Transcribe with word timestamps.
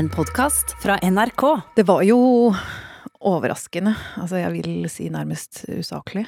En 0.00 0.08
podkast 0.08 0.82
fra 0.82 0.94
NRK. 1.02 1.42
Det 1.76 1.82
var 1.84 2.00
jo 2.08 2.16
overraskende. 3.20 3.92
Altså, 4.16 4.38
jeg 4.40 4.54
vil 4.54 4.86
si 4.88 5.10
nærmest 5.12 5.66
usaklig. 5.68 6.22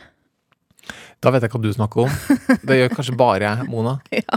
Da 1.23 1.31
vet 1.31 1.45
jeg 1.45 1.53
hva 1.53 1.61
du 1.63 1.71
snakker 1.71 2.03
om. 2.03 2.15
Det 2.67 2.79
gjør 2.79 2.95
kanskje 2.97 3.15
bare 3.19 3.47
jeg, 3.47 3.69
Mona. 3.71 3.99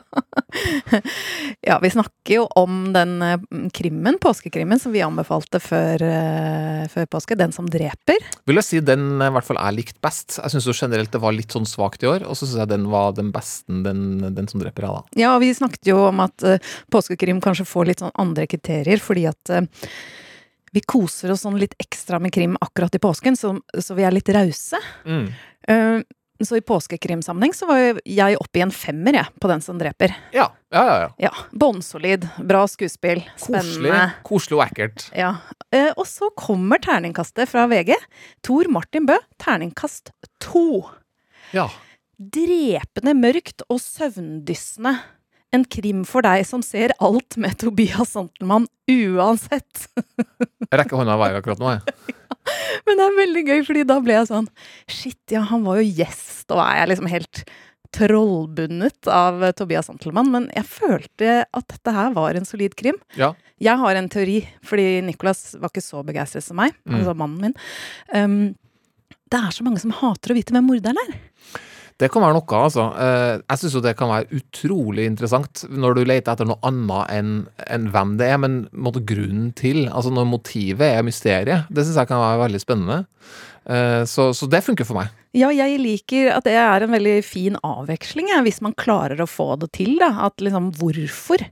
Ja, 1.65 1.79
vi 1.81 1.89
snakker 1.89 2.31
jo 2.31 2.43
om 2.55 2.93
den 2.95 3.15
eh, 3.25 3.41
krimmen, 3.73 4.19
påskekrimmen, 4.21 4.79
som 4.79 4.93
vi 4.93 5.01
anbefalte 5.03 5.59
før, 5.59 6.03
eh, 6.05 6.83
før 6.91 7.07
påske. 7.11 7.35
Den 7.35 7.51
som 7.51 7.67
dreper. 7.67 8.21
Vil 8.47 8.59
jeg 8.61 8.67
si 8.67 8.81
den 8.85 9.17
eh, 9.17 9.31
i 9.31 9.33
hvert 9.35 9.47
fall 9.47 9.59
jeg 9.59 9.77
likte 9.79 10.03
best. 10.05 10.37
Jeg 10.37 10.53
syns 10.53 10.69
generelt 10.69 11.11
det 11.11 11.21
var 11.23 11.35
litt 11.35 11.55
sånn 11.55 11.67
svakt 11.67 12.05
i 12.05 12.09
år, 12.11 12.27
og 12.29 12.37
så 12.37 12.45
syns 12.45 12.61
jeg 12.61 12.71
den 12.71 12.85
var 12.93 13.17
den 13.17 13.33
beste, 13.35 13.81
den, 13.87 14.05
den 14.37 14.51
som 14.51 14.61
dreper, 14.61 14.85
jeg, 14.85 15.01
da. 15.01 15.19
Ja, 15.25 15.33
og 15.33 15.41
vi 15.43 15.51
snakket 15.57 15.89
jo 15.89 15.97
om 16.11 16.21
at 16.23 16.45
påskekrim 16.93 17.41
kanskje 17.43 17.67
får 17.67 17.89
litt 17.89 18.05
sånn 18.05 18.15
andre 18.21 18.47
kriterier, 18.51 19.01
fordi 19.01 19.25
at 19.33 19.55
vi 20.75 20.83
koser 20.83 21.31
oss 21.33 21.45
sånn 21.45 21.59
litt 21.59 21.75
ekstra 21.81 22.19
med 22.21 22.33
krim 22.35 22.57
akkurat 22.61 22.95
i 22.95 23.01
påsken, 23.01 23.37
så, 23.39 23.55
så 23.79 23.95
vi 23.97 24.05
er 24.05 24.15
litt 24.15 24.29
rause. 24.35 24.79
Mm. 25.07 25.27
Eh, 25.71 25.99
så 26.43 26.57
i 26.59 26.63
påskekrimsammenheng 26.67 27.53
så 27.55 27.67
var 27.69 27.79
jeg 28.03 28.35
oppe 28.41 28.59
i 28.59 28.63
en 28.65 28.73
femmer, 28.75 29.15
jeg, 29.21 29.31
på 29.39 29.47
Den 29.47 29.61
som 29.63 29.77
dreper. 29.79 30.11
Ja, 30.35 30.49
ja, 30.75 30.83
ja. 30.83 30.97
ja. 31.05 31.09
Ja, 31.29 31.31
Bånnsolid, 31.55 32.27
bra 32.43 32.65
skuespill, 32.67 33.21
Koselig, 33.39 33.63
spennende. 33.63 34.01
koselig 34.27 34.57
og 34.59 34.65
ekkelt. 34.65 35.07
Ja. 35.15 35.31
Eh, 35.71 35.93
og 35.95 36.03
så 36.09 36.27
kommer 36.35 36.81
terningkastet 36.83 37.47
fra 37.51 37.63
VG. 37.71 37.93
Tor 38.43 38.67
Martin 38.73 39.07
Bø, 39.07 39.15
terningkast 39.39 40.11
to. 40.43 40.83
Ja. 41.55 41.69
Drepende 42.19 43.15
mørkt 43.15 43.63
og 43.71 43.79
søvndyssende. 43.83 44.97
En 45.55 45.63
krim 45.71 46.01
for 46.07 46.25
deg 46.25 46.43
som 46.47 46.59
ser 46.65 46.91
alt 46.99 47.37
med 47.39 47.55
Tobias 47.61 48.11
Santelmann 48.11 48.65
uansett. 48.91 49.85
Jeg 50.71 50.79
rekker 50.81 50.99
hånda 50.99 51.15
i 51.15 51.21
været 51.21 51.39
akkurat 51.39 51.61
nå, 51.61 51.69
jeg. 51.77 52.15
Men 52.85 52.99
det 52.99 53.05
er 53.05 53.19
veldig 53.19 53.45
gøy, 53.45 53.61
fordi 53.67 53.85
da 53.87 53.99
ble 54.03 54.17
jeg 54.17 54.29
sånn 54.29 54.49
Shit, 54.91 55.21
ja, 55.33 55.45
han 55.49 55.63
var 55.65 55.79
jo 55.81 55.87
gjest, 56.01 56.45
og 56.51 56.61
er 56.61 56.81
jeg 56.81 56.91
liksom 56.93 57.09
helt 57.11 57.45
trollbundet 57.95 59.07
av 59.11 59.43
Tobias 59.55 59.89
Antelmann, 59.91 60.31
Men 60.33 60.49
jeg 60.55 60.67
følte 60.67 61.37
at 61.45 61.67
dette 61.71 61.95
her 61.95 62.11
var 62.15 62.35
en 62.35 62.47
solid 62.47 62.75
krim. 62.75 62.97
Ja. 63.19 63.33
Jeg 63.61 63.79
har 63.79 63.95
en 63.95 64.09
teori, 64.11 64.41
fordi 64.67 64.99
Nicolas 65.05 65.53
var 65.55 65.71
ikke 65.71 65.85
så 65.85 66.03
begeistret 66.03 66.43
som 66.43 66.59
meg. 66.59 66.75
Mm. 66.83 66.97
Altså 66.99 67.15
mannen 67.15 67.45
min. 67.45 67.55
Um, 68.11 69.15
det 69.31 69.39
er 69.39 69.55
så 69.55 69.63
mange 69.65 69.81
som 69.81 69.95
hater 69.95 70.33
å 70.33 70.37
vite 70.37 70.53
hvem 70.55 70.67
morderen 70.67 70.99
er. 71.07 71.15
Det 72.01 72.09
kan 72.11 72.25
være 72.25 72.35
noe, 72.35 72.57
altså. 72.59 72.89
Eh, 72.99 73.41
Jeg 73.47 73.61
syns 73.61 73.75
jo 73.77 73.81
det 73.85 73.95
kan 73.95 74.09
være 74.11 74.27
utrolig 74.35 75.05
interessant 75.07 75.63
når 75.71 75.95
du 75.95 76.01
leter 76.03 76.33
etter 76.33 76.47
noe 76.49 76.59
annet 76.67 77.11
enn 77.15 77.33
enn 77.71 77.89
hvem 77.93 78.17
det 78.19 78.27
er, 78.33 78.39
men 78.43 78.57
måtte 78.75 79.03
grunnen 79.07 79.53
til. 79.55 79.85
Altså 79.87 80.11
når 80.11 80.27
motivet 80.27 80.89
er 80.89 81.05
mysteriet. 81.07 81.69
Det 81.71 81.85
syns 81.85 82.01
jeg 82.01 82.09
kan 82.11 82.19
være 82.19 82.41
veldig 82.43 82.61
spennende. 82.63 83.05
Eh, 83.65 84.03
Så, 84.05 84.33
så 84.35 84.49
det 84.51 84.63
funker 84.65 84.85
for 84.85 84.99
meg. 84.99 85.13
Ja, 85.35 85.49
jeg 85.51 85.79
liker 85.79 86.29
at 86.35 86.45
det 86.47 86.53
er 86.59 86.83
en 86.85 86.91
veldig 86.95 87.17
fin 87.27 87.55
avveksling, 87.63 88.29
ja, 88.31 88.41
hvis 88.43 88.61
man 88.63 88.75
klarer 88.75 89.19
å 89.23 89.27
få 89.27 89.55
det 89.59 89.71
til. 89.75 89.95
da. 89.99 90.11
At 90.27 90.39
liksom 90.43 90.73
hvorfor, 90.75 91.43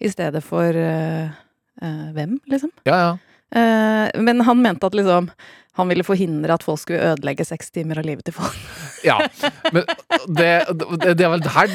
i 0.00 0.08
stedet 0.12 0.44
for 0.44 0.76
eh, 0.76 1.32
eh, 1.80 2.06
hvem, 2.16 2.36
liksom. 2.52 2.72
Ja, 2.88 3.00
ja. 3.00 3.14
Uh, 3.54 4.10
men 4.26 4.40
han 4.42 4.58
mente 4.58 4.88
at 4.88 4.94
liksom 4.98 5.28
han 5.76 5.90
ville 5.92 6.04
forhindre 6.06 6.54
at 6.56 6.64
folk 6.64 6.80
skulle 6.80 7.12
ødelegge 7.12 7.44
seks 7.44 7.70
timer 7.74 8.00
av 8.00 8.06
livet 8.08 8.26
til 8.26 8.36
folk. 8.36 8.56
Ja, 9.04 9.18
men 9.74 9.84
det, 10.26 10.48
det, 10.72 11.12
det 11.18 11.26
er 11.26 11.32
vel 11.34 11.44
her 11.52 11.74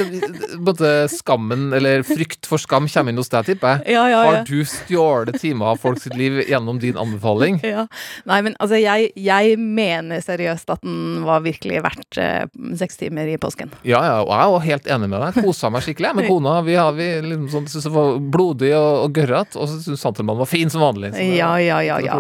måte 0.65 0.89
skammen, 1.11 1.69
eller 1.77 2.01
frykt 2.07 2.49
for 2.49 2.61
skam, 2.61 2.89
kommer 2.91 3.13
inn 3.13 3.21
hos 3.21 3.29
deg, 3.31 3.45
tipper 3.51 3.75
jeg. 3.75 3.93
Ja, 3.95 4.05
ja, 4.09 4.23
ja. 4.25 4.31
Har 4.41 4.47
du 4.49 4.65
stjålet 4.67 5.37
timer 5.41 5.73
av 5.73 5.81
folks 5.83 6.09
liv 6.17 6.41
gjennom 6.49 6.81
din 6.81 6.97
anbefaling? 6.99 7.59
Ja. 7.71 7.85
Nei, 8.27 8.41
men 8.47 8.57
altså, 8.57 8.79
jeg, 8.81 9.11
jeg 9.15 9.59
mener 9.61 10.23
seriøst 10.25 10.73
at 10.73 10.81
den 10.83 11.21
var 11.27 11.45
virkelig 11.45 11.83
verdt 11.85 12.19
eh, 12.19 12.49
seks 12.81 12.99
timer 12.99 13.29
i 13.29 13.37
påsken. 13.41 13.71
Ja, 13.87 14.01
ja, 14.01 14.17
og 14.25 14.33
jeg 14.33 14.41
er 14.41 14.55
jo 14.55 14.59
helt 14.65 14.91
enig 14.97 15.11
med 15.13 15.23
deg. 15.27 15.39
Kosa 15.45 15.71
meg 15.73 15.85
skikkelig 15.85 16.15
med 16.17 16.27
kona. 16.31 16.57
Vi, 16.65 16.75
har, 16.79 16.97
vi 16.97 17.09
liksom 17.27 17.47
sånn, 17.53 17.69
syntes 17.69 17.87
det 17.87 17.93
var 17.95 18.19
blodig 18.33 18.73
og, 18.75 18.89
og 19.05 19.15
gørrete, 19.21 19.61
og 19.61 19.69
så 19.69 19.79
syntes 19.85 20.03
Santelmann 20.03 20.41
var 20.41 20.49
fin 20.49 20.73
som 20.73 20.83
vanlig. 20.83 21.13
Så 21.13 21.21
det, 21.21 21.29
Ja, 21.37 21.53
ja, 21.61 21.79
ja, 21.85 22.01
ja. 22.03 22.19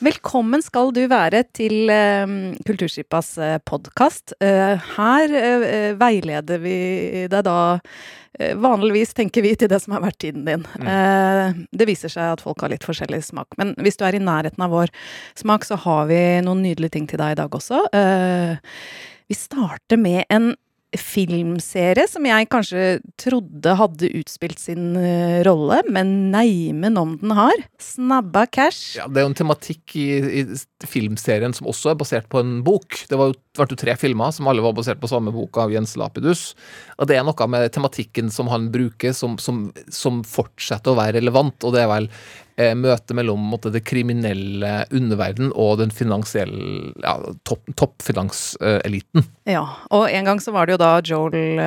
Velkommen 0.00 0.64
skal 0.64 0.94
du 0.96 1.04
være 1.10 1.42
til 1.56 1.90
eh, 1.92 2.32
Kulturskipas 2.66 3.34
eh, 3.42 3.58
podkast. 3.66 4.34
Eh, 4.42 4.80
her 4.96 5.36
veileder 6.00 6.62
vi 6.62 6.80
deg 7.30 7.46
da 7.46 7.60
Vanligvis 8.40 9.10
tenker 9.12 9.42
vi 9.44 9.50
til 9.58 9.68
det 9.68 9.80
som 9.82 9.92
har 9.92 10.04
vært 10.04 10.20
tiden 10.22 10.46
din. 10.46 10.62
Eh, 10.80 11.50
det 11.76 11.86
viser 11.90 12.08
seg 12.08 12.36
at 12.36 12.40
folk 12.40 12.62
har 12.62 12.70
litt 12.72 12.86
forskjellig 12.86 13.18
smak. 13.26 13.58
Men 13.60 13.74
hvis 13.82 13.98
du 14.00 14.04
er 14.06 14.16
i 14.16 14.22
nærheten 14.22 14.64
av 14.64 14.72
vår 14.72 14.92
smak, 15.36 15.66
så 15.66 15.76
har 15.82 16.06
vi 16.08 16.20
noen 16.46 16.62
nydelige 16.64 16.94
ting 16.94 17.10
til 17.10 17.20
deg 17.20 17.34
i 17.34 17.40
dag 17.42 17.58
også. 17.58 17.82
Vi 19.28 19.36
starter 19.36 20.00
med 20.00 20.22
en 20.30 20.54
filmserie 20.98 22.06
som 22.10 22.24
jeg 22.26 22.48
kanskje 22.50 22.84
trodde 23.20 23.74
hadde 23.78 24.10
utspilt 24.18 24.58
sin 24.58 24.96
uh, 24.98 25.38
rolle, 25.46 25.80
men 25.92 26.32
neimen 26.32 26.98
om 26.98 27.14
den 27.20 27.34
har. 27.36 27.62
Snabba 27.82 28.46
cash. 28.50 28.96
Ja, 28.98 29.06
det 29.06 29.22
er 29.22 29.26
jo 29.28 29.30
en 29.32 29.38
tematikk 29.38 29.94
i, 30.00 30.08
i 30.40 30.44
filmserien 30.90 31.54
som 31.56 31.70
også 31.70 31.92
er 31.92 32.00
basert 32.00 32.26
på 32.32 32.42
en 32.42 32.58
bok. 32.66 33.04
Det 33.10 33.18
var 33.20 33.30
jo, 33.30 33.38
ble 33.60 33.68
jo 33.70 33.80
tre 33.84 33.94
filmer 34.00 34.34
som 34.34 34.50
alle 34.50 34.64
var 34.64 34.74
basert 34.76 35.02
på 35.02 35.10
samme 35.10 35.34
bok 35.34 35.62
av 35.62 35.74
Jens 35.74 35.94
Lapidus. 36.00 36.50
Og 36.98 37.10
det 37.10 37.20
er 37.20 37.26
noe 37.26 37.50
med 37.50 37.70
tematikken 37.74 38.32
som 38.34 38.50
han 38.50 38.70
bruker 38.74 39.14
som, 39.16 39.38
som, 39.38 39.68
som 39.94 40.24
fortsetter 40.26 40.92
å 40.92 40.98
være 40.98 41.20
relevant, 41.20 41.58
og 41.62 41.76
det 41.76 41.84
er 41.84 41.92
vel 41.92 42.10
eh, 42.60 42.74
møtet 42.78 43.14
mellom 43.16 43.42
måtte, 43.50 43.72
det 43.72 43.82
kriminelle 43.88 44.84
underverden 44.92 45.52
og 45.54 45.78
den 45.80 45.94
finansielle 45.94 46.92
ja, 47.00 47.16
topp. 47.48 47.66
Ja, 49.50 49.62
og 49.94 50.06
en 50.10 50.26
gang 50.26 50.40
så 50.42 50.52
var 50.54 50.68
det 50.68 50.76
jo 50.76 50.80
da 50.80 50.90
Joel 51.04 51.60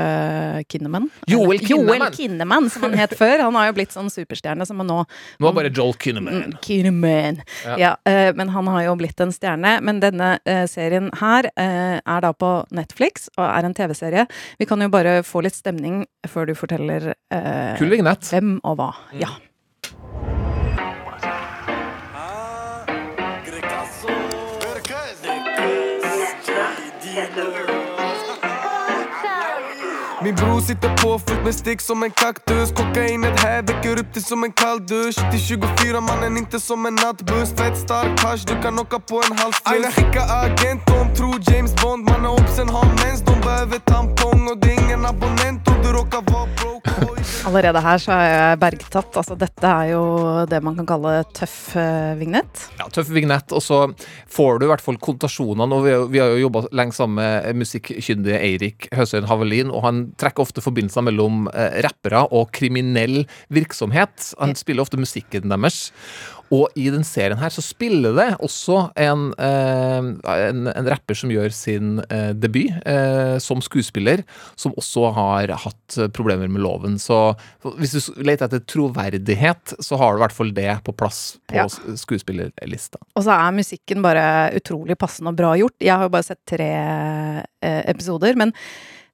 Kinnaman. 0.69 1.09
Joel 1.29 1.59
Kinnaman. 1.63 1.99
Joel 1.99 2.15
Kinnaman, 2.15 2.69
som 2.71 2.85
han 2.87 2.97
het 2.97 3.15
før. 3.17 3.45
Han 3.47 3.57
har 3.59 3.69
jo 3.69 3.77
blitt 3.77 3.95
sånn 3.95 4.11
superstjerne 4.13 4.67
som 4.67 4.81
han 4.81 4.89
nå 4.89 5.01
Nå 5.03 5.49
er 5.49 5.55
bare 5.55 5.71
Joel 5.73 5.95
Kinnaman. 5.99 6.43
Mm, 6.43 6.57
Kinnaman. 6.63 7.41
Ja. 7.65 7.77
Ja, 7.83 7.91
eh, 8.11 8.33
men 8.35 8.49
han 8.49 8.67
har 8.67 8.85
jo 8.87 8.95
blitt 8.99 9.19
en 9.23 9.33
stjerne. 9.35 9.77
Men 9.85 10.01
denne 10.03 10.35
eh, 10.49 10.65
serien 10.69 11.09
her 11.19 11.49
eh, 11.59 11.97
er 11.99 12.25
da 12.25 12.33
på 12.35 12.51
Netflix 12.75 13.29
og 13.37 13.45
er 13.47 13.67
en 13.67 13.75
TV-serie. 13.77 14.27
Vi 14.59 14.69
kan 14.69 14.83
jo 14.83 14.91
bare 14.93 15.21
få 15.27 15.43
litt 15.45 15.57
stemning 15.57 16.03
før 16.29 16.49
du 16.49 16.55
forteller 16.57 17.13
eh, 17.13 17.81
hvem 18.29 18.55
og 18.63 18.79
hva. 18.79 18.93
Mm. 19.11 19.19
Ja. 19.23 19.33
Min 30.23 30.35
bror 30.35 30.61
sitter 30.61 30.97
påfylt 30.97 31.43
med 31.43 31.55
stick 31.55 31.81
som 31.81 32.03
en 32.03 32.11
kaktus. 32.11 32.71
Kokainet 32.71 33.39
här 33.39 33.61
väcker 33.61 33.99
upp 33.99 34.13
dig 34.13 34.23
som 34.23 34.43
en 34.43 34.51
kall 34.51 34.85
dusch 34.85 35.31
Till 35.31 35.39
24 35.39 36.01
mannen, 36.01 36.37
inte 36.37 36.59
som 36.59 36.85
en 36.85 36.95
nattbuss. 36.95 37.49
Fett 37.57 37.77
stark 37.77 38.19
hasch, 38.23 38.43
du 38.47 38.61
kan 38.61 38.79
åka 38.79 38.99
på 38.99 39.15
en 39.15 39.37
halvstuss 39.37 39.73
Aina 39.73 39.91
skicka 39.91 40.21
agent, 40.21 40.81
de 40.85 41.15
tror 41.15 41.35
James 41.47 41.75
Bond. 41.75 42.03
Mannen 42.03 42.25
obsen 42.25 42.69
har 42.69 42.85
mens, 42.85 43.21
de 43.21 43.41
behöver 43.41 43.79
tampong. 43.79 44.47
Och 44.47 44.57
det 44.57 44.67
är 44.73 44.83
ingen 44.85 45.05
abonnent 45.05 45.67
om 45.67 45.75
du 45.83 45.89
råkar 45.91 46.21
vara 46.31 46.47
broke 46.57 47.12
Allerede 47.43 47.81
her 47.83 47.99
så 47.99 48.13
er 48.15 48.29
jeg 48.31 48.59
bergtatt. 48.61 49.17
Altså, 49.19 49.35
dette 49.39 49.67
er 49.67 49.89
jo 49.91 50.03
det 50.47 50.59
man 50.63 50.77
kan 50.79 50.87
kalle 50.87 51.11
tøff 51.35 51.73
eh, 51.79 52.13
vignett. 52.19 52.61
Ja, 52.79 52.85
tøff 52.93 53.09
vignett, 53.11 53.51
og 53.51 53.59
så 53.65 53.79
får 54.31 54.61
du 54.61 54.65
i 54.65 54.69
hvert 54.71 54.83
fall 54.85 54.99
konnotasjonene. 55.03 55.67
Og 55.75 55.83
vi, 55.83 55.91
har- 55.91 56.07
vi 56.13 56.21
har 56.23 56.31
jo 56.31 56.45
jobba 56.45 56.61
lenge 56.71 56.95
sammen 56.95 57.19
med 57.19 57.59
musikkkyndige 57.59 58.39
Eirik 58.39 58.87
Høsøyen 58.95 59.27
Havelin, 59.27 59.73
og 59.75 59.83
han 59.83 59.99
trekker 60.21 60.45
ofte 60.45 60.63
forbindelser 60.63 61.03
mellom 61.09 61.49
eh, 61.51 61.81
rappere 61.83 62.23
og 62.31 62.53
kriminell 62.55 63.25
virksomhet. 63.53 64.29
Han 64.39 64.55
spiller 64.59 64.85
ofte 64.87 65.01
musikken 65.01 65.51
deres. 65.51 65.89
Og 66.53 66.67
i 66.77 66.89
den 66.93 67.05
serien 67.07 67.39
her 67.39 67.49
så 67.53 67.63
spiller 67.65 68.13
det 68.17 68.27
også 68.43 68.75
en, 68.99 69.29
eh, 69.41 70.09
en, 70.49 70.67
en 70.69 70.89
rapper 70.91 71.17
som 71.17 71.31
gjør 71.33 71.53
sin 71.55 71.95
eh, 72.09 72.31
debut 72.37 72.73
eh, 72.85 73.37
som 73.41 73.61
skuespiller, 73.63 74.21
som 74.59 74.75
også 74.77 75.07
har 75.15 75.53
hatt 75.63 75.97
problemer 76.13 76.51
med 76.51 76.61
loven. 76.65 76.99
Så 77.01 77.33
hvis 77.79 77.95
du 77.95 78.21
leter 78.21 78.49
etter 78.49 78.63
troverdighet, 78.69 79.75
så 79.81 79.97
har 80.01 80.13
du 80.13 80.21
i 80.21 80.25
hvert 80.25 80.35
fall 80.35 80.53
det 80.53 80.69
på 80.85 80.95
plass 80.97 81.21
på 81.49 81.57
Ja. 81.57 81.67
skuespillerlista. 81.69 82.99
Og 83.15 83.25
så 83.25 83.33
er 83.37 83.55
musikken 83.55 84.03
bare 84.05 84.51
utrolig 84.57 84.97
passende 84.99 85.33
og 85.33 85.39
bra 85.39 85.53
gjort. 85.57 85.77
Jeg 85.81 85.95
har 85.95 86.09
jo 86.09 86.13
bare 86.13 86.27
sett 86.27 86.41
tre 86.49 86.69
episoder, 87.63 88.35
men 88.39 88.51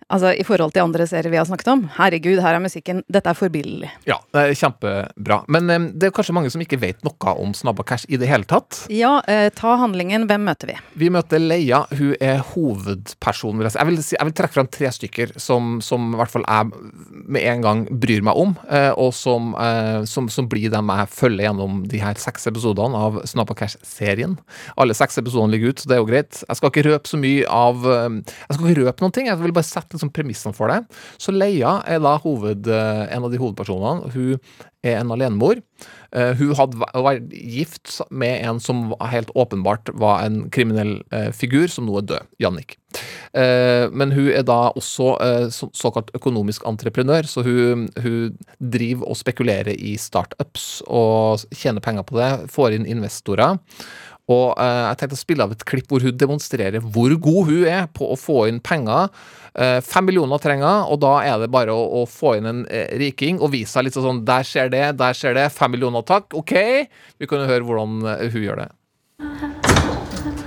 Altså, 0.10 0.31
I 0.34 0.46
forhold 0.46 0.74
til 0.74 0.81
andre 0.81 1.06
serier 1.06 1.30
vi 1.30 1.38
har 1.38 1.46
snakket 1.46 1.68
om. 1.69 1.84
Herregud, 2.00 2.40
her 2.42 2.56
er 2.57 2.63
musikken 2.63 3.04
Dette 3.13 3.30
er 3.30 3.38
forbilledlig. 3.38 3.92
Ja, 4.10 4.18
det 4.34 4.42
er 4.42 4.56
kjempebra. 4.57 5.44
Men 5.54 5.69
um, 5.69 5.84
det 5.94 6.07
er 6.07 6.13
kanskje 6.16 6.34
mange 6.34 6.50
som 6.50 6.63
ikke 6.63 6.80
vet 6.81 7.04
noe 7.06 7.34
om 7.38 7.51
Snabba 7.54 7.86
Cash 7.86 8.10
i 8.10 8.18
det 8.18 8.30
hele 8.30 8.48
tatt. 8.50 8.88
Ja, 8.94 9.19
uh, 9.22 9.50
ta 9.54 9.75
handlingen. 9.78 10.25
Hvem 10.30 10.48
møter 10.50 10.72
vi? 10.72 10.78
Vi 11.04 11.12
møter 11.13 11.42
Leia. 11.44 11.84
Hun 11.94 12.16
er 12.18 12.42
hovedpersonen. 12.56 13.68
Jeg 13.69 13.90
vil, 13.92 14.00
si, 14.01 14.16
jeg 14.18 14.30
vil 14.31 14.36
trekke 14.40 14.56
fram 14.56 14.72
tre 14.74 14.90
stykker 14.96 15.36
som, 15.38 15.78
som 15.86 16.10
i 16.16 16.18
hvert 16.18 16.34
fall 16.34 16.48
jeg 16.48 16.90
med 17.30 17.46
en 17.46 17.68
gang 17.68 17.86
bryr 18.01 18.25
meg 18.25 18.42
om, 18.42 18.56
uh, 18.66 18.90
og 18.98 19.13
som, 19.13 19.54
uh, 19.60 20.01
som, 20.10 20.31
som 20.34 20.50
blir 20.50 20.74
dem 20.74 20.90
jeg 20.90 21.13
følger 21.19 21.46
gjennom 21.46 21.84
de 21.92 22.01
her 22.01 22.18
seks 22.18 22.50
episodene 22.50 22.98
av 22.98 23.22
Snabba 23.30 23.54
Cash-serien. 23.62 24.40
Alle 24.81 24.98
seks 24.98 25.22
episodene 25.22 25.54
ligger 25.54 25.75
ut, 25.75 25.84
så 25.84 25.94
det 25.94 26.00
er 26.00 26.01
jo 26.01 26.10
greit. 26.10 26.42
Jeg 26.48 26.57
skal 26.57 26.74
ikke 26.74 26.88
røpe 26.90 27.13
så 27.13 27.22
mye 27.22 27.46
av 27.46 27.86
Jeg 27.86 28.57
skal 28.57 28.66
ikke 28.66 28.88
røpe 28.88 29.06
noen 29.06 29.13
ting. 29.13 29.30
Jeg 29.30 29.38
vil 29.44 29.54
bare 29.54 29.68
sette 29.68 29.88
liksom 29.94 30.12
premissene 30.13 30.56
for 30.56 30.71
det. 30.71 30.81
Så 31.21 31.33
Leia 31.36 31.80
er 31.88 32.01
da 32.03 32.18
hoved, 32.24 32.68
eh, 32.68 33.06
en 33.13 33.25
av 33.25 33.31
de 33.31 33.39
hovedpersonene. 33.41 34.12
Hun 34.13 34.39
er 34.86 35.00
en 35.01 35.12
alenemor. 35.12 35.59
Uh, 36.15 36.31
hun 36.39 36.56
hadde 36.57 36.88
vært 37.03 37.33
gift 37.36 38.00
med 38.09 38.39
en 38.47 38.62
som 38.63 38.94
helt 39.12 39.30
åpenbart 39.38 39.91
var 40.00 40.24
en 40.25 40.45
kriminell 40.50 41.01
uh, 41.13 41.30
figur, 41.36 41.68
som 41.68 41.86
nå 41.86 42.00
er 42.00 42.07
død. 42.09 42.30
Jannik. 42.41 42.77
Men 43.30 44.09
hun 44.15 44.31
er 44.33 44.41
da 44.41 44.71
også 44.74 45.12
så, 45.53 45.68
såkalt 45.77 46.07
økonomisk 46.18 46.63
entreprenør, 46.65 47.27
så 47.30 47.44
hun, 47.45 47.83
hun, 48.01 48.39
driver 48.57 49.12
og 49.12 49.19
spekulerer 49.19 49.77
i 49.77 49.94
startups 50.01 50.81
og 50.88 51.45
tjener 51.53 51.86
penger 51.86 52.07
på 52.09 52.18
det. 52.18 52.31
Får 52.50 52.74
inn 52.80 52.89
investorer. 52.89 53.59
Og 54.30 54.54
jeg 54.62 54.98
tenkte 55.00 55.18
å 55.18 55.20
spille 55.24 55.46
av 55.46 55.54
et 55.56 55.64
klipp 55.66 55.90
hvor 55.90 56.04
hun 56.06 56.18
demonstrerer 56.18 56.84
hvor 56.86 57.16
god 57.18 57.48
hun 57.50 57.64
er 57.66 57.88
på 57.90 58.12
å 58.14 58.18
få 58.20 58.44
inn 58.52 58.60
penger 58.62 59.10
Eh, 59.60 59.81
fem 59.81 60.06
millioner 60.06 60.40
trenger 60.40 60.88
og 60.88 61.00
da 61.02 61.16
er 61.26 61.40
det 61.42 61.50
bare 61.52 61.74
å, 61.74 61.81
å 62.00 62.06
få 62.08 62.36
inn 62.38 62.48
en 62.48 62.60
eh, 62.70 62.92
riking 63.02 63.42
og 63.42 63.52
vise 63.56 63.74
seg 63.74 63.88
litt 63.88 63.98
sånn 63.98 64.22
Der 64.28 64.46
skjer 64.46 64.70
det, 64.72 64.84
der 65.00 65.18
skjer 65.18 65.36
det. 65.36 65.48
Fem 65.52 65.74
millioner, 65.74 66.06
takk. 66.06 66.31
OK. 66.38 66.54
Vi 67.20 67.30
kan 67.30 67.42
jo 67.44 67.50
høre 67.50 67.66
hvordan 67.66 67.98
eh, 68.14 68.28
hun 68.30 68.46
gjør 68.46 68.62
det. 68.62 68.70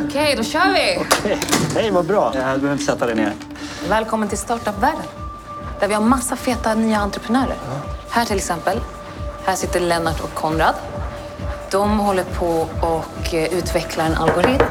OK, 0.07 0.17
da 0.39 0.47
kjører 0.47 0.77
vi. 0.77 0.87
Okay. 1.03 1.37
Hei, 1.75 1.89
så 1.91 2.05
bra. 2.07 2.25
Du 2.33 2.39
behøver 2.39 2.73
ikke 2.77 2.87
sette 2.87 3.11
deg 3.11 3.21
ned. 3.21 3.45
Velkommen 3.91 4.31
til 4.31 4.41
startup-verden, 4.41 5.05
der 5.83 5.91
vi 5.91 5.99
har 5.99 6.07
masse 6.07 6.39
fete 6.39 6.77
nye 6.79 7.03
entreprenører. 7.03 7.61
Her, 8.15 8.29
til 8.29 8.39
eksempel. 8.39 8.81
Her 9.49 9.59
sitter 9.59 9.83
Lennart 9.83 10.23
og 10.23 10.33
Konrad. 10.39 10.79
De 11.73 11.99
håller 11.99 12.25
på 12.25 12.69
och 12.81 13.35
utvecklar 13.35 14.05
en 14.05 14.15
algoritm 14.15 14.65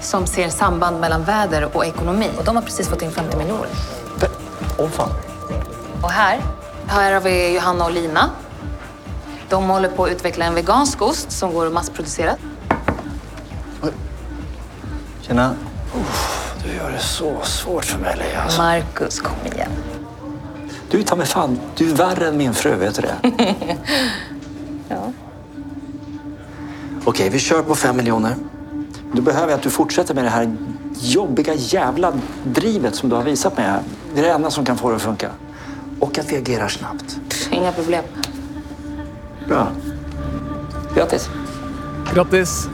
som 0.00 0.26
ser 0.26 0.48
samband 0.48 1.00
mellan 1.00 1.24
väder 1.24 1.76
och 1.76 1.86
ekonomi. 1.86 2.30
Och 2.38 2.44
de 2.44 2.56
har 2.56 2.62
precis 2.62 2.88
fått 2.88 3.02
in 3.02 3.10
50 3.10 3.36
miljoner. 3.36 3.68
Åh 4.78 4.84
oh, 4.84 4.90
fan. 4.90 5.10
Och 6.02 6.10
här, 6.10 6.40
här 6.86 7.12
har 7.12 7.20
vi 7.20 7.54
Johanna 7.54 7.84
och 7.84 7.92
Lina. 7.92 8.30
De 9.48 9.68
håller 9.68 9.88
på 9.88 10.04
att 10.04 10.10
utveckla 10.10 10.44
en 10.44 10.54
vegansk 10.54 11.02
ost 11.02 11.32
som 11.32 11.54
går 11.54 11.70
massproducerat. 11.70 12.38
Tjena. 15.22 15.54
du 16.64 16.76
gör 16.76 16.90
det 16.90 16.98
så 16.98 17.40
svårt 17.42 17.84
för 17.84 17.98
mig, 17.98 18.16
Leia. 18.16 18.42
Alltså. 18.42 18.62
Marcus, 18.62 19.20
kom 19.20 19.52
igen. 19.54 19.70
Du, 20.90 21.02
ta 21.02 21.16
mig 21.16 21.26
fan, 21.26 21.60
du 21.76 21.90
är 21.90 21.94
värre 21.94 22.28
än 22.28 22.36
min 22.36 22.54
fru, 22.54 22.74
vet 22.74 22.94
du 22.94 23.02
det? 23.02 23.36
Okej, 27.08 27.30
vi 27.30 27.38
kör 27.38 27.62
på 27.62 27.74
fem 27.74 27.96
miljoner. 27.96 28.34
Då 29.12 29.22
behöver 29.22 29.48
jag 29.48 29.56
att 29.56 29.62
du 29.62 29.70
fortsätter 29.70 30.14
med 30.14 30.24
det 30.24 30.30
här 30.30 30.56
jobbiga 31.00 31.54
jävla 31.54 32.12
drivet 32.44 32.94
som 32.94 33.08
du 33.08 33.16
har 33.16 33.22
visat 33.22 33.56
mig. 33.56 33.80
Det 34.14 34.20
är 34.20 34.24
det 34.24 34.30
enda 34.30 34.50
som 34.50 34.64
kan 34.64 34.78
få 34.78 34.90
det 34.90 34.96
att 34.96 35.02
funka. 35.02 35.30
Och 36.00 36.18
att 36.18 36.32
vi 36.32 36.36
agerar 36.36 36.68
snabbt. 36.68 37.20
Inga 37.50 37.72
problem. 37.72 38.04
Bra. 39.48 39.68
Grattis. 40.94 41.28
Grattis. 42.14 42.68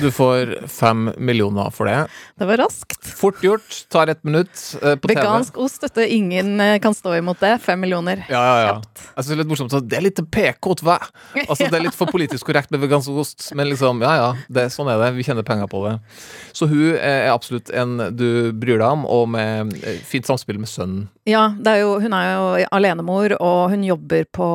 Du 0.00 0.10
får 0.10 0.66
fem 0.68 1.12
millioner 1.18 1.70
for 1.70 1.84
det. 1.84 2.06
Det 2.34 2.44
var 2.44 2.56
raskt. 2.56 2.99
Fort 3.04 3.42
gjort. 3.44 3.84
Tar 3.88 4.06
ett 4.06 4.24
minutt 4.24 4.76
eh, 4.82 4.96
på 4.96 5.08
Vegansk 5.08 5.54
TV. 5.54 5.64
ost, 5.64 5.80
dette. 5.80 6.06
Ingen 6.14 6.60
eh, 6.60 6.78
kan 6.78 6.94
stå 6.94 7.14
imot 7.16 7.40
det. 7.40 7.58
Fem 7.62 7.80
millioner. 7.80 8.24
Ja, 8.28 8.42
ja, 8.46 8.66
ja. 8.66 9.04
Er 9.20 9.40
litt 9.40 9.50
morsomt. 9.50 9.74
Det 9.88 9.96
er 9.96 10.04
litt 10.04 10.20
PK, 10.30 10.74
hva? 10.82 10.98
Altså, 11.46 11.68
Det 11.70 11.78
er 11.78 11.86
litt 11.86 11.96
for 11.96 12.10
politisk 12.10 12.46
korrekt 12.50 12.70
med 12.70 12.82
vegansk 12.82 13.10
ost, 13.10 13.50
men 13.54 13.70
liksom, 13.70 14.02
ja 14.04 14.14
ja. 14.16 14.28
Det, 14.48 14.68
sånn 14.74 14.90
er 14.92 15.00
det. 15.00 15.12
Vi 15.18 15.26
tjener 15.26 15.46
penger 15.46 15.70
på 15.70 15.84
det. 15.86 15.96
Så 16.56 16.68
hun 16.70 16.96
er 16.96 17.30
absolutt 17.32 17.70
en 17.70 17.98
du 18.16 18.52
bryr 18.56 18.80
deg 18.80 18.88
om, 18.88 19.06
og 19.08 19.28
med 19.36 19.74
eh, 19.84 20.00
fint 20.06 20.26
samspill 20.28 20.60
med 20.60 20.70
sønnen. 20.70 21.08
Ja, 21.28 21.50
er 21.68 21.82
jo, 21.82 21.94
hun 22.02 22.14
er 22.16 22.28
jo 22.30 22.44
alenemor, 22.74 23.34
og 23.44 23.74
hun 23.74 23.84
jobber 23.86 24.24
på 24.34 24.46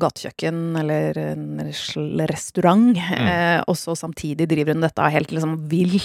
gatekjøkken 0.00 0.78
eller 0.80 1.18
en 1.20 1.60
restaurant. 2.26 2.96
Mm. 2.96 3.28
Eh, 3.30 3.58
også 3.70 3.94
samtidig 3.98 4.48
driver 4.50 4.74
hun 4.74 4.86
dette 4.86 5.10
helt 5.14 5.34
liksom 5.34 5.56
vill, 5.70 5.98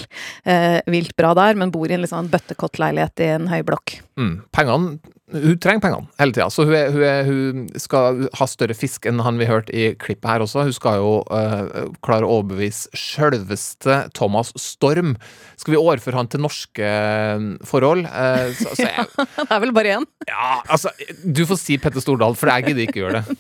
eh, 0.44 0.80
vilt 0.92 1.16
bra 1.18 1.34
der, 1.42 1.58
men 1.60 1.74
bor 1.74 1.90
i 1.90 1.98
en 1.98 2.06
liksom 2.06 2.30
bøttekottleilighet 2.32 3.26
i 3.26 3.32
en 3.36 3.50
høyblokk. 3.52 3.98
Mm. 4.20 4.36
Pengene 4.52 5.00
hun 5.32 5.60
trenger 5.64 5.82
pengene 5.84 6.10
hele 6.20 6.34
tida, 6.36 6.48
så 6.52 6.66
hun, 6.68 6.74
er, 6.76 6.92
hun, 6.92 7.04
er, 7.08 7.28
hun, 7.28 7.68
skal 7.80 8.26
ha 8.36 8.48
større 8.50 8.76
fisk 8.76 9.08
enn 9.08 9.22
han 9.24 9.40
vi 9.40 9.48
hørte 9.48 9.74
i 9.76 9.92
klippet 10.00 10.28
her 10.28 10.44
også. 10.44 10.66
Hun 10.68 10.76
skal 10.76 11.00
jo 11.00 11.14
uh, 11.32 11.94
klare 12.04 12.28
å 12.28 12.40
overbevise 12.40 12.92
sjølveste 12.98 14.02
Thomas 14.18 14.52
Storm. 14.60 15.16
Skal 15.60 15.76
vi 15.76 15.80
overføre 15.80 16.18
han 16.18 16.30
til 16.32 16.42
norske 16.44 16.84
eh, 16.84 17.44
forhold? 17.70 18.08
Uh, 18.10 18.50
så, 18.58 18.74
så 18.76 18.88
jeg, 18.88 19.08
det 19.38 19.48
er 19.48 19.64
vel 19.64 19.74
bare 19.76 19.96
én? 20.00 20.08
Ja, 20.28 20.50
altså 20.74 20.92
Du 21.22 21.44
får 21.48 21.60
si 21.62 21.78
Petter 21.82 22.04
Stordal, 22.04 22.36
for 22.40 22.52
jeg 22.52 22.72
gidder 22.72 22.88
ikke 22.88 23.04
gjøre 23.04 23.22
det. 23.22 23.38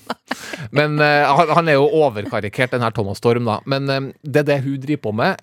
Men 0.77 0.99
uh, 1.01 1.43
han 1.55 1.71
er 1.71 1.79
jo 1.79 1.89
overkarikert, 2.03 2.75
den 2.75 2.85
her 2.85 2.95
Thomas 2.95 3.19
Storm, 3.19 3.49
da. 3.49 3.59
Men 3.65 4.13
det 4.21 4.45
er 4.45 4.47
det 4.47 4.59
hun 4.63 4.79
driver 4.79 5.03
på 5.09 5.15
med, 5.17 5.41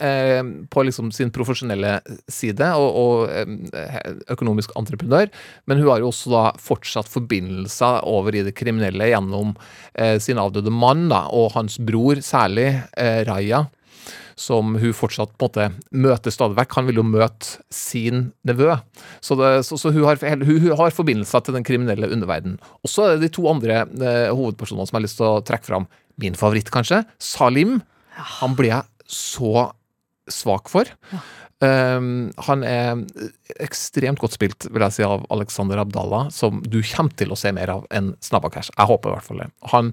på 0.71 0.85
liksom 0.87 1.11
sin 1.13 1.33
profesjonelle 1.35 1.99
side, 2.31 2.71
og, 2.79 2.97
og 3.03 4.31
økonomisk 4.33 4.73
entreprenør. 4.79 5.28
Men 5.69 5.83
hun 5.83 5.91
har 5.93 6.03
jo 6.03 6.11
også 6.11 6.33
da 6.33 6.39
da 6.39 6.53
fortsatt 6.63 7.09
forbindelser 7.11 8.05
over 8.09 8.37
i 8.37 8.45
det 8.47 8.55
kriminelle 8.59 9.11
gjennom 9.11 9.57
eh, 9.95 10.17
sin 10.23 10.41
avdøde 10.41 10.73
mann 10.75 11.09
da, 11.13 11.27
og 11.35 11.55
hans 11.57 11.79
bror, 11.83 12.23
særlig 12.25 12.71
eh, 12.99 13.23
Raja, 13.29 13.67
som 14.39 14.77
hun 14.79 14.95
fortsatt 14.95 15.35
på 15.35 15.49
en 15.49 15.49
måte 15.49 15.97
møter 16.05 16.35
stadig 16.35 16.59
vekk. 16.61 16.77
Han 16.79 16.89
vil 16.89 17.01
jo 17.01 17.07
møte 17.07 17.65
sin 17.75 18.29
nevø. 18.47 18.77
Så, 19.25 19.35
det, 19.41 19.51
så, 19.67 19.79
så 19.81 19.91
hun, 19.91 20.05
har, 20.07 20.21
hun, 20.23 20.45
hun, 20.47 20.77
har, 20.79 20.95
forbindelser 20.95 21.43
til 21.43 21.59
den 21.59 21.67
kriminelle 21.67 22.11
underverdenen. 22.15 22.61
Og 22.87 22.93
så 22.93 23.09
er 23.09 23.17
det 23.17 23.27
de 23.27 23.35
to 23.35 23.49
andre 23.51 23.83
eh, 23.83 24.29
hovedpersonene 24.31 24.87
som 24.87 24.95
jeg 24.95 25.01
har 25.01 25.09
lyst 25.09 25.19
til 25.19 25.31
å 25.33 25.43
trekke 25.49 25.71
fram. 25.71 25.89
Min 26.23 26.39
favoritt, 26.39 26.71
kanskje. 26.75 27.03
Salim. 27.23 27.81
Han 28.39 28.55
blir 28.59 28.77
jeg 28.77 29.11
så 29.11 29.69
svak 30.31 30.71
for. 30.71 30.87
Ja. 31.11 31.25
Um, 31.59 32.29
han 32.47 32.61
er 32.63 33.01
ekstremt 33.59 34.21
godt 34.23 34.37
spilt, 34.37 34.69
vil 34.71 34.85
jeg 34.85 34.95
si, 34.95 35.03
av 35.03 35.25
Alexander 35.35 35.81
Abdallah, 35.83 36.29
som 36.31 36.61
du 36.63 36.79
kommer 36.87 37.17
til 37.19 37.35
å 37.35 37.39
se 37.39 37.51
mer 37.55 37.73
av 37.73 37.87
enn 37.91 38.13
Snabba-Cash. 38.23 38.71
Jeg 38.77 38.87
håper 38.87 39.11
i 39.11 39.17
hvert 39.17 39.27
fall 39.27 39.43
det. 39.43 39.49
Han, 39.73 39.91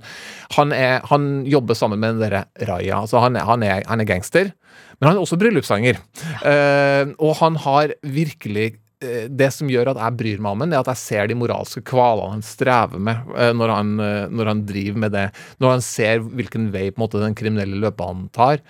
han, 0.54 0.76
er, 0.78 1.00
han, 1.10 1.30
jobber 1.50 1.78
sammen 1.78 2.04
med 2.04 2.16
den 2.16 2.26
derre 2.28 2.44
Raja. 2.70 3.02
Altså 3.02 3.24
han, 3.24 3.40
er, 3.40 3.48
han, 3.50 3.66
er, 3.66 3.82
han, 3.90 4.04
er, 4.04 4.10
gangster, 4.10 4.52
men 5.00 5.10
han 5.10 5.18
er 5.18 5.26
også 5.26 5.40
bryllupssanger. 5.42 5.98
Uh, 6.46 7.16
og 7.18 7.34
han 7.42 7.58
har 7.64 7.96
virkelig 8.14 8.68
uh, 9.02 9.26
det 9.26 9.50
som 9.56 9.72
gjør 9.72 9.96
at 9.96 10.04
jeg 10.04 10.18
bryr 10.20 10.44
meg 10.46 10.54
om 10.54 10.66
ham, 10.68 10.76
er 10.76 10.84
at 10.84 10.92
jeg 10.94 11.02
ser 11.02 11.32
de 11.32 11.40
moralske 11.40 11.82
kvalene 11.90 12.36
han 12.36 12.46
strever 12.46 13.02
med 13.10 13.26
uh, 13.34 13.50
når, 13.58 13.74
han, 13.74 13.96
når, 14.30 14.52
han, 14.54 14.62
driver 14.70 15.02
med 15.08 15.18
det. 15.18 15.26
Når 15.58 15.80
han 15.80 15.84
ser 15.88 16.22
hvilken 16.30 16.70
vei 16.76 16.92
måte, 17.02 17.24
den 17.26 17.38
kriminelle 17.38 17.82
løpebanen 17.82 18.30
tar 18.38 18.62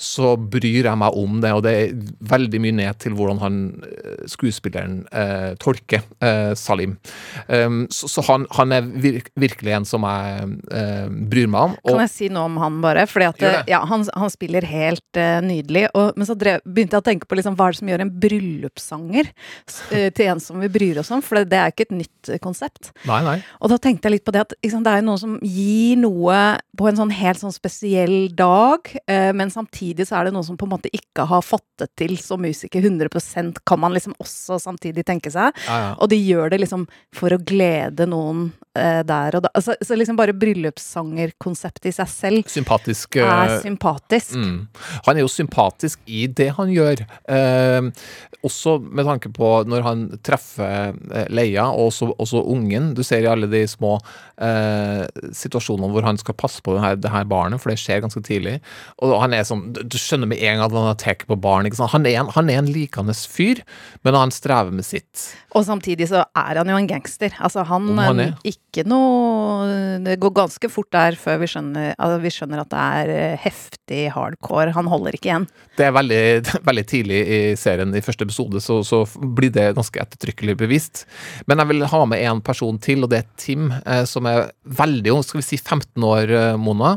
så 0.00 0.32
bryr 0.40 0.86
jeg 0.88 0.96
meg 0.98 1.16
om 1.20 1.40
det, 1.42 1.50
og 1.52 1.62
det 1.66 1.72
er 1.76 1.90
veldig 2.30 2.60
mye 2.64 2.76
ned 2.78 3.00
til 3.02 3.12
hvordan 3.18 3.40
han 3.42 3.56
eh, 3.84 4.22
skuespilleren 4.32 5.02
eh, 5.12 5.50
tolker 5.60 6.00
eh, 6.24 6.52
Salim. 6.56 6.96
Um, 7.48 7.82
så, 7.92 8.08
så 8.08 8.24
han, 8.30 8.46
han, 8.56 8.72
er 8.72 8.88
virk, 9.04 9.28
virkelig 9.40 9.74
en 9.76 9.86
som 9.88 10.06
jeg 10.08 10.48
eh, 10.72 11.04
bryr 11.30 11.50
meg 11.52 11.68
om. 11.68 11.74
Og, 11.84 11.92
kan 11.92 12.04
jeg 12.06 12.12
si 12.14 12.30
noe 12.32 12.48
om 12.48 12.56
han, 12.62 12.78
bare? 12.80 13.04
Fordi 13.10 13.28
at 13.28 13.68
ja, 13.68 13.82
han, 13.90 14.06
han, 14.08 14.32
spiller 14.32 14.64
helt 14.70 15.20
uh, 15.20 15.42
nydelig. 15.44 15.88
Og, 15.92 16.16
men 16.16 16.28
så 16.28 16.36
drev, 16.38 16.64
begynte 16.64 16.96
jeg 16.96 17.04
å 17.04 17.08
tenke 17.10 17.28
på 17.28 17.36
liksom, 17.36 17.58
hva 17.58 17.68
er 17.68 17.76
det 17.76 17.80
som 17.82 17.92
gjør 17.92 18.04
en 18.06 18.14
bryllupssanger 18.24 19.30
uh, 19.34 20.08
til 20.16 20.24
en 20.30 20.40
som 20.40 20.64
vi 20.64 20.72
bryr 20.72 21.02
oss 21.02 21.12
om? 21.12 21.20
For 21.24 21.42
det, 21.42 21.50
det 21.52 21.60
er 21.60 21.74
ikke 21.74 21.90
et 21.90 21.96
nytt 21.98 22.32
konsept. 22.40 22.94
Nei, 23.10 23.20
nei. 23.26 23.36
Og 23.60 23.74
da 23.74 23.80
tenkte 23.82 24.08
jeg 24.08 24.16
litt 24.16 24.26
på 24.28 24.32
det 24.32 24.46
at 24.46 24.56
liksom, 24.64 24.86
det 24.86 24.96
er 24.96 25.04
noen 25.04 25.20
som 25.20 25.36
gir 25.44 26.00
noe 26.00 26.40
på 26.80 26.88
en 26.88 26.96
sånn 26.96 27.12
helt 27.12 27.42
sånn 27.42 27.52
spesiell 27.52 28.30
dag, 28.32 28.88
men 29.36 29.50
samtidig 29.52 29.89
samtidig 29.90 30.06
så 30.08 30.18
er 30.18 30.28
det 30.28 30.34
noen 30.34 30.46
som 30.46 30.56
på 30.56 30.66
en 30.66 30.74
måte 30.74 30.90
ikke 30.92 31.26
har 31.26 31.42
fått 31.42 31.66
det 31.80 31.88
til 31.98 32.16
som 32.18 32.40
musiker 32.40 32.82
100% 32.82 33.60
kan 33.66 33.80
man 33.80 33.92
liksom 33.92 34.14
også 34.18 34.58
samtidig 34.60 35.04
tenke 35.04 35.30
seg. 35.30 35.52
Ja, 35.66 35.78
ja. 35.78 35.94
Og 35.98 36.10
de 36.10 36.16
gjør 36.16 36.50
det 36.50 36.60
liksom 36.62 36.86
for 37.12 37.32
å 37.32 37.40
glede 37.40 38.06
noen 38.06 38.52
eh, 38.78 39.00
der 39.06 39.36
og 39.38 39.42
da. 39.46 39.50
Altså, 39.56 39.74
så 39.82 39.96
liksom 39.98 40.16
bare 40.18 40.34
bryllupssangerkonseptet 40.36 41.90
i 41.90 41.94
seg 41.94 42.08
selv 42.10 42.50
Sympatisk. 42.50 43.16
er 43.20 43.56
eh, 43.56 43.60
sympatisk. 43.64 44.34
Mm. 44.36 44.68
Han 45.06 45.16
er 45.16 45.24
jo 45.24 45.30
sympatisk 45.32 46.00
i 46.06 46.26
det 46.26 46.50
han 46.56 46.70
gjør. 46.74 47.02
Eh, 47.30 47.90
også 48.46 48.78
med 48.80 49.04
tanke 49.08 49.32
på 49.36 49.50
når 49.68 49.84
han 49.84 50.04
treffer 50.26 50.94
eh, 51.12 51.26
Leia, 51.32 51.66
og 51.70 51.90
også, 51.90 52.10
også 52.22 52.42
ungen. 52.54 52.92
Du 52.96 53.02
ser 53.06 53.24
i 53.26 53.30
alle 53.30 53.48
de 53.50 53.64
små 53.68 53.96
eh, 54.40 55.04
situasjonene 55.36 55.90
hvor 55.94 56.06
han 56.06 56.18
skal 56.20 56.36
passe 56.38 56.62
på 56.64 56.74
det 56.76 56.84
her, 56.84 56.96
det 57.00 57.12
her 57.12 57.26
barnet, 57.30 57.60
for 57.62 57.72
det 57.72 57.80
skjer 57.82 58.02
ganske 58.04 58.22
tidlig. 58.26 58.58
Og 59.04 59.16
han 59.20 59.34
er 59.36 59.44
sånn, 59.48 59.66
Du 59.74 59.98
skjønner 60.00 60.30
med 60.30 60.40
en 60.40 60.58
gang 60.60 60.66
at 60.68 60.76
han 60.76 60.88
har 60.92 60.98
tatt 61.00 61.26
på 61.28 61.36
barn. 61.40 61.66
ikke? 61.68 61.90
Han 61.92 62.06
er 62.08 62.20
en, 62.22 62.30
han 62.36 62.50
er 62.52 62.60
en 62.62 62.70
likende 62.72 63.14
fyr, 63.16 63.60
men 64.06 64.16
han 64.16 64.32
strever 64.34 64.72
med 64.74 64.86
sitt. 64.86 65.26
Og 65.56 65.64
samtidig 65.66 66.06
så 66.10 66.22
er 66.38 66.60
han 66.60 66.68
jo 66.70 66.76
en 66.78 66.88
gangster. 66.90 67.34
Altså 67.42 67.64
han, 67.68 67.90
han 67.98 68.20
er. 68.22 68.32
eh, 68.38 68.52
Ikke 68.70 68.84
noe 68.86 69.98
Det 70.04 70.14
går 70.22 70.30
ganske 70.36 70.68
fort 70.70 70.90
der 70.94 71.16
før 71.18 71.40
vi 71.42 71.48
skjønner, 71.50 71.96
altså, 71.98 72.20
vi 72.22 72.30
skjønner 72.30 72.62
at 72.62 72.70
det 72.70 72.82
er 73.02 73.10
eh, 73.14 73.42
heftig 73.42 74.04
hardcore. 74.14 74.70
Han 74.76 74.86
holder 74.90 75.16
ikke 75.16 75.32
igjen. 75.32 75.48
Det 75.78 75.88
er 75.88 75.96
veldig, 75.96 76.22
veldig 76.68 76.86
tidlig 76.86 77.20
i 77.20 77.40
serien, 77.58 77.90
i 77.98 78.04
første 78.04 78.28
episode, 78.28 78.62
så, 78.62 78.80
så 78.86 79.02
blir 79.18 79.50
det 79.54 79.72
ganske 79.74 80.02
ettertrykkelig 80.04 80.54
bevist. 80.62 81.04
Men 81.50 81.62
jeg 81.62 81.72
vil 81.72 81.88
ha 81.90 82.02
med 82.06 82.22
en 82.30 82.42
person 82.46 82.78
til, 82.78 83.02
og 83.02 83.10
det 83.10 83.24
er 83.24 83.30
Tim, 83.40 83.72
eh, 83.82 84.04
som 84.06 84.28
er 84.30 84.52
veldig 84.64 85.16
ung. 85.16 85.26
Skal 85.26 85.42
vi 85.42 85.48
si 85.50 85.58
15 85.58 86.06
år, 86.06 86.30
eh, 86.30 86.58
Mona? 86.60 86.94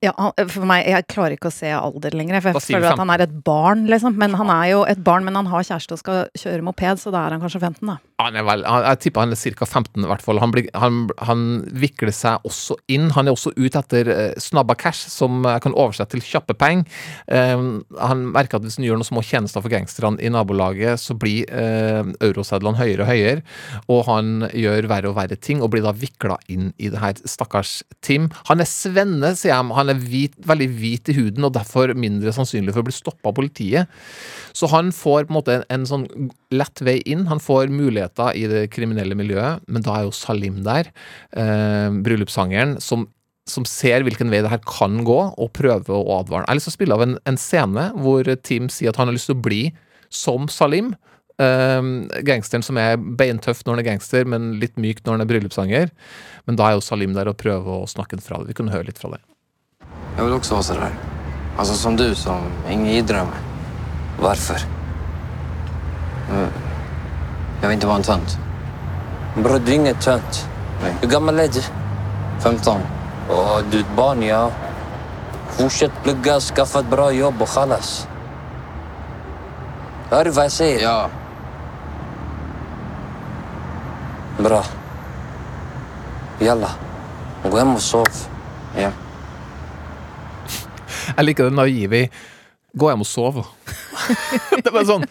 Ja, 0.00 0.14
for 0.48 0.64
meg, 0.64 0.86
Jeg 0.88 1.04
klarer 1.12 1.34
ikke 1.36 1.50
å 1.50 1.52
se 1.52 1.68
alder 1.76 2.14
lenger, 2.16 2.38
for 2.40 2.56
jeg 2.56 2.64
føler 2.70 2.94
at 2.94 3.02
han 3.02 3.10
er 3.12 3.26
et 3.26 3.34
barn, 3.44 3.84
liksom. 3.90 4.14
Men 4.16 4.32
han 4.38 4.48
er 4.54 4.70
jo 4.70 4.84
et 4.88 5.02
barn, 5.04 5.26
men 5.26 5.36
han 5.36 5.50
har 5.50 5.66
kjæreste 5.66 5.92
og 5.92 6.00
skal 6.00 6.22
kjøre 6.40 6.64
moped, 6.64 7.02
så 7.02 7.12
da 7.12 7.26
er 7.26 7.36
han 7.36 7.42
kanskje 7.42 7.60
15, 7.60 7.82
da. 7.90 7.98
Han 8.26 8.36
er 8.38 8.44
vel, 8.46 8.64
han, 8.68 8.84
jeg 8.88 9.00
tipper 9.04 9.24
han 9.24 9.34
er 9.34 9.56
ca. 9.58 9.66
15 9.66 10.04
i 10.04 10.08
hvert 10.10 10.24
fall. 10.24 10.40
Han, 10.42 10.52
blir, 10.54 10.68
han, 10.76 11.00
han 11.26 11.44
vikler 11.82 12.12
seg 12.14 12.46
også 12.48 12.76
inn. 12.92 13.08
Han 13.16 13.28
er 13.28 13.36
også 13.36 13.52
ute 13.56 13.80
etter 13.80 14.10
eh, 14.12 14.40
snabba 14.40 14.76
cash, 14.78 15.08
som 15.12 15.44
jeg 15.46 15.64
kan 15.64 15.76
oversette 15.76 16.16
til 16.16 16.24
kjappe 16.26 16.56
penger. 16.58 16.86
Eh, 17.30 17.64
han 18.00 18.24
merker 18.34 18.58
at 18.58 18.66
hvis 18.66 18.78
han 18.80 18.88
gjør 18.88 19.00
noen 19.00 19.10
små 19.10 19.24
tjenester 19.26 19.64
for 19.64 19.72
gangsterne 19.72 20.20
i 20.22 20.32
nabolaget, 20.32 21.00
så 21.00 21.16
blir 21.18 21.48
eh, 21.48 22.02
eurosedlene 22.20 22.80
høyere 22.80 23.04
og 23.04 23.10
høyere, 23.10 23.44
og 23.92 24.04
han 24.08 24.48
gjør 24.56 24.90
verre 24.90 25.12
og 25.12 25.18
verre 25.18 25.38
ting, 25.40 25.62
og 25.62 25.72
blir 25.74 25.84
da 25.84 25.94
vikla 25.96 26.38
inn 26.52 26.70
i 26.78 26.90
det 26.92 27.00
her 27.02 27.20
stakkars 27.28 27.80
Tim. 28.04 28.28
Han 28.48 28.62
er 28.62 28.68
svenne, 28.68 29.34
sier 29.38 29.54
jeg. 29.54 29.72
Han 29.76 29.92
er 29.92 30.00
hvit, 30.00 30.36
veldig 30.48 30.68
hvit 30.78 31.10
i 31.12 31.16
huden, 31.18 31.46
og 31.46 31.54
derfor 31.56 31.94
mindre 31.98 32.34
sannsynlig 32.34 32.74
for 32.74 32.84
å 32.84 32.88
bli 32.88 32.96
stoppa 32.96 33.30
av 33.30 33.36
politiet. 33.38 34.00
Så 34.56 34.70
han 34.72 34.90
får 34.94 35.26
på 35.28 35.32
en 35.32 35.38
måte 35.38 35.56
en, 35.58 35.66
en 35.70 35.86
sånn 35.88 36.06
lett 36.54 36.82
vei 36.84 36.98
inn. 37.08 37.26
Han 37.30 37.42
får 37.42 37.70
muligheter 38.10 38.36
i 38.36 38.46
det 38.48 38.70
kriminelle 38.70 39.14
miljøet, 39.14 39.60
men 39.68 39.82
da 39.82 39.98
er 39.98 40.04
jo 40.04 40.12
Salim 40.12 40.62
der, 40.64 40.90
eh, 41.32 41.90
bryllupssangeren, 41.90 42.80
som, 42.80 43.08
som 43.46 43.64
ser 43.64 44.02
hvilken 44.02 44.30
vei 44.30 44.42
det 44.42 44.50
her 44.50 44.60
kan 44.64 45.04
gå, 45.04 45.34
og 45.36 45.52
prøver 45.52 45.90
å 45.90 46.20
advare. 46.20 46.44
Jeg 46.46 46.48
har 46.48 46.56
lyst 46.56 46.68
til 46.68 46.74
å 46.74 46.78
spille 46.78 46.94
av 46.94 47.02
en, 47.02 47.18
en 47.26 47.36
scene 47.36 47.92
hvor 47.96 48.24
Tim 48.42 48.68
sier 48.68 48.90
at 48.90 48.96
han 48.96 49.08
har 49.08 49.14
lyst 49.14 49.26
til 49.26 49.36
å 49.36 49.42
bli 49.42 49.72
som 50.10 50.48
Salim. 50.48 50.94
Eh, 51.40 51.80
gangsteren 52.22 52.62
som 52.62 52.76
er 52.76 52.96
beintøff 52.96 53.64
når 53.64 53.74
han 53.74 53.84
er 53.84 53.90
gangster, 53.92 54.24
men 54.24 54.58
litt 54.60 54.76
myk 54.76 55.04
når 55.04 55.16
han 55.16 55.24
er 55.24 55.30
bryllupssanger. 55.30 55.90
Men 56.46 56.56
da 56.56 56.68
er 56.68 56.78
jo 56.78 56.84
Salim 56.84 57.14
der 57.14 57.30
og 57.30 57.38
prøver 57.38 57.84
å 57.84 57.88
snakke 57.88 58.20
fra 58.20 58.40
det. 58.40 58.50
Vi 58.50 58.58
kunne 58.58 58.74
høre 58.74 58.90
litt 58.90 58.98
fra 58.98 59.14
det. 59.14 59.22
Jeg 60.16 60.26
vil 60.26 60.36
også 60.36 60.58
ha 60.58 60.66
seg 60.66 60.82
der. 60.82 60.98
Altså 61.60 61.74
som 61.76 61.96
du, 61.96 62.10
som 62.16 62.46
Ingrid 62.70 63.08
drømmer. 63.10 63.46
Varför? 64.20 64.60
Jag 67.60 67.68
vill 67.68 67.74
inte 67.74 67.86
vara 67.86 67.96
en 67.96 68.02
tönt. 68.02 68.38
Bror, 69.36 69.58
du 69.58 69.72
är 69.72 69.76
ingen 69.76 69.94
tönt. 69.94 70.48
Hur 71.00 71.08
gammal 71.08 71.40
är 71.40 71.48
du? 71.48 71.62
15. 72.42 72.80
Åh, 73.30 73.58
du 73.70 73.76
är 73.76 73.80
ett 73.80 73.96
barn, 73.96 74.22
ja. 74.22 74.50
Fortsätt 75.48 75.92
plugga, 76.02 76.40
skaffa 76.40 76.80
ett 76.80 76.90
bra 76.90 77.12
jobb 77.12 77.42
och 77.42 77.48
chalas. 77.48 78.08
Hör 80.10 80.24
du 80.24 80.30
vad 80.30 80.44
jag 80.44 80.52
säger? 80.52 80.80
Ja. 80.82 81.10
Bra. 84.38 84.64
Jalla. 86.38 86.70
Gå 87.50 87.58
hem 87.58 87.74
och 87.74 87.82
sov. 87.82 88.06
Ja. 88.76 88.90
Jeg 91.16 91.24
liker 91.24 91.44
det 91.44 91.54
naive 91.56 91.98
i 92.04 92.10
gå 92.78 92.90
hjem 92.90 93.02
og 93.04 93.06
sove. 93.06 93.44
det 94.50 94.66
er 94.66 94.72
bare 94.72 94.86
sånn 94.88 95.06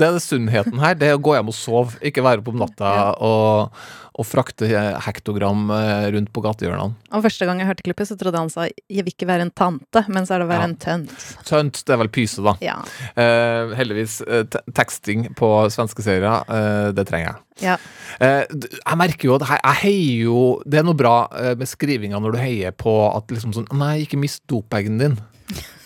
Det 0.00 0.06
er 0.08 0.16
det 0.16 0.22
sunnheten 0.24 0.80
her. 0.80 0.94
Det 0.96 1.10
er 1.12 1.18
å 1.18 1.22
gå 1.22 1.34
hjem 1.36 1.50
og 1.52 1.56
sove, 1.56 1.98
ikke 2.00 2.24
være 2.24 2.40
oppe 2.40 2.54
om 2.54 2.60
natta 2.62 2.92
og, 3.20 3.74
og 4.20 4.26
frakte 4.26 4.66
hektogram 5.04 5.68
eh, 5.76 6.06
rundt 6.14 6.30
på 6.34 6.42
gatehjørnene. 6.44 6.96
Og 7.16 7.24
første 7.24 7.46
gang 7.48 7.60
jeg 7.60 7.68
hørte 7.68 7.84
klippet, 7.86 8.08
så 8.08 8.16
trodde 8.20 8.40
han 8.40 8.48
sa 8.52 8.64
'jeg 8.66 9.04
vil 9.04 9.12
ikke 9.12 9.28
være 9.28 9.44
en 9.46 9.52
tante', 9.52 10.02
men 10.08 10.24
så 10.24 10.34
er 10.34 10.38
det 10.42 10.46
å 10.48 10.52
være 10.52 10.64
Ja. 10.64 10.68
en 10.70 10.76
tønt. 10.76 11.18
Tønt, 11.44 11.82
det 11.84 11.92
er 11.94 12.00
vel 12.00 12.08
pyse, 12.08 12.42
da. 12.44 12.54
Ja. 12.64 12.76
Eh, 13.16 13.74
heldigvis 13.76 14.20
eh, 14.26 14.44
teksting 14.72 15.28
på 15.36 15.48
svenske 15.70 16.02
serier, 16.02 16.44
eh, 16.48 16.92
det 16.92 17.06
trenger 17.06 17.34
jeg. 17.34 17.36
ja. 17.70 17.76
Eh, 18.20 18.44
jeg 18.50 18.96
merker 18.96 19.24
jo 19.28 19.34
at 19.36 19.44
jeg, 19.48 19.60
jeg 19.62 19.76
heier 19.84 20.24
jo 20.24 20.62
Det 20.66 20.78
er 20.80 20.82
noe 20.82 20.94
bra 20.96 21.28
eh, 21.36 21.54
med 21.54 21.68
skrivinga 21.68 22.18
når 22.20 22.32
du 22.32 22.38
heier 22.38 22.72
på 22.72 22.92
at 23.16 23.28
liksom 23.28 23.52
sånn 23.54 23.68
Nei, 23.76 24.02
ikke 24.04 24.18
mist 24.18 24.42
dopeggen 24.48 24.98
din. 24.98 25.18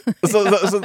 så, 0.32 0.42
så, 0.44 0.58
så, 0.68 0.80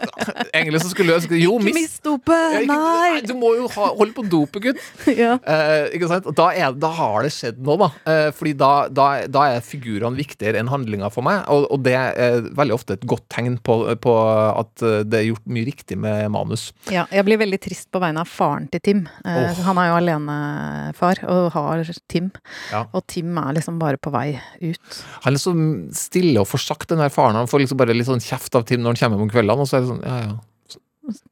egentlig 0.53 0.83
så 0.83 0.91
skulle 0.91 1.13
jeg 1.13 1.23
ønske 1.23 1.39
Jo, 1.41 1.57
mist 1.63 1.79
mist 1.99 2.05
dopet! 2.05 2.67
Nei! 2.69 3.21
Du 3.25 3.33
må 3.38 3.53
jo 3.57 3.67
ha, 3.73 3.89
holde 3.97 4.15
på 4.15 4.25
dopet, 4.29 4.69
gutt. 4.69 4.83
Ja. 5.19 5.35
Eh, 5.43 5.95
ikke 5.97 6.07
sant? 6.11 6.27
Da, 6.38 6.49
er, 6.55 6.75
da 6.77 6.91
har 6.95 7.25
det 7.25 7.31
skjedd 7.35 7.59
noe, 7.65 7.75
da. 7.81 7.89
Eh, 8.07 8.29
fordi 8.35 8.53
da, 8.59 8.71
da, 8.93 9.07
da 9.27 9.45
er 9.55 9.65
figurene 9.65 10.19
viktigere 10.19 10.61
enn 10.61 10.69
handlinga 10.71 11.09
for 11.11 11.25
meg. 11.25 11.41
Og, 11.51 11.65
og 11.73 11.83
det 11.85 11.95
er 11.97 12.45
veldig 12.55 12.75
ofte 12.75 12.95
et 12.95 13.05
godt 13.09 13.25
tegn 13.33 13.57
på, 13.65 13.81
på 14.03 14.15
at 14.53 14.85
eh, 14.85 15.01
det 15.07 15.19
er 15.19 15.27
gjort 15.31 15.49
mye 15.49 15.67
riktig 15.67 15.99
med 15.99 16.29
manus. 16.33 16.69
ja. 16.93 17.07
Jeg 17.09 17.25
blir 17.25 17.39
veldig 17.41 17.57
trist 17.61 17.89
på 17.91 17.99
vegne 17.99 18.21
av 18.21 18.29
faren 18.29 18.67
til 18.71 18.83
Tim. 18.85 18.99
Eh, 19.25 19.49
oh. 19.49 19.61
Han 19.65 19.79
er 19.81 19.89
jo 19.89 19.97
alenefar 19.97 21.23
og 21.27 21.49
har 21.55 21.83
Tim. 22.11 22.29
Ja. 22.71 22.85
Og 22.95 23.03
Tim 23.09 23.38
er 23.41 23.57
liksom 23.57 23.79
bare 23.81 23.99
på 23.99 24.13
vei 24.13 24.38
ut. 24.61 25.01
Han 25.25 25.35
er 25.35 25.41
så 25.41 25.55
stille 25.97 26.39
og 26.39 26.47
forsagt, 26.47 26.89
den 26.91 27.01
der 27.01 27.11
faren. 27.13 27.38
Han 27.39 27.49
får 27.49 27.65
liksom 27.65 27.79
bare 27.81 27.95
litt 27.97 28.07
sånn 28.07 28.23
kjeft 28.23 28.55
av 28.55 28.67
Tim 28.69 28.83
når 28.83 28.93
han 28.93 29.01
kommer 29.01 29.08
hjem 29.15 29.25
om 29.27 29.33
kveldene. 29.33 29.65
Og 29.65 29.69
så 29.69 29.77
er 29.79 29.85
det 29.85 29.91
sånn, 29.93 30.05
ja, 30.05 30.19
ja. 30.27 30.37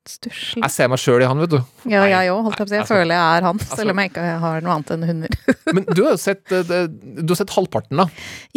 Stusslig. 0.07 0.63
Jeg 0.63 0.73
ser 0.73 0.87
meg 0.89 1.01
sjøl 1.01 1.21
i 1.21 1.27
han, 1.29 1.41
vet 1.43 1.51
du. 1.53 1.57
Ja, 1.91 2.05
jeg 2.09 2.31
òg, 2.33 2.39
holdt 2.47 2.61
jeg. 2.63 2.79
Jeg 2.79 2.87
føler 2.89 3.13
jeg 3.13 3.37
er 3.37 3.45
han, 3.45 3.59
altså- 3.61 3.77
selv 3.77 3.93
om 3.93 3.99
jeg 4.01 4.09
ikke 4.09 4.23
har 4.41 4.61
noe 4.65 4.73
annet 4.73 4.93
enn 4.95 5.05
hunder. 5.05 5.35
Men 5.75 5.83
du 5.91 6.01
har 6.07 6.17
sett, 6.21 6.51
eh, 6.55 6.87
du 6.87 7.33
har 7.33 7.39
sett 7.41 7.53
halvparten, 7.53 7.99
da. 8.01 8.07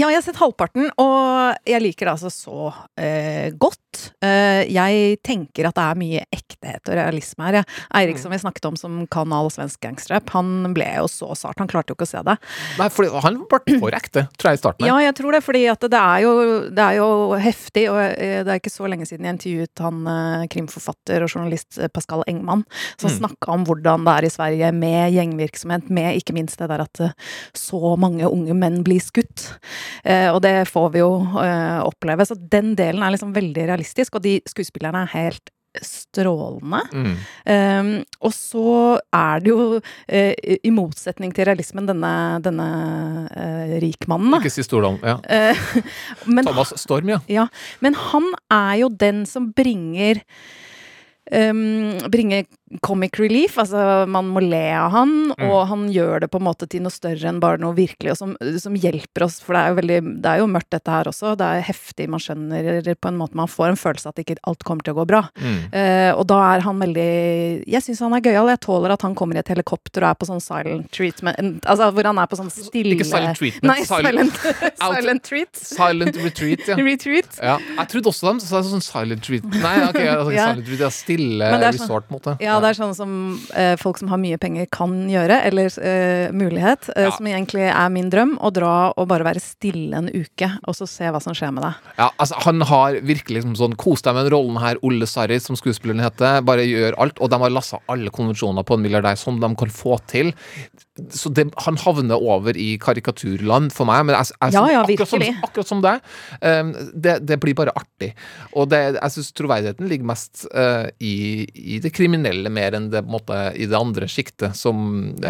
Ja, 0.00 0.08
jeg 0.08 0.20
har 0.20 0.24
sett 0.24 0.40
halvparten, 0.40 0.88
og 1.02 1.58
jeg 1.68 1.82
liker 1.84 2.08
det 2.08 2.14
altså 2.14 2.32
så 2.32 2.70
eh, 2.96 3.50
godt. 3.52 3.82
Eh, 4.23 4.62
jeg 4.70 5.18
tenker 5.26 5.68
at 5.68 5.76
det 5.76 5.85
er 5.85 5.99
mye 6.00 6.25
ektehet 6.35 6.88
og 6.90 6.97
realisme 6.99 7.47
her. 7.49 7.64
Eirik, 7.97 8.18
som 8.23 8.32
vi 8.32 8.38
snakket 8.42 8.68
om, 8.70 8.76
som 8.78 8.99
kan 9.11 9.32
all 9.35 9.50
svensk 9.52 9.80
gangsterrap, 9.82 10.30
han 10.35 10.73
ble 10.76 10.87
jo 10.99 11.06
så 11.11 11.30
sart. 11.38 11.59
Han 11.59 11.68
klarte 11.70 11.92
jo 11.92 11.97
ikke 11.99 12.06
å 12.09 12.12
se 12.12 12.23
det. 12.26 12.37
Nei, 12.78 12.88
for 12.92 13.09
han 13.25 13.40
ble 13.50 13.78
for 13.82 13.97
ekte, 13.97 14.26
tror 14.38 14.50
jeg, 14.52 14.61
i 14.61 14.62
starten. 14.62 14.85
her. 14.87 14.92
Ja, 14.92 14.99
jeg 15.09 15.16
tror 15.20 15.37
det, 15.37 15.42
fordi 15.47 15.64
at 15.73 15.80
det 15.90 16.00
er 16.00 16.25
jo, 16.26 16.32
det 16.70 16.85
er 16.87 16.99
jo 17.00 17.09
heftig, 17.40 17.87
og 17.90 18.00
eh, 18.04 18.40
det 18.47 18.54
er 18.54 18.62
ikke 18.62 18.73
så 18.75 18.90
lenge 18.90 19.09
siden 19.09 19.26
jeg 19.28 19.38
intervjuet 19.38 19.85
han 19.87 20.00
eh, 20.14 20.47
krimforfatter 20.54 21.26
og 21.26 21.32
journalist 21.35 21.80
Pascal 21.94 22.25
Engman, 22.30 22.64
som 22.97 23.11
Mm. 23.11 23.16
snakka 23.25 23.50
om 23.56 23.64
hvordan 23.66 24.04
det 24.06 24.12
er 24.14 24.25
i 24.28 24.30
Sverige 24.30 24.68
med 24.73 25.12
gjengvirksomhet, 25.16 25.88
med 25.90 26.20
ikke 26.20 26.32
minst 26.37 26.61
det 26.61 26.68
der 26.70 26.85
at 26.85 27.00
så 27.59 27.97
mange 27.99 28.23
unge 28.28 28.54
menn 28.54 28.85
blir 28.87 29.00
skutt. 29.02 29.49
Og 30.06 30.38
det 30.44 30.68
får 30.70 30.92
vi 30.94 31.00
jo 31.02 31.09
oppleve. 31.88 32.23
Så 32.28 32.37
den 32.38 32.76
delen 32.78 33.02
er 33.02 33.11
liksom 33.16 33.32
veldig 33.35 33.64
realistisk, 33.66 33.79
og 34.14 34.22
de 34.25 34.40
skuespillerne 34.49 35.06
er 35.06 35.14
helt 35.14 35.50
strålende. 35.78 36.80
Mm. 36.92 37.12
Um, 37.46 37.90
og 38.26 38.32
så 38.34 38.99
er 39.14 39.42
det 39.42 39.52
jo, 39.52 39.78
uh, 39.78 40.32
i 40.64 40.72
motsetning 40.75 41.34
til 41.34 41.46
realismen, 41.46 41.87
denne, 41.87 42.12
denne 42.42 42.66
uh, 43.30 43.76
rikmannen, 43.82 44.34
da. 44.34 44.40
Ikke 44.42 44.50
si 44.50 44.66
Stordalen. 44.66 44.99
Ja. 45.04 45.20
Uh, 45.22 45.84
men, 46.34 46.49
Thomas 46.49 46.75
Storm, 46.80 47.12
ja. 47.12 47.20
ja, 47.30 47.46
men 47.84 47.94
han 47.94 48.26
er 48.50 48.80
jo 48.82 48.90
den 48.90 49.22
som 49.30 49.52
bringer 49.54 50.25
um, 51.30 51.99
bringer 52.10 52.44
comic 52.86 53.18
relief, 53.18 53.56
altså 53.58 54.06
man 54.06 54.28
må 54.30 54.40
le 54.44 54.60
av 54.78 54.90
han, 54.94 55.16
Mm. 55.40 55.50
og 55.50 55.66
han 55.68 55.82
gjør 55.90 56.20
det 56.20 56.28
på 56.30 56.38
en 56.38 56.44
måte 56.46 56.68
til 56.70 56.82
noe 56.82 56.90
større 56.94 57.26
enn 57.28 57.40
bare 57.40 57.58
noe 57.58 57.74
virkelig, 57.74 58.12
og 58.12 58.16
som, 58.18 58.36
som 58.62 58.74
hjelper 58.74 59.24
oss, 59.26 59.40
for 59.42 59.54
det 59.54 59.60
er 59.62 59.68
jo 59.72 59.78
veldig, 59.80 59.98
det 60.22 60.30
er 60.30 60.38
jo 60.42 60.46
mørkt 60.50 60.70
dette 60.70 60.90
her 60.90 61.04
også, 61.10 61.32
det 61.38 61.46
er 61.46 61.64
heftig, 61.66 62.08
man 62.08 62.20
skjønner 62.22 62.94
på 63.00 63.08
en 63.10 63.18
måte, 63.18 63.34
man 63.34 63.48
får 63.50 63.72
en 63.72 63.78
følelse 63.80 64.08
at 64.12 64.20
ikke 64.22 64.36
alt 64.46 64.62
kommer 64.66 64.82
til 64.86 64.94
å 64.94 65.00
gå 65.00 65.06
bra. 65.10 65.22
Mm. 65.40 65.58
Uh, 65.74 66.12
og 66.18 66.26
da 66.30 66.38
er 66.54 66.60
han 66.66 66.78
veldig 66.80 67.08
Jeg 67.70 67.82
syns 67.82 68.00
han 68.04 68.14
er 68.14 68.20
gøyal. 68.24 68.48
Jeg 68.52 68.60
tåler 68.60 68.92
at 68.94 69.02
han 69.02 69.14
kommer 69.18 69.34
i 69.36 69.40
et 69.42 69.48
helikopter 69.50 70.04
og 70.04 70.10
er 70.10 70.18
på 70.20 70.26
sånn 70.28 70.40
silent 70.42 70.90
treatment 70.94 71.64
Altså 71.68 71.88
hvor 71.94 72.04
han 72.08 72.18
er 72.18 72.26
på 72.30 72.36
sånn 72.38 72.50
stille 72.52 72.94
Ikke 72.96 73.06
silent 73.08 73.38
treatment, 73.38 73.68
Nei, 73.70 73.84
silent- 73.88 74.38
silent, 74.80 75.22
treat. 75.26 75.54
Silent 75.56 76.16
retreat, 76.20 76.66
ja. 76.68 76.76
Retreat. 76.90 77.38
ja. 77.42 77.56
Jeg 77.78 77.88
trodde 77.94 78.10
også 78.12 78.34
de 78.38 78.44
sa 78.46 78.62
sånn 78.66 78.84
silent 78.84 79.22
treat. 79.26 79.44
Nei, 79.44 79.74
ok, 79.88 79.98
jeg, 80.00 80.14
altså, 80.16 80.32
Ja. 80.38 80.48
silent 80.52 80.66
treat, 80.70 80.84
er 80.86 80.94
stille 80.94 81.50
sånn- 81.54 81.66
resort, 81.80 82.08
på 82.08 82.14
en 82.14 82.18
måte. 82.20 82.36
Ja, 82.44 82.59
det 82.60 82.70
er 82.70 82.78
sånn 82.78 82.94
som 82.96 83.12
eh, 83.56 83.74
folk 83.80 83.98
som 83.98 84.08
har 84.12 84.18
mye 84.22 84.38
penger 84.40 84.66
kan 84.72 84.92
gjøre, 85.10 85.40
eller 85.48 85.66
eh, 85.82 86.30
mulighet, 86.32 86.88
eh, 86.96 87.06
Ja. 87.08 87.10
som 87.16 87.26
egentlig 87.26 87.66
er 87.70 87.88
min 87.90 88.10
drøm, 88.12 88.36
å 88.38 88.50
dra 88.52 88.92
og 88.96 89.08
bare 89.08 89.24
være 89.24 89.40
stille 89.42 89.96
en 89.96 90.08
uke, 90.08 90.50
og 90.66 90.74
så 90.78 90.86
se 90.88 91.04
hva 91.10 91.20
som 91.22 91.34
skjer 91.34 91.52
med 91.56 91.64
deg. 91.64 91.74
Ja, 91.98 92.10
altså 92.18 92.34
Han 92.44 92.60
har 92.70 93.00
virkelig 93.00 93.42
liksom 93.42 93.56
sånn 93.56 93.76
Kos 93.80 94.02
deg 94.02 94.14
med 94.14 94.26
den 94.28 94.34
rollen 94.34 94.60
her, 94.60 94.76
Olle 94.82 95.06
Sarri, 95.06 95.40
som 95.40 95.56
skuespilleren 95.56 96.00
heter. 96.04 96.40
Bare 96.44 96.64
gjør 96.66 96.98
alt. 96.98 97.18
Og 97.20 97.30
de 97.30 97.38
har 97.38 97.50
lassa 97.50 97.78
alle 97.88 98.10
konvensjoner 98.10 98.64
på 98.64 98.74
en 98.76 98.82
milliardær 98.84 99.16
som 99.18 99.40
de 99.40 99.54
kan 99.56 99.68
få 99.72 99.98
til. 100.06 100.32
Så 101.11 101.33
det, 101.35 101.47
han 101.64 101.78
havner 101.80 102.21
over 102.21 102.57
i 102.57 102.75
karikaturland 102.83 103.73
for 103.75 103.88
meg. 103.88 104.04
Men 104.09 104.16
jeg, 104.19 104.35
jeg, 104.37 104.54
Ja, 104.57 104.64
ja, 104.73 104.83
akkurat, 104.85 105.11
som, 105.11 105.25
akkurat 105.49 105.71
som 105.71 105.83
deg. 105.85 106.00
Um, 106.40 106.73
det, 106.95 107.19
det 107.28 107.38
blir 107.42 107.57
bare 107.59 107.75
artig. 107.76 108.12
Og 108.52 108.69
det, 108.73 108.80
jeg 108.99 109.14
syns 109.16 109.33
troverdigheten 109.38 109.88
ligger 109.90 110.11
mest 110.12 110.45
uh, 110.54 110.88
i, 110.99 111.47
i 111.54 111.80
det 111.83 111.92
kriminelle 111.97 112.52
mer 112.52 112.76
enn 112.78 112.90
det, 112.92 113.04
måte, 113.09 113.38
i 113.57 113.69
det 113.71 113.78
andre 113.78 114.09
sjiktet, 114.11 114.57
ja. 114.64 114.75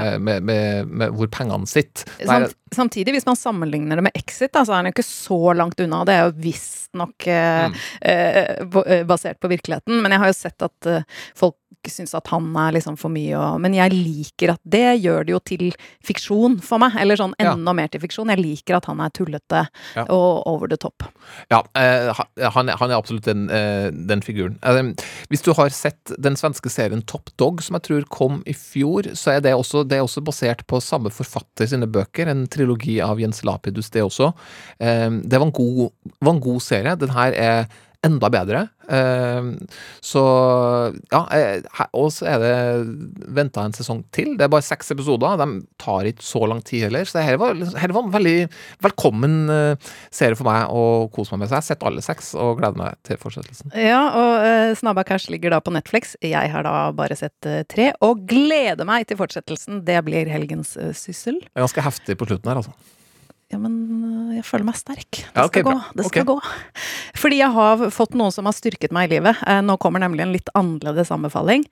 eh, 0.00 0.18
med, 0.18 0.42
med, 0.46 0.90
med 0.90 1.14
hvor 1.16 1.30
pengene 1.32 1.68
sitter. 1.70 2.08
Samt, 2.26 2.56
samtidig, 2.74 3.14
hvis 3.16 3.28
man 3.28 3.38
sammenligner 3.38 4.00
det 4.00 4.06
med 4.08 4.16
Exit, 4.18 4.52
da, 4.56 4.64
så 4.66 4.74
er 4.76 4.82
den 4.84 4.90
jo 4.90 4.96
ikke 4.98 5.06
så 5.08 5.40
langt 5.56 5.80
unna. 5.82 6.02
Det 6.08 6.16
er 6.16 6.28
jo 6.28 6.36
visstnok 6.48 7.28
uh, 7.28 7.68
Mm. 7.70 7.74
uh, 8.06 9.04
basert 9.06 9.40
på 9.40 9.50
virkeligheten. 9.50 10.00
Men 10.02 10.14
jeg 10.14 10.22
har 10.22 10.30
jo 10.30 10.36
sett 10.36 10.64
at 10.64 10.88
eh, 10.88 11.02
folk 11.80 11.92
syns 11.92 12.14
at 12.14 12.28
han 12.28 12.48
er 12.56 12.74
liksom 12.76 12.96
for 12.98 13.10
mye 13.10 13.36
og 13.38 13.60
Men 13.60 13.72
jeg 13.74 13.92
liker 13.92 14.52
at 14.54 14.60
det 14.64 15.00
gjør 15.02 15.24
det 15.26 15.32
jo 15.32 15.38
til 15.40 15.72
fiksjon 16.04 16.60
for 16.62 16.78
meg. 16.78 16.92
Eller 17.00 17.16
sånn 17.16 17.32
Ja. 17.38 17.52
enda 17.54 17.72
mer 17.74 17.88
til 17.88 18.00
fiksjon. 18.00 18.28
Jeg 18.28 18.38
liker 18.38 18.76
at 18.76 18.84
han 18.86 19.00
er 19.00 19.08
tullete 19.10 19.68
Ja. 19.96 20.04
og 20.08 20.46
over 20.46 20.68
the 20.68 20.76
top. 20.76 21.02
Ja, 21.50 21.62
eh, 21.74 22.12
han, 22.50 22.68
er, 22.68 22.76
han 22.76 22.90
er 22.90 22.96
absolutt 22.96 23.24
den, 23.24 23.48
eh, 23.50 23.90
den 23.90 24.20
figuren. 24.20 24.58
Eh, 24.62 24.92
hvis 25.30 25.42
du 25.42 25.52
har 25.54 25.68
sett 25.70 26.12
den 26.20 26.34
svenske 26.34 26.68
serien 26.70 27.02
Top 27.06 27.30
Dog, 27.38 27.62
som 27.62 27.74
jeg 27.74 27.82
tror 27.82 28.04
kom 28.08 28.42
i 28.46 28.52
fjor, 28.52 29.02
så 29.14 29.36
er 29.36 29.40
det 29.40 29.54
også, 29.54 29.86
det 29.88 29.98
er 29.98 30.02
også 30.04 30.22
basert 30.22 30.66
på 30.66 30.80
samme 30.82 31.10
forfatter 31.10 31.66
sine 31.66 31.86
bøker. 31.86 32.28
En 32.28 32.46
trilogi 32.46 33.00
av 33.00 33.18
Jens 33.18 33.42
Lapidus, 33.44 33.90
det 33.90 34.02
også. 34.02 34.34
Eh, 34.80 35.10
det 35.10 35.38
var 35.38 35.46
en, 35.46 35.52
god, 35.52 35.90
var 36.20 36.32
en 36.34 36.40
god 36.40 36.60
serie. 36.60 36.96
Den 36.96 37.10
her 37.10 37.32
er 37.32 37.66
enda 38.06 38.30
bedre. 38.32 38.66
Eh, 38.88 39.50
så 40.00 40.22
ja, 41.12 41.20
eh, 41.36 41.84
og 41.96 42.08
så 42.14 42.26
er 42.30 42.42
det 42.42 42.54
venta 43.36 43.64
en 43.66 43.76
sesong 43.76 44.02
til. 44.14 44.32
Det 44.38 44.46
er 44.46 44.52
bare 44.52 44.66
seks 44.66 44.92
episoder. 44.94 45.36
De 45.40 45.60
tar 45.80 46.08
ikke 46.08 46.24
så 46.24 46.44
lang 46.48 46.62
tid 46.66 46.86
heller. 46.88 47.04
Så 47.08 47.18
dette 47.18 47.38
var, 47.40 47.58
her 47.82 47.94
var 47.94 48.06
en 48.06 48.14
veldig 48.14 48.36
velkommen 48.86 49.36
eh, 49.52 49.90
serie 50.14 50.38
for 50.38 50.48
meg 50.48 50.72
å 50.72 50.84
kose 51.12 51.34
meg 51.34 51.44
med. 51.44 51.50
Så 51.50 51.56
jeg 51.56 51.62
har 51.62 51.68
sett 51.68 51.86
alle 51.90 52.04
seks 52.04 52.32
og 52.40 52.60
gleder 52.60 52.80
meg 52.80 53.00
til 53.06 53.20
fortsettelsen. 53.20 53.74
Ja, 53.76 54.02
og 54.16 54.32
uh, 54.44 54.72
Snabba 54.78 55.04
Cash 55.06 55.30
ligger 55.32 55.54
da 55.54 55.60
på 55.64 55.74
Netflix. 55.74 56.16
Jeg 56.24 56.52
har 56.52 56.66
da 56.66 56.76
bare 56.96 57.18
sett 57.18 57.48
eh, 57.48 57.62
tre, 57.68 57.90
og 58.04 58.24
gleder 58.30 58.88
meg 58.88 59.08
til 59.10 59.20
fortsettelsen. 59.20 59.84
Det 59.86 59.98
blir 60.06 60.30
helgens 60.30 60.76
eh, 60.80 60.94
syssel. 60.96 61.40
Ganske 61.58 61.84
heftig 61.84 62.16
på 62.20 62.28
slutten 62.30 62.50
her, 62.50 62.62
altså. 62.62 62.74
Ja, 63.50 63.58
men 63.58 63.74
øh, 64.30 64.36
jeg 64.36 64.44
føler 64.46 64.66
meg 64.68 64.78
sterk. 64.78 65.10
Det 65.10 65.34
Ja, 65.34 65.44
okay, 65.48 65.64
skal 65.64 65.72
gå. 65.72 65.76
Det 65.98 66.06
skal 66.06 66.22
okay. 66.22 66.28
gå. 66.30 66.84
Fordi 67.18 67.40
jeg 67.40 67.50
har 67.56 67.84
fått 67.90 68.14
noe 68.18 68.30
som 68.34 68.46
har 68.46 68.54
styrket 68.54 68.94
meg 68.94 69.08
i 69.10 69.16
livet. 69.16 69.40
Eh, 69.46 69.60
Nå 69.66 69.76
kommer 69.82 70.02
nemlig 70.02 70.22
en 70.22 70.34
litt 70.36 70.50
annerledes 70.54 71.10
anbefaling. 71.14 71.66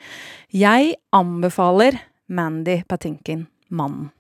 Jeg 0.50 0.96
anbefaler 1.14 2.00
Mandy 2.28 2.80
Patinkin, 2.88 3.46
mannen. 3.70 4.10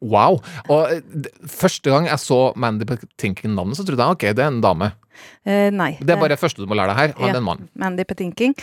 Wow. 0.00 0.38
Og 0.72 0.94
eh, 0.94 1.26
første 1.44 1.90
gang 1.92 2.06
jeg 2.08 2.22
så 2.22 2.38
Mandy 2.56 2.86
Patinkin-navnet, 2.88 3.76
så 3.76 3.84
trodde 3.84 4.06
jeg 4.06 4.16
ok, 4.16 4.28
det 4.38 4.44
er 4.46 4.52
en 4.54 4.62
dame. 4.64 4.92
Uh, 5.44 5.68
nei. 5.74 5.90
Det 6.00 6.14
er 6.14 6.20
bare 6.20 6.32
det 6.32 6.40
første 6.40 6.62
du 6.62 6.68
må 6.70 6.76
lære 6.78 6.94
deg 6.94 6.96
her. 6.96 7.10
Han 7.18 7.26
Ja. 7.28 7.34
er 7.34 7.40
en 7.42 7.44
mann. 7.44 7.66
Mandy 7.76 8.06
Patinkin. 8.08 8.54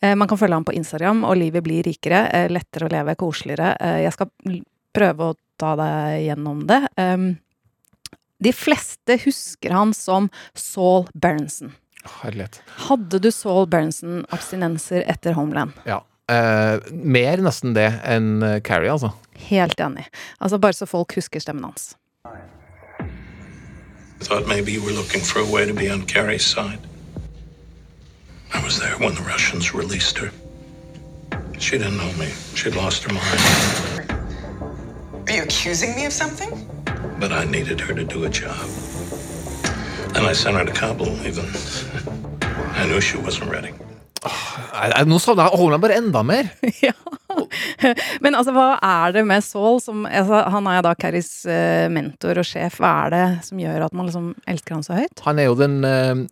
Uh, 0.00 0.14
man 0.16 0.28
kan 0.30 0.38
følge 0.40 0.56
ham 0.56 0.64
på 0.64 0.72
Instagram, 0.72 1.24
og 1.28 1.36
livet 1.36 1.64
blir 1.66 1.84
rikere. 1.84 2.22
Uh, 2.32 2.46
lettere 2.54 2.88
å 2.88 2.92
leve, 2.94 3.16
koseligere. 3.20 3.74
Eh, 3.80 3.98
jeg 4.06 4.14
skal 4.16 4.30
prøve 4.96 5.28
å 5.32 5.36
ta 5.60 5.74
deg 5.76 6.22
gjennom 6.30 6.62
det. 6.68 6.80
Um, 6.96 7.34
de 8.46 8.52
fleste 8.54 9.18
husker 9.24 9.70
han 9.74 9.94
som 9.94 10.28
Saul 10.54 11.08
Berenson. 11.14 11.72
Herlighet. 12.22 12.60
Hadde 12.86 13.18
du 13.18 13.32
Saul 13.34 13.66
Berenson-abstinenser 13.66 15.02
etter 15.10 15.32
Homeland? 15.34 15.72
Ja. 15.84 16.04
Eh, 16.30 16.78
mer 16.90 17.42
nesten 17.42 17.74
det 17.74 17.88
enn 18.06 18.42
eh, 18.42 18.60
Carrie, 18.62 18.92
altså. 18.92 19.10
Helt 19.48 19.80
enig. 19.82 20.06
Altså 20.38 20.58
Bare 20.62 20.78
så 20.78 20.86
folk 20.86 21.16
husker 21.18 21.42
stemmen 21.42 21.66
hans. 21.66 21.96
Thought 24.20 24.46
maybe 24.46 24.72
you 24.72 24.82
were 24.82 24.94
looking 24.94 25.20
for 25.20 25.40
a 25.42 25.44
way 25.44 25.66
to 25.66 25.74
be 25.74 25.90
on 25.90 26.06
Carrie's 26.06 26.46
side. 26.46 26.78
I 28.54 28.62
was 28.62 28.78
there 28.78 28.94
when 28.98 29.14
the 29.14 29.22
Russians 29.22 29.74
released 29.74 30.18
her. 30.18 30.30
She 31.58 31.78
didn't 31.78 31.98
know 31.98 32.12
me. 32.18 32.30
She'd 32.54 32.76
lost 32.76 33.02
her 33.04 33.12
mind. 33.12 33.42
Are 35.28 35.34
you 35.34 35.42
accusing 35.42 35.96
me 35.96 36.06
of 36.06 36.12
something? 36.12 36.75
But 37.18 37.32
I 37.32 37.44
needed 37.44 37.80
her 37.80 37.94
to 37.94 38.04
do 38.04 38.24
a 38.24 38.28
job. 38.28 38.68
And 40.14 40.26
I 40.26 40.34
sent 40.34 40.56
her 40.56 40.64
to 40.64 40.72
Kabul, 40.72 41.08
even. 41.28 41.46
I 42.76 42.86
knew 42.86 43.00
she 43.00 43.18
wasn't 43.18 43.50
ready. 43.50 43.72
Nei, 44.26 45.04
Nå 45.08 45.18
savner 45.22 45.46
jeg 45.46 45.60
Holland 45.60 45.84
bare 45.84 45.96
enda 46.00 46.22
mer. 46.26 46.48
ja. 46.86 46.92
Men 48.24 48.36
altså, 48.36 48.52
hva 48.56 48.68
er 48.84 49.16
det 49.16 49.24
med 49.28 49.44
Saul 49.44 49.78
som 49.84 50.06
altså, 50.08 50.40
Han 50.52 50.68
er 50.70 50.82
da 50.84 50.94
Carries 50.98 51.30
eh, 51.48 51.86
mentor 51.92 52.40
og 52.40 52.48
sjef. 52.48 52.80
Hva 52.82 52.92
er 53.06 53.14
det 53.14 53.26
som 53.48 53.60
gjør 53.60 53.86
at 53.88 53.96
man 53.96 54.08
liksom 54.08 54.32
elsker 54.48 54.76
han 54.76 54.86
så 54.86 54.98
høyt? 55.00 55.24
Han 55.26 55.40
er 55.40 55.50
jo 55.50 55.58
den 55.60 55.78
eh, 55.86 56.24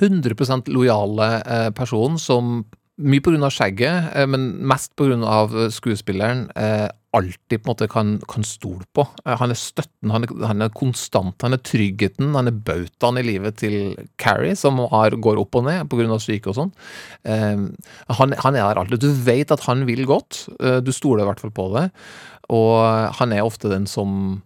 100 0.00 0.72
lojale 0.72 1.30
eh, 1.42 1.70
personen 1.76 2.18
som 2.20 2.60
mye 2.96 3.36
av 3.36 3.52
skjegget, 3.52 4.12
eh, 4.16 4.26
men 4.26 4.52
mest 4.66 4.94
av 5.00 5.52
skuespilleren, 5.70 6.50
eh, 6.56 6.88
alltid 7.16 7.62
på 7.62 7.66
en 7.66 7.72
måte 7.72 7.88
kan, 7.90 8.12
kan 8.30 8.44
stole 8.46 8.84
på. 8.96 9.06
Eh, 9.24 9.34
han 9.40 9.52
er 9.52 9.58
støtten, 9.58 10.12
han 10.14 10.26
er, 10.26 10.34
han 10.50 10.64
er 10.66 10.72
konstant, 10.76 11.36
han 11.44 11.56
er 11.56 11.62
tryggheten, 11.64 12.34
han 12.36 12.50
er 12.50 12.58
bautaen 12.68 13.20
i 13.20 13.24
livet 13.26 13.58
til 13.62 13.96
Carrie, 14.22 14.56
som 14.58 14.80
er, 14.86 15.16
går 15.16 15.40
opp 15.42 15.58
og 15.58 15.66
ned 15.68 15.96
av 16.06 16.22
syke 16.22 16.52
og 16.52 16.58
sånn. 16.60 16.72
Eh, 17.24 17.66
han, 18.20 18.36
han 18.44 18.58
er 18.58 18.62
der 18.62 18.82
alltid. 18.82 19.02
Du 19.02 19.24
vet 19.26 19.54
at 19.54 19.66
han 19.66 19.86
vil 19.88 20.04
godt, 20.08 20.44
eh, 20.60 20.78
du 20.84 20.92
stoler 20.94 21.24
i 21.24 21.30
hvert 21.30 21.42
fall 21.42 21.54
på 21.56 21.70
det, 21.76 21.88
og 22.54 23.16
han 23.18 23.32
er 23.34 23.42
ofte 23.46 23.72
den 23.72 23.88
som 23.90 24.42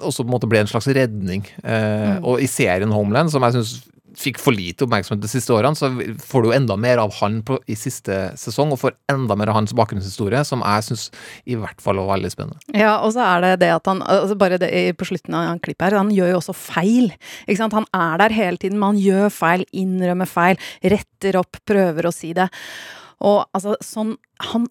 også 0.00 0.24
på 0.24 0.30
en 0.30 0.32
måte 0.32 0.48
ble 0.50 0.62
en 0.62 0.70
slags 0.70 0.88
redning. 0.96 1.44
Eh, 1.60 2.16
Og 2.24 2.40
i 2.40 2.48
serien 2.50 2.92
Homeland, 2.94 3.30
som 3.30 3.44
jeg 3.44 3.58
syns 3.58 3.74
fikk 4.20 4.40
for 4.40 4.56
lite 4.56 4.84
oppmerksomhet 4.86 5.22
de 5.22 5.30
siste 5.30 5.54
årene, 5.54 5.78
så 5.78 5.90
får 6.24 6.44
du 6.44 6.50
enda 6.54 6.76
mer 6.80 7.00
av 7.02 7.14
han 7.20 7.40
på, 7.46 7.58
i 7.70 7.76
siste 7.78 8.18
sesong, 8.40 8.74
og 8.74 8.82
får 8.82 8.96
enda 9.12 9.36
mer 9.38 9.52
av 9.52 9.60
hans 9.60 9.74
bakgrunnshistorie, 9.76 10.42
som 10.46 10.64
jeg 10.64 10.88
syns 10.90 11.06
i 11.48 11.56
hvert 11.58 11.80
fall 11.82 12.00
var 12.02 12.12
veldig 12.14 12.32
spennende. 12.32 12.60
Ja, 12.76 12.98
og 13.04 13.14
så 13.16 13.24
er 13.26 13.46
det 13.46 13.54
det 13.64 13.72
at 13.74 13.90
han 13.90 14.04
altså 14.06 14.38
Bare 14.40 14.56
det 14.60 14.70
på 14.96 15.04
slutten 15.04 15.34
av 15.36 15.58
klippet 15.60 15.90
her, 15.90 15.98
han 16.00 16.12
gjør 16.14 16.30
jo 16.32 16.38
også 16.38 16.54
feil. 16.56 17.10
Ikke 17.44 17.60
sant? 17.60 17.76
Han 17.76 17.88
er 17.96 18.22
der 18.22 18.34
hele 18.34 18.60
tiden, 18.60 18.78
men 18.80 18.94
han 18.94 19.02
gjør 19.02 19.34
feil, 19.34 19.66
innrømmer 19.76 20.28
feil, 20.30 20.60
retter 20.80 21.36
opp, 21.40 21.60
prøver 21.68 22.08
å 22.08 22.14
si 22.14 22.32
det. 22.36 22.48
Og 23.20 23.42
altså, 23.52 23.76
sånn 23.84 24.14
Han 24.54 24.64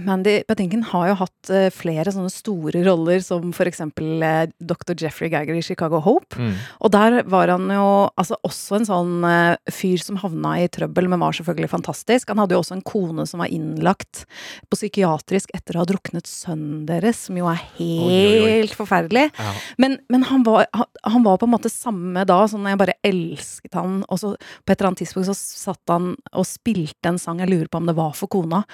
Mandy 0.00 0.40
Patinkin 0.48 0.82
har 0.90 1.10
jo 1.10 1.16
hatt 1.22 1.50
eh, 1.52 1.68
flere 1.74 2.12
sånne 2.12 2.30
store 2.32 2.82
roller, 2.86 3.20
som 3.24 3.52
eksempel 3.52 4.22
eh, 4.24 4.52
Dr. 4.58 4.94
Jeffrey 4.98 5.30
Gagger 5.32 5.56
i 5.56 5.64
Chicago 5.64 6.00
Hope. 6.04 6.38
Og 6.80 6.92
der 6.94 7.20
var 7.30 7.52
han 7.52 7.68
jo 7.72 7.86
altså 8.20 8.38
også 8.46 8.78
en 8.78 8.88
sånn 8.88 9.26
eh, 9.28 9.72
fyr 9.72 10.00
som 10.02 10.20
havna 10.22 10.56
i 10.62 10.68
trøbbel, 10.72 11.10
men 11.10 11.22
var 11.22 11.36
selvfølgelig 11.36 11.72
fantastisk. 11.72 12.32
Han 12.32 12.42
hadde 12.42 12.56
jo 12.56 12.62
også 12.62 12.78
en 12.78 12.86
kone 12.86 13.26
som 13.28 13.42
var 13.42 13.52
innlagt 13.52 14.24
på 14.70 14.78
psykiatrisk 14.78 15.52
etter 15.56 15.76
å 15.76 15.84
ha 15.84 15.90
druknet 15.90 16.30
sønnen 16.30 16.86
deres, 16.88 17.26
som 17.28 17.38
jo 17.38 17.50
er 17.50 17.60
helt 17.78 18.76
forferdelig. 18.78 19.28
Ja. 19.36 19.54
Men, 19.82 19.98
men 20.12 20.26
han, 20.30 20.44
var, 20.46 20.68
han, 20.76 20.88
han 21.04 21.26
var 21.26 21.40
på 21.40 21.48
en 21.48 21.54
måte 21.56 21.72
samme 21.72 22.24
da, 22.28 22.42
sånn 22.50 22.68
jeg 22.70 22.80
bare 22.80 22.98
elsket 23.06 23.76
han. 23.78 24.02
Og 24.08 24.22
så 24.22 24.34
på 24.36 24.72
et 24.72 24.76
eller 24.78 24.92
annet 24.92 25.04
tidspunkt 25.04 25.30
så 25.30 25.36
satt 25.36 25.92
han 25.92 26.14
og 26.32 26.48
spilte 26.48 27.12
en 27.12 27.20
sang, 27.20 27.42
jeg 27.42 27.52
lurer 27.52 27.70
på 27.70 27.80
om 27.80 27.88
det 27.90 27.98
var 27.98 28.14
for 28.16 28.30
kona. 28.30 28.64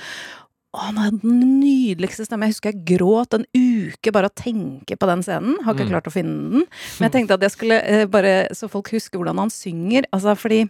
Og 0.77 0.83
han 0.91 0.99
hadde 1.01 1.23
den 1.25 1.61
nydeligste 1.63 2.27
stemmen. 2.27 2.51
Jeg 2.51 2.57
husker 2.59 2.73
jeg 2.75 2.99
gråt 2.99 3.33
en 3.33 3.47
uke 3.57 4.13
bare 4.13 4.29
å 4.29 4.35
tenke 4.37 4.99
på 5.01 5.09
den 5.09 5.23
scenen. 5.25 5.57
Har 5.65 5.73
ikke 5.75 5.87
Mm. 5.89 5.93
klart 5.95 6.07
å 6.11 6.13
finne 6.13 6.51
den. 6.53 6.65
Men 7.01 7.09
jeg 7.11 7.13
tenkte 7.17 7.35
at 7.39 7.41
jeg 7.41 7.55
skulle 7.57 7.79
eh, 7.83 8.05
bare 8.07 8.49
Så 8.53 8.69
folk 8.69 8.91
husker 8.93 9.19
hvordan 9.19 9.39
han 9.39 9.49
synger. 9.51 10.05
Altså 10.13 10.37
fordi 10.37 10.69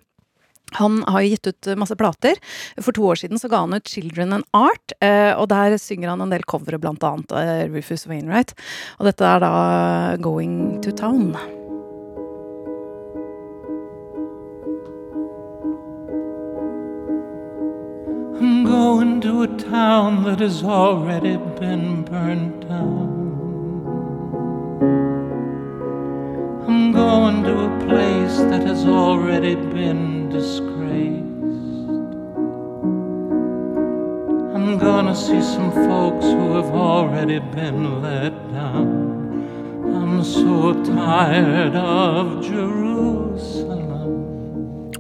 han 0.75 1.03
har 1.07 1.23
jo 1.23 1.29
gitt 1.35 1.47
ut 1.47 1.77
masse 1.79 1.95
plater. 1.97 2.35
For 2.81 2.93
to 2.93 3.03
år 3.03 3.15
siden 3.19 3.39
så 3.39 3.49
ga 3.49 3.59
han 3.61 3.75
ut 3.75 3.85
'Children 3.85 4.33
and 4.33 4.45
Art', 4.55 4.93
eh, 5.01 5.33
og 5.35 5.49
der 5.49 5.77
synger 5.79 6.09
han 6.11 6.21
en 6.21 6.31
del 6.31 6.43
covere, 6.43 6.79
blant 6.79 7.03
annet 7.03 7.31
eh, 7.33 7.69
Rufus 7.69 8.07
Wainwright. 8.07 8.53
Og 8.99 9.07
dette 9.07 9.23
er 9.23 9.41
da 9.41 10.17
'Going 10.19 10.81
to 10.83 10.91
Town'. 10.91 11.66
I'm 18.77 18.83
going 18.83 19.21
to 19.23 19.43
a 19.43 19.49
town 19.57 20.25
that 20.25 20.41
has 20.41 20.63
already 20.63 21.39
been 21.59 22.03
burned 22.03 22.69
down. 22.69 23.09
I'm 26.69 26.93
going 26.93 27.43
to 27.45 27.55
a 27.65 27.87
place 27.87 28.37
that 28.51 28.67
has 28.67 28.85
already 28.85 29.55
been 29.55 30.29
disgraced. 30.29 31.25
I'm 34.55 34.77
gonna 34.77 35.17
see 35.17 35.41
some 35.41 35.73
folks 35.73 36.27
who 36.27 36.53
have 36.57 36.75
already 36.75 37.39
been 37.39 38.03
let 38.03 38.35
down. 38.53 38.93
I'm 39.97 40.23
so 40.23 40.85
tired 40.85 41.75
of 41.75 42.45
Jerusalem. 42.45 43.96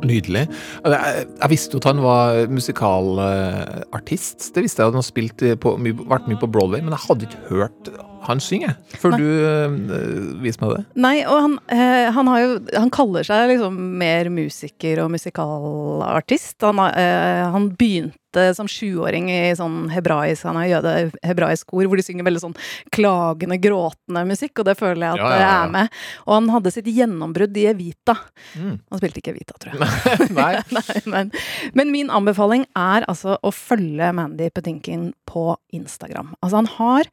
Nydelig. 0.06 0.46
Jeg, 0.86 1.50
visste 1.52 1.76
jo 1.76 1.82
at 1.82 1.88
han 1.90 2.02
var 2.04 2.42
musikalartist. 2.52 4.50
Det 4.54 4.64
visste 4.64 4.82
jeg 4.82 4.92
han 4.92 5.00
har 5.00 5.06
spilt 5.06 5.46
på, 5.62 5.76
vært 6.06 6.28
mye 6.30 6.40
på 6.40 6.50
Broadway, 6.50 6.84
men 6.84 6.94
jeg 6.94 7.04
hadde 7.08 7.28
ikke 7.28 7.46
hørt 7.50 7.90
han 8.26 8.42
synger, 8.42 8.74
før 8.98 9.14
Nei. 9.14 9.20
du 9.22 9.28
uh, 9.46 10.42
viser 10.42 10.62
meg 10.62 10.74
det. 10.74 10.82
Nei, 10.98 11.14
og 11.28 11.38
han, 11.44 11.56
eh, 11.72 12.10
han 12.14 12.30
har 12.32 12.42
jo 12.42 12.52
Han 12.74 12.92
kaller 12.94 13.26
seg 13.26 13.50
liksom 13.52 13.76
mer 14.00 14.30
musiker 14.32 15.02
og 15.04 15.10
musikalartist. 15.14 16.58
Han, 16.66 16.82
eh, 16.90 17.42
han 17.52 17.68
begynte 17.78 18.14
som 18.56 18.68
sjuåring 18.68 19.30
i 19.32 19.54
sånn 19.56 19.86
hebraisk 19.88 20.44
Han 20.44 20.58
har 20.60 20.66
jøde 20.68 20.90
hebraisk 21.24 21.70
kor 21.70 21.86
hvor 21.88 21.96
de 21.96 22.04
synger 22.04 22.26
veldig 22.26 22.42
sånn 22.42 22.56
klagende, 22.92 23.56
gråtende 23.62 24.24
musikk, 24.28 24.58
og 24.60 24.68
det 24.68 24.76
føler 24.76 25.06
jeg 25.06 25.16
at 25.16 25.22
Ja, 25.22 25.30
ja, 25.30 25.38
ja. 25.38 25.46
ja. 25.46 25.54
er 25.62 25.72
med. 25.72 26.00
Og 26.26 26.34
han 26.34 26.50
hadde 26.52 26.74
sitt 26.74 26.90
gjennombrudd 26.90 27.56
i 27.56 27.68
Evita. 27.70 28.18
Mm. 28.58 28.76
Han 28.92 29.00
spilte 29.00 29.22
ikke 29.22 29.32
Evita, 29.32 29.56
tror 29.62 29.76
jeg. 29.76 30.30
Nei. 30.36 30.52
Nei, 30.76 31.00
men, 31.08 31.32
men 31.78 31.94
min 31.94 32.12
anbefaling 32.12 32.66
er 32.76 33.06
altså 33.08 33.38
å 33.40 33.54
følge 33.54 34.12
Mandy 34.16 34.50
Petinkin 34.52 35.12
på 35.28 35.54
Instagram. 35.76 36.34
Altså, 36.42 36.60
han 36.60 36.72
har 36.76 37.12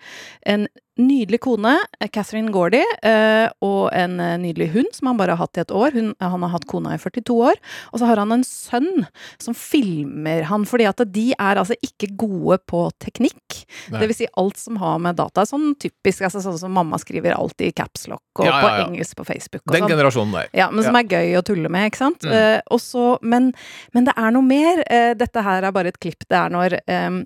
en 0.49 0.67
nydelig 1.07 1.39
kone, 1.43 1.75
Catherine 2.13 2.51
Gordy, 2.53 2.81
eh, 3.05 3.47
og 3.63 3.89
en 3.95 4.19
eh, 4.23 4.35
nydelig 4.41 4.69
hund 4.73 4.91
som 4.95 5.11
han 5.11 5.19
bare 5.19 5.35
har 5.35 5.43
hatt 5.43 5.59
i 5.59 5.63
et 5.63 5.73
år. 5.73 5.95
Hun, 5.95 6.13
han 6.19 6.45
har 6.45 6.53
hatt 6.55 6.67
kona 6.69 6.95
i 6.95 7.01
42 7.01 7.35
år. 7.49 7.59
Og 7.91 8.01
så 8.01 8.09
har 8.09 8.21
han 8.21 8.33
en 8.35 8.45
sønn 8.47 9.05
som 9.41 9.57
filmer 9.57 10.47
han, 10.49 10.65
fordi 10.69 10.87
at 10.89 11.03
de 11.13 11.29
er 11.35 11.61
altså 11.61 11.77
ikke 11.85 12.11
gode 12.19 12.59
på 12.69 12.85
teknikk. 13.03 13.59
Nei. 13.93 14.01
Det 14.01 14.09
vil 14.11 14.19
si 14.23 14.29
alt 14.39 14.59
som 14.59 14.79
har 14.81 14.99
med 15.03 15.17
data 15.19 15.43
Sånn 15.47 15.73
typisk, 15.79 16.23
altså 16.23 16.41
sånn 16.43 16.57
som 16.59 16.73
mamma 16.73 16.97
skriver 17.01 17.35
alltid 17.35 17.71
i 17.71 17.75
capslock 17.75 18.41
og 18.41 18.47
Ja, 18.47 18.53
ja, 18.53 18.61
på 18.63 18.87
engelsk 18.87 19.17
på 19.19 19.25
Facebook. 19.27 19.63
Og 19.67 19.73
Den 19.75 19.83
sånn. 19.83 19.93
generasjonen 19.93 20.35
der. 20.37 20.49
Ja, 20.55 20.69
men 20.71 20.85
som 20.85 20.97
er 20.97 21.09
gøy 21.09 21.35
å 21.37 21.43
tulle 21.45 21.71
med, 21.73 21.89
ikke 21.91 21.99
sant? 21.99 22.25
Mm. 22.25 22.63
Også, 22.73 23.17
men, 23.21 23.51
men 23.93 24.07
det 24.07 24.15
er 24.17 24.33
noe 24.35 24.45
mer. 24.47 24.83
Eh, 24.87 25.13
dette 25.19 25.43
her 25.45 25.67
er 25.67 25.75
bare 25.75 25.93
et 25.93 25.99
klipp. 26.01 26.25
Det 26.29 26.39
er 26.39 26.53
når 26.53 26.77
eh, 26.81 27.21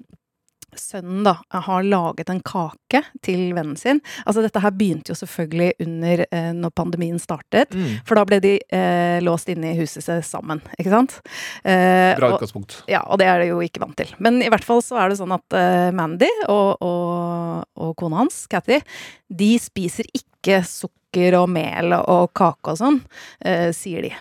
sønnen 0.75 1.23
da 1.23 1.35
har 1.63 1.85
laget 1.85 2.29
en 2.29 2.41
kake 2.45 3.01
til 3.25 3.53
vennen 3.55 3.77
sin. 3.79 4.01
Altså 4.25 4.43
dette 4.43 4.61
her 4.61 4.73
begynte 4.75 5.13
jo 5.13 5.17
selvfølgelig 5.17 5.71
under 5.85 6.23
eh, 6.27 6.49
når 6.55 6.73
pandemien 6.75 7.19
startet. 7.21 7.71
Mm. 7.73 8.01
For 8.07 8.19
da 8.19 8.25
ble 8.27 8.39
de 8.43 8.53
eh, 8.59 9.19
låst 9.23 9.49
inne 9.53 9.71
i 9.71 9.77
huset 9.79 10.03
sitt 10.05 10.27
sammen, 10.27 10.61
ikke 10.77 10.91
sant? 10.93 11.17
Eh, 11.63 12.13
Bra 12.19 12.33
og- 12.35 12.75
ja, 12.91 13.01
og 13.07 13.19
det 13.21 13.27
er 13.27 13.39
de 13.43 13.49
jo 13.53 13.61
ikke 13.63 13.81
vant 13.83 13.97
til. 13.97 14.11
Men 14.19 14.41
i 14.43 14.49
hvert 14.51 14.65
fall 14.67 14.81
så 14.83 14.99
er 15.01 15.09
det 15.09 15.19
sånn 15.21 15.35
at 15.35 15.57
eh, 15.57 15.91
Mandy 15.95 16.29
og, 16.49 16.77
og, 16.83 17.65
og 17.77 17.95
kona 17.99 18.23
hans, 18.23 18.45
Cathy, 18.51 18.81
de 19.29 19.53
spiser 19.61 20.07
ikke 20.13 20.61
sukker 20.67 21.37
og 21.39 21.49
mel 21.49 21.95
og 21.97 22.33
kake 22.37 22.73
og 22.75 22.79
sånn, 22.79 23.01
eh, 23.45 23.71
sier 23.75 24.03
de. 24.05 24.13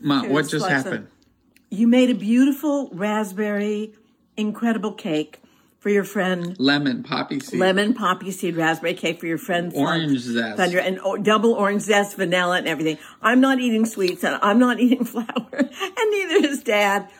Ma, 0.00 0.22
what 0.28 0.52
just 0.52 0.68
happened? 0.68 1.08
You 1.70 1.88
made 1.88 2.10
a 2.10 2.14
beautiful 2.14 2.90
raspberry, 2.92 3.90
incredible 4.36 4.92
cake 4.92 5.40
for 5.84 5.90
your 5.90 6.02
friend. 6.02 6.56
Lemon, 6.58 7.02
poppy 7.02 7.38
seed. 7.40 7.60
Lemon 7.60 7.92
poppy 7.92 8.30
seed 8.30 8.56
raspberry 8.56 8.94
cake 8.94 9.20
for 9.20 9.26
your 9.26 9.36
friend. 9.36 9.70
Thun- 9.70 9.82
Orange 9.82 10.18
zest. 10.18 10.56
Thunder 10.56 10.78
and 10.78 10.98
o- 11.04 11.18
double 11.18 11.52
orange 11.52 11.82
zest, 11.82 12.16
vanilla, 12.16 12.56
and 12.56 12.66
everything. 12.66 12.96
I'm 13.20 13.38
not 13.42 13.60
eating 13.60 13.84
sweets 13.84 14.24
and 14.24 14.38
I'm 14.40 14.58
not 14.58 14.80
eating 14.84 15.04
flour, 15.04 15.26
and 15.52 16.10
neither 16.10 16.46
is 16.48 16.62
Dad. 16.62 17.10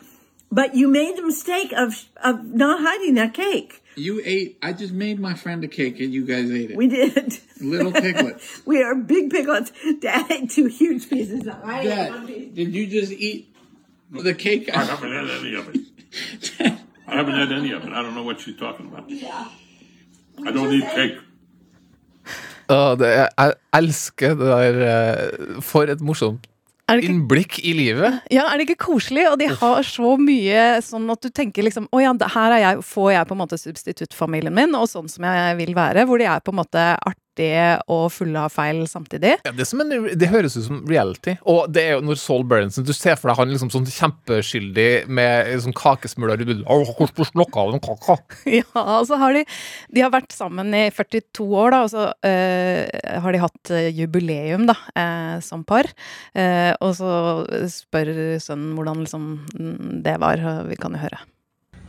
But 0.51 0.73
you 0.73 0.87
made 0.87 1.15
the 1.15 1.21
mistake 1.21 1.73
of 1.77 2.05
of 2.23 2.43
not 2.43 2.79
hiding 2.81 3.13
that 3.13 3.35
cake. 3.35 3.83
You 3.97 4.19
ate. 4.25 4.57
I 4.63 4.73
just 4.73 4.93
made 4.93 5.19
my 5.19 5.35
friend 5.35 5.63
a 5.63 5.67
cake 5.67 5.99
and 5.99 6.11
you 6.11 6.25
guys 6.25 6.49
ate 6.49 6.71
it. 6.71 6.75
We 6.75 6.87
did. 6.87 7.37
Little 7.61 7.91
piglets. 8.01 8.65
we 8.65 8.81
are 8.81 8.95
big 8.95 9.29
piglets. 9.29 9.71
Dad 9.99 10.31
ate 10.31 10.49
two 10.49 10.65
huge 10.65 11.07
pieces. 11.07 11.47
I 11.47 11.81
ate 11.81 11.83
Dad, 11.85 12.25
did 12.55 12.73
you 12.73 12.87
just 12.87 13.11
eat 13.11 13.55
the 14.09 14.33
cake? 14.33 14.75
I 14.75 14.85
haven't 14.85 15.11
had 15.11 15.29
any 15.39 15.53
of 15.53 15.69
it. 15.71 15.81
I 17.07 17.15
haven't 17.15 17.37
had 17.37 17.51
any 17.51 17.71
of 17.71 17.83
it. 17.83 17.93
I 17.93 18.01
don't 18.01 18.13
know 18.13 18.23
what 18.23 18.39
she's 18.39 18.57
talking 18.57 18.87
about. 18.87 19.09
I 20.47 20.51
don't 20.51 20.73
eat 20.73 20.89
cake. 20.95 21.17
Oh, 22.67 22.95
det, 22.97 23.07
jeg 23.13 23.53
elsker 23.77 24.33
det 24.33 24.47
der 24.49 24.77
eh, 24.89 25.61
For 25.61 25.85
et 25.85 26.01
morsomt 26.01 26.47
ikke 26.85 27.09
innblikk 27.09 27.55
i 27.65 27.73
livet. 27.73 28.19
Ja, 28.29 28.45
er 28.45 28.59
det 28.59 28.67
ikke 28.67 28.91
koselig? 28.91 29.25
Og 29.31 29.39
de 29.41 29.47
har 29.49 29.85
så 29.87 30.11
mye 30.21 30.65
sånn 30.85 31.09
at 31.09 31.23
du 31.23 31.31
tenker 31.33 31.65
liksom 31.65 31.87
Å 31.89 32.01
ja, 32.03 32.13
her 32.35 32.53
er 32.53 32.61
jeg, 32.61 32.83
får 32.85 33.11
jeg 33.15 33.29
på 33.29 33.35
en 33.35 33.41
måte 33.41 33.57
substituttfamilien 33.57 34.53
min, 34.53 34.75
og 34.77 34.89
sånn 34.91 35.09
som 35.09 35.25
jeg 35.25 35.55
vil 35.61 35.73
være. 35.77 36.05
Hvor 36.05 36.21
de 36.21 36.29
er 36.29 36.43
på 36.45 36.53
en 36.53 36.59
måte 36.61 36.83
artige 37.35 37.81
og 37.91 38.11
fulle 38.11 38.39
av 38.39 38.53
feil 38.53 38.85
samtidig. 38.87 39.37
Ja, 39.45 39.51
det, 39.51 39.61
er 39.61 39.67
som 39.67 39.81
en, 39.81 39.91
det 40.15 40.29
høres 40.29 40.55
ut 40.57 40.65
som 40.65 40.85
reality. 40.87 41.35
Og 41.45 41.67
det 41.71 41.83
er 41.83 41.91
jo 41.95 42.05
når 42.05 42.19
Saul 42.19 42.45
Berenson 42.45 42.85
Du 42.85 42.93
ser 42.93 43.15
for 43.15 43.29
deg 43.29 43.37
han 43.37 43.51
liksom 43.51 43.71
sånn 43.73 43.85
kjempeskyldig 43.85 45.07
med 45.07 45.51
sånn 45.61 45.75
kakesmuler 45.75 46.41
i 46.41 46.47
bunnen. 46.47 46.65
«Å, 46.65 46.83
Hvordan 46.95 47.29
slokka 47.31 47.67
den 47.71 47.83
kaka? 47.83 48.17
Ja, 48.55 48.99
og 48.99 49.07
så 49.09 49.17
har 49.19 49.33
de 49.35 49.43
De 49.91 50.03
har 50.03 50.11
vært 50.13 50.33
sammen 50.33 50.73
i 50.75 50.87
42 50.93 51.45
år, 51.45 51.73
da, 51.73 51.81
og 51.83 51.91
så 51.91 52.07
øh, 52.13 53.21
har 53.23 53.35
de 53.35 53.41
hatt 53.41 53.71
eh, 53.73 53.91
jubileum, 53.95 54.65
da, 54.69 54.75
øh, 54.95 55.37
som 55.43 55.65
par. 55.67 55.89
Øh, 56.37 56.73
og 56.79 56.95
så 56.97 57.11
spør 57.71 58.11
sønnen 58.41 58.75
hvordan 58.77 59.03
liksom 59.03 59.29
mm, 59.53 60.03
det 60.05 60.17
var. 60.21 60.41
Vi 60.69 60.77
kan 60.79 60.95
jo 60.95 61.03
høre. 61.03 61.21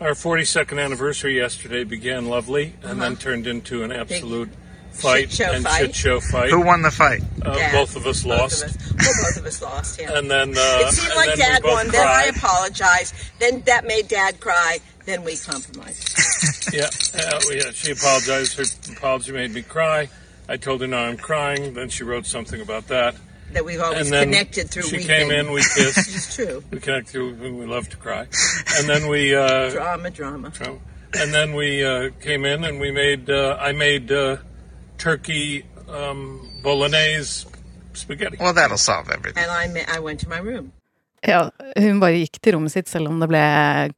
Our 0.01 0.13
42nd 0.13 0.79
anniversary 0.83 1.39
yesterday 1.39 1.85
began 1.85 2.29
lovely 2.29 2.75
and 2.85 3.01
then 3.01 3.17
turned 3.17 3.47
into 3.47 3.83
an 3.83 3.93
absolute 3.93 4.51
fight 4.97 5.31
shit 5.31 5.47
show 5.47 5.53
and 5.53 5.65
fight. 5.65 5.81
shit 5.87 5.95
show 5.95 6.21
fight. 6.21 6.51
Who 6.51 6.61
won 6.61 6.83
the 6.83 6.91
fight? 6.91 7.23
Uh, 7.43 7.55
Dad. 7.57 7.73
both 7.73 7.97
of 7.97 8.07
us 8.07 8.23
Both 8.25 8.39
lost. 8.41 8.65
Of 8.65 8.71
us. 8.71 8.77
Well, 8.93 9.15
both 9.25 9.37
of 9.39 9.47
us 9.47 9.63
lost, 9.63 10.01
yeah. 10.01 10.19
And 10.19 10.31
then, 10.31 10.51
uh, 10.51 10.61
it 10.61 10.93
seemed 10.93 11.09
and 11.09 11.17
like 11.17 11.29
then 11.29 11.39
Dad 11.39 11.63
we 11.63 11.69
both 11.71 11.77
won. 11.85 11.89
Then 11.89 12.07
I 12.07 12.25
apologized. 12.37 13.15
Then 13.39 13.61
that 13.67 13.87
made 13.87 14.09
Dad 14.09 14.41
cry. 14.41 14.79
Then 15.05 15.23
we 15.25 15.37
compromised. 15.37 16.15
Yeah, 16.73 16.89
uh, 17.15 17.41
we, 17.49 17.61
uh, 17.63 17.71
she 17.73 17.93
apologized. 17.93 18.59
Her 18.59 18.65
apology 18.97 19.31
made 19.33 19.53
me 19.55 19.63
cry. 19.63 20.09
I 20.49 20.57
told 20.57 20.81
her 20.81 20.87
now 20.89 21.05
I'm 21.05 21.17
crying. 21.17 21.75
Then 21.75 21.89
she 21.89 22.03
wrote 22.03 22.27
something 22.27 22.61
about 22.61 22.89
that. 22.89 23.15
That 23.53 23.65
we've 23.65 23.81
always 23.81 24.01
and 24.07 24.13
then 24.13 24.25
connected 24.25 24.69
through 24.69 24.83
she 24.83 24.97
weeping. 24.97 25.07
came 25.07 25.31
in, 25.31 25.53
we 25.53 25.61
kissed. 25.77 25.97
it's 26.15 26.35
true. 26.35 26.65
We 26.73 26.81
connected 26.81 27.13
through. 27.13 27.35
We 27.57 27.67
love 27.67 27.89
to 27.91 27.97
cry. 27.97 28.27
And 28.77 28.89
then 28.89 29.09
we 29.09 29.35
uh, 29.35 29.71
Drama, 29.71 30.11
drama. 30.11 30.51
drama. 30.51 30.79
and 31.15 31.33
then 31.33 31.55
we 31.55 31.85
uh, 31.85 32.11
came 32.21 32.45
in 32.45 32.65
and 32.65 32.81
we 32.81 32.91
made. 32.91 33.31
Uh, 33.31 33.57
I 33.61 33.71
made 33.73 34.11
uh, 34.11 34.39
turkey 34.99 35.65
um, 35.89 36.41
bolognese 36.63 37.47
spaghetti. 37.93 38.37
Well, 38.41 38.55
that'll 38.55 38.79
solve 38.79 39.11
everything. 39.11 39.45
And 39.45 39.79
I, 39.79 39.97
I 39.97 40.01
went 40.01 40.21
to 40.21 40.29
my 40.29 40.39
room. 40.39 40.73
Ja, 41.27 41.49
hun 41.75 41.99
bare 41.99 42.21
gikk 42.21 42.39
til 42.45 42.55
rommet 42.55 42.75
sitt 42.75 42.91
selv 42.91 43.11
om 43.11 43.19
det 43.19 43.27
ble 43.31 43.43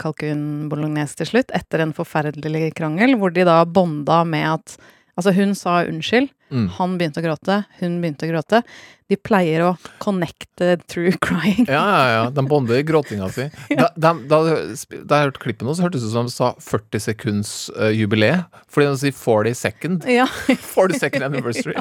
kalkun 0.00 0.68
bolognese 0.70 1.18
til 1.18 1.28
slutt, 1.32 1.50
etter 1.56 1.82
en 1.84 1.92
forferdelig 1.96 2.70
krangel, 2.78 3.18
hvor 3.20 3.34
de 3.34 3.44
da 3.48 3.64
bonda 3.64 4.22
med 4.24 4.46
at 4.54 4.78
Altså, 5.18 5.32
hun 5.34 5.54
sa 5.58 5.80
unnskyld, 5.82 6.28
Mm. 6.50 6.68
han 6.78 6.94
begynte 7.00 7.20
å 7.20 7.26
gråte, 7.26 7.62
hun 7.80 7.98
begynte 8.02 8.24
å 8.28 8.32
gråte. 8.32 8.62
De 9.08 9.16
pleier 9.16 9.62
å 9.64 9.70
connecte 10.04 10.74
through 10.88 11.14
crying. 11.24 11.64
Ja, 11.68 11.80
ja, 11.80 12.08
ja. 12.12 12.24
De 12.36 12.42
bonder 12.44 12.76
i 12.76 12.82
gråtinga 12.84 13.30
si. 13.32 13.46
Da, 13.78 13.86
da, 13.96 14.10
da, 14.28 14.38
da 14.44 15.20
jeg 15.22 15.28
hørte 15.30 15.40
klippet 15.40 15.64
nå, 15.64 15.72
så 15.78 15.86
hørtes 15.86 16.02
det 16.04 16.10
ut 16.10 16.14
som 16.16 16.28
de 16.28 16.34
sa 16.34 16.50
40 16.60 17.00
sekunds 17.06 17.52
uh, 17.78 17.88
jubileet. 17.94 18.44
Fordi 18.68 18.90
de 18.90 19.00
sier 19.06 19.16
40 19.16 19.56
second. 19.56 20.04
Ja. 20.12 20.26
40 20.74 21.00
second 21.00 21.24
anniversary. 21.30 21.76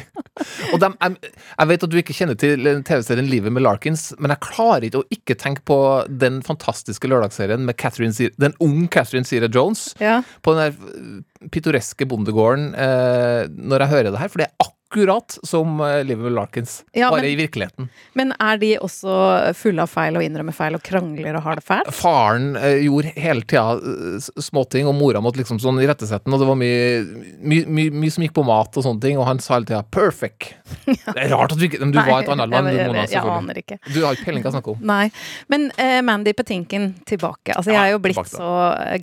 Og 0.71 0.79
de, 0.79 0.91
jeg, 0.93 1.33
jeg 1.57 1.71
vet 1.73 1.83
at 1.87 1.91
du 1.91 1.97
ikke 1.99 2.15
kjenner 2.15 2.39
til 2.39 2.69
TV-serien 2.87 3.27
Livet 3.27 3.51
med 3.55 3.65
Larkins, 3.65 4.09
men 4.23 4.31
jeg 4.31 4.43
klarer 4.47 4.87
ikke 4.87 5.01
å 5.03 5.07
ikke 5.17 5.35
tenke 5.41 5.65
på 5.67 5.79
den 6.07 6.39
fantastiske 6.47 7.11
lørdagsserien 7.11 7.63
med 7.67 7.75
Catherine, 7.81 8.15
Zira- 8.15 8.35
den 8.39 8.55
unge 8.63 8.87
Catherine 8.95 9.27
Zira 9.27 9.51
Jones. 9.51 9.89
Ja. 9.99 10.21
På 10.45 10.55
den 10.55 10.63
der 10.69 10.95
eh, 10.95 11.49
pittoreske 11.53 12.07
bondegården 12.09 12.71
eh, 12.77 13.43
når 13.51 13.83
jeg 13.83 13.91
hører 13.97 14.13
det 14.15 14.21
her, 14.23 14.31
for 14.33 14.41
det 14.45 14.47
akkurat 14.87 15.37
som 15.43 15.77
Liverpool 16.05 16.33
Larkins, 16.33 16.83
Ja, 16.93 17.09
bare 17.11 17.21
men- 17.21 17.31
i 17.31 17.35
virkeligheten. 17.35 17.89
Men 18.13 18.33
er 18.39 18.57
de 18.57 18.77
også 18.79 19.53
fulle 19.55 19.81
av 19.83 19.89
feil 19.91 20.15
og 20.15 20.23
innrømmer 20.23 20.53
feil 20.55 20.75
og 20.75 20.83
krangler 20.83 21.35
og 21.35 21.43
har 21.43 21.55
det 21.59 21.63
fælt? 21.67 21.91
Faren 21.93 22.55
eh, 22.55 22.79
gjorde 22.85 23.11
hele 23.19 23.41
tida 23.41 23.75
eh, 23.77 24.19
småting, 24.41 24.87
og 24.87 24.95
mora 24.95 25.19
måtte 25.21 25.41
liksom 25.41 25.59
sånn 25.59 25.81
irettesette 25.83 26.23
den, 26.25 26.33
og 26.33 26.39
det 26.39 26.47
var 26.47 26.55
mye, 26.55 27.03
mye, 27.43 27.65
mye, 27.67 27.91
mye 27.91 28.11
som 28.11 28.23
gikk 28.23 28.33
på 28.37 28.45
mat 28.47 28.77
og 28.79 28.83
sånne 28.87 29.01
ting, 29.03 29.17
og 29.19 29.27
han 29.27 29.39
sa 29.39 29.55
hele 29.57 29.65
tida 29.65 29.83
'perfect'. 29.91 30.53
Det 31.15 31.21
er 31.23 31.29
rart 31.33 31.53
at 31.53 31.59
du 31.59 31.65
ikke 31.67 31.79
Men 31.81 31.91
du 31.95 31.99
var 31.99 32.21
i 32.21 32.25
et 32.25 32.31
annet 32.33 32.49
land, 32.51 32.67
du, 32.71 32.77
Mona. 32.89 33.03
jeg, 33.07 33.21
aner 33.37 33.59
ikke. 33.61 33.77
Du 33.93 33.99
har 34.05 34.17
ikke 34.17 34.25
peiling 34.27 34.43
hva 34.43 34.49
jeg 34.51 34.55
snakker 34.57 34.75
om. 34.75 34.85
Nei. 34.91 35.05
Men 35.53 35.67
uh, 35.77 36.01
Mandy 36.07 36.33
Petinken 36.37 36.89
tilbake. 37.09 37.55
Altså, 37.55 37.71
jeg 37.75 37.81
er 37.83 37.95
jo 37.95 38.01
blitt 38.03 38.21
så 38.31 38.51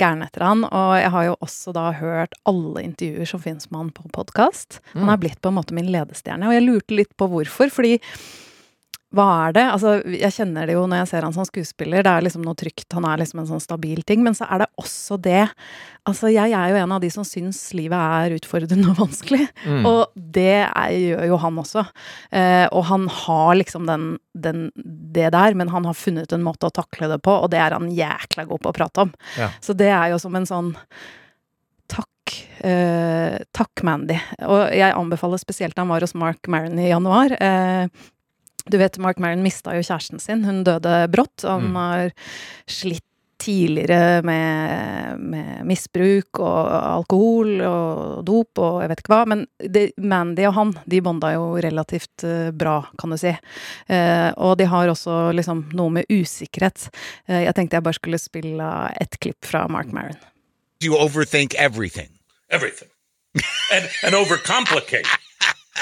gæren 0.01 0.23
etter 0.27 0.45
han, 0.47 0.65
og 0.69 0.95
jeg 1.01 1.11
har 1.17 1.29
jo 1.31 1.37
også 1.45 1.75
da 1.77 1.87
hørt 1.99 2.35
alle 2.51 2.85
intervjuer 2.85 3.29
som 3.35 3.43
finnes 3.45 3.71
med 3.71 3.81
han 3.85 3.93
på 3.97 4.07
podkast. 4.15 4.81
Han 4.95 5.05
Mm. 5.05 5.13
er 5.15 5.21
blitt 5.25 5.41
på 5.45 5.51
en 5.53 5.59
måte 5.59 5.75
min 5.77 5.91
ledestjerne, 5.93 6.47
og 6.49 6.55
jeg 6.57 6.65
lurte 6.67 6.97
litt 6.97 7.13
på 7.21 7.29
hvorfor, 7.31 7.71
fordi 7.73 7.99
hva 9.15 9.25
er 9.47 9.53
det? 9.57 9.63
Altså, 9.71 9.95
jeg 10.11 10.33
kjenner 10.35 10.67
det 10.67 10.75
jo 10.77 10.85
når 10.91 11.01
jeg 11.03 11.09
ser 11.13 11.25
han 11.27 11.35
som 11.37 11.47
skuespiller, 11.49 12.03
det 12.05 12.11
er 12.13 12.25
liksom 12.27 12.43
noe 12.45 12.57
trygt, 12.59 12.87
han 12.97 13.07
er 13.09 13.21
liksom 13.23 13.41
en 13.43 13.49
sånn 13.53 13.63
stabil 13.63 14.03
ting, 14.07 14.23
men 14.27 14.35
så 14.37 14.49
er 14.51 14.65
det 14.65 14.71
også 14.81 15.21
det 15.23 15.45
Altså, 16.05 16.29
jeg 16.29 16.53
er 16.53 16.69
jo 16.69 16.77
en 16.83 16.93
av 16.93 17.01
de 17.01 17.09
som 17.09 17.25
syns 17.25 17.59
livet 17.73 17.97
er 17.97 18.35
utfordrende 18.37 18.91
og 18.93 18.99
vanskelig, 19.07 19.47
Mm. 19.65 19.87
og 19.89 20.13
det 20.37 20.67
er, 20.69 20.91
gjør 20.93 21.27
jo 21.31 21.39
han 21.41 21.57
også. 21.63 21.87
Eh, 22.31 22.67
og 22.77 22.85
han 22.91 23.07
har 23.09 23.55
liksom 23.57 23.87
den, 23.89 24.05
den, 24.37 24.67
det 24.77 25.31
der, 25.33 25.55
men 25.57 25.73
han 25.73 25.87
har 25.89 25.97
funnet 25.97 26.35
en 26.37 26.45
måte 26.45 26.69
å 26.69 26.75
takle 26.77 27.09
det 27.09 27.23
på, 27.25 27.33
og 27.33 27.49
det 27.55 27.63
er 27.65 27.73
han 27.79 27.89
jækla 27.89 28.45
god 28.51 28.61
på 28.67 28.69
å 28.75 28.77
prate 28.77 29.07
om. 29.07 29.15
Ja. 29.41 29.49
Så 29.65 29.73
det 29.73 29.89
er 29.97 30.13
jo 30.13 30.21
som 30.21 30.37
en 30.37 30.45
sånn 30.51 30.75
Takk. 31.89 32.37
Eh, 32.65 33.37
takk, 33.53 33.83
Mandy. 33.85 34.17
Og 34.49 34.71
jeg 34.73 34.95
anbefaler 34.97 35.39
spesielt 35.41 35.77
da 35.77 35.83
han 35.85 35.91
var 35.93 36.05
hos 36.05 36.15
Mark 36.17 36.49
Maron 36.49 36.79
i 36.81 36.89
januar. 36.89 37.35
Eh, 37.37 37.89
du 38.71 38.79
vet, 38.81 38.99
Mark 38.99 39.19
Maron 39.21 39.43
mista 39.45 39.75
jo 39.77 39.83
kjæresten 39.85 40.21
sin. 40.21 40.45
Hun 40.45 40.63
døde 40.65 41.09
brått. 41.13 41.43
Han 41.45 41.71
Mm. 41.71 41.75
har 41.77 42.11
slitt 42.67 43.03
tidligere 43.45 44.23
med, 44.25 45.19
med 45.21 45.65
misbruk 45.67 46.39
og 46.41 46.69
alkohol 46.71 47.61
og 47.67 48.23
dop 48.25 48.57
og 48.63 48.79
jeg 48.81 48.89
vet 48.89 49.01
ikke 49.03 49.13
hva. 49.13 49.27
Men 49.29 49.43
det, 49.59 49.83
Mandy 49.99 50.47
og 50.49 50.55
han, 50.55 50.71
de 50.89 51.01
bonda 51.05 51.33
jo 51.35 51.51
relativt 51.61 52.25
eh, 52.25 52.51
bra, 52.57 52.79
kan 52.97 53.11
du 53.13 53.19
si. 53.21 53.35
Eh, 53.91 54.31
og 54.39 54.57
de 54.57 54.65
har 54.71 54.89
også 54.89 55.33
liksom 55.37 55.65
noe 55.77 55.91
med 55.99 56.07
usikkerhet. 56.09 56.87
Eh, 57.29 57.43
jeg 57.45 57.55
tenkte 57.59 57.77
jeg 57.77 57.85
bare 57.85 57.99
skulle 57.99 58.23
spille 58.23 58.71
et 59.03 59.19
klipp 59.21 59.45
fra 59.45 59.67
Mark 59.69 59.93
Maron. 59.93 60.17
You 60.81 60.97
overthink 60.97 61.55
everything. 61.59 62.09
Everything. 62.51 62.89
and, 63.75 63.85
and 64.05 64.15
overcomplicate. 64.15 65.05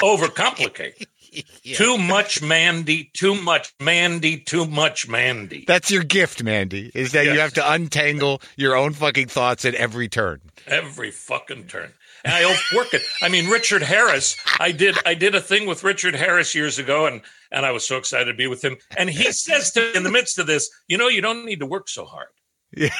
Overcomplicate. 0.01 1.05
Too 1.63 1.97
much 1.97 2.41
Mandy, 2.41 3.09
too 3.13 3.35
much 3.35 3.73
Mandy, 3.79 4.37
too 4.37 4.65
much 4.65 5.07
Mandy. 5.07 5.63
That's 5.65 5.89
your 5.89 6.03
gift, 6.03 6.43
Mandy, 6.43 6.91
is 6.93 7.13
that 7.13 7.25
you 7.25 7.39
have 7.39 7.53
to 7.53 7.71
untangle 7.71 8.41
your 8.57 8.75
own 8.75 8.93
fucking 8.93 9.27
thoughts 9.27 9.65
at 9.65 9.75
every 9.75 10.07
turn. 10.07 10.41
Every 10.67 11.11
fucking 11.11 11.67
turn. 11.67 11.93
And 12.25 12.33
I 12.33 12.57
work 12.75 12.93
it. 12.93 13.01
I 13.21 13.29
mean, 13.29 13.49
Richard 13.49 13.83
Harris. 13.83 14.37
I 14.59 14.71
did. 14.71 14.95
I 15.05 15.13
did 15.13 15.35
a 15.35 15.41
thing 15.41 15.67
with 15.67 15.83
Richard 15.83 16.15
Harris 16.15 16.55
years 16.55 16.79
ago, 16.79 17.05
and 17.05 17.21
and 17.51 17.65
I 17.65 17.71
was 17.71 17.85
so 17.85 17.97
excited 17.97 18.25
to 18.25 18.33
be 18.33 18.47
with 18.47 18.63
him. 18.63 18.77
And 18.97 19.09
he 19.09 19.31
says 19.31 19.71
to 19.71 19.81
me 19.81 19.95
in 19.95 20.03
the 20.03 20.11
midst 20.11 20.39
of 20.39 20.47
this, 20.47 20.69
you 20.87 20.97
know, 20.97 21.07
you 21.09 21.21
don't 21.21 21.45
need 21.45 21.59
to 21.59 21.65
work 21.65 21.89
so 21.89 22.05
hard. 22.05 22.29
Yeah. 22.75 22.93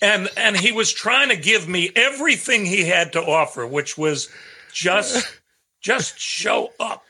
And 0.00 0.28
and 0.36 0.56
he 0.56 0.72
was 0.72 0.92
trying 0.92 1.28
to 1.28 1.36
give 1.36 1.68
me 1.68 1.90
everything 1.94 2.64
he 2.64 2.84
had 2.84 3.12
to 3.12 3.22
offer, 3.22 3.66
which 3.66 3.96
was 3.96 4.28
just 4.72 5.24
just 5.82 6.18
show 6.18 6.70
up. 6.80 7.04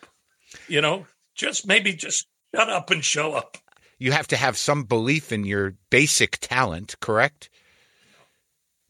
You 0.69 0.81
know, 0.81 1.07
just 1.35 1.67
maybe 1.67 1.93
just 1.93 2.27
shut 2.55 2.69
up 2.69 2.91
and 2.91 3.05
show 3.05 3.35
up. 3.35 3.59
You 3.99 4.13
have 4.13 4.27
to 4.29 4.37
have 4.37 4.57
some 4.57 4.85
belief 4.85 5.31
in 5.31 5.45
your 5.45 5.77
basic 5.91 6.39
talent, 6.41 6.97
correct? 7.01 7.51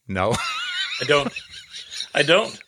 No. 0.07 0.31
I 1.01 1.05
don't. 1.05 1.33
I 2.13 2.23
don't. 2.23 2.59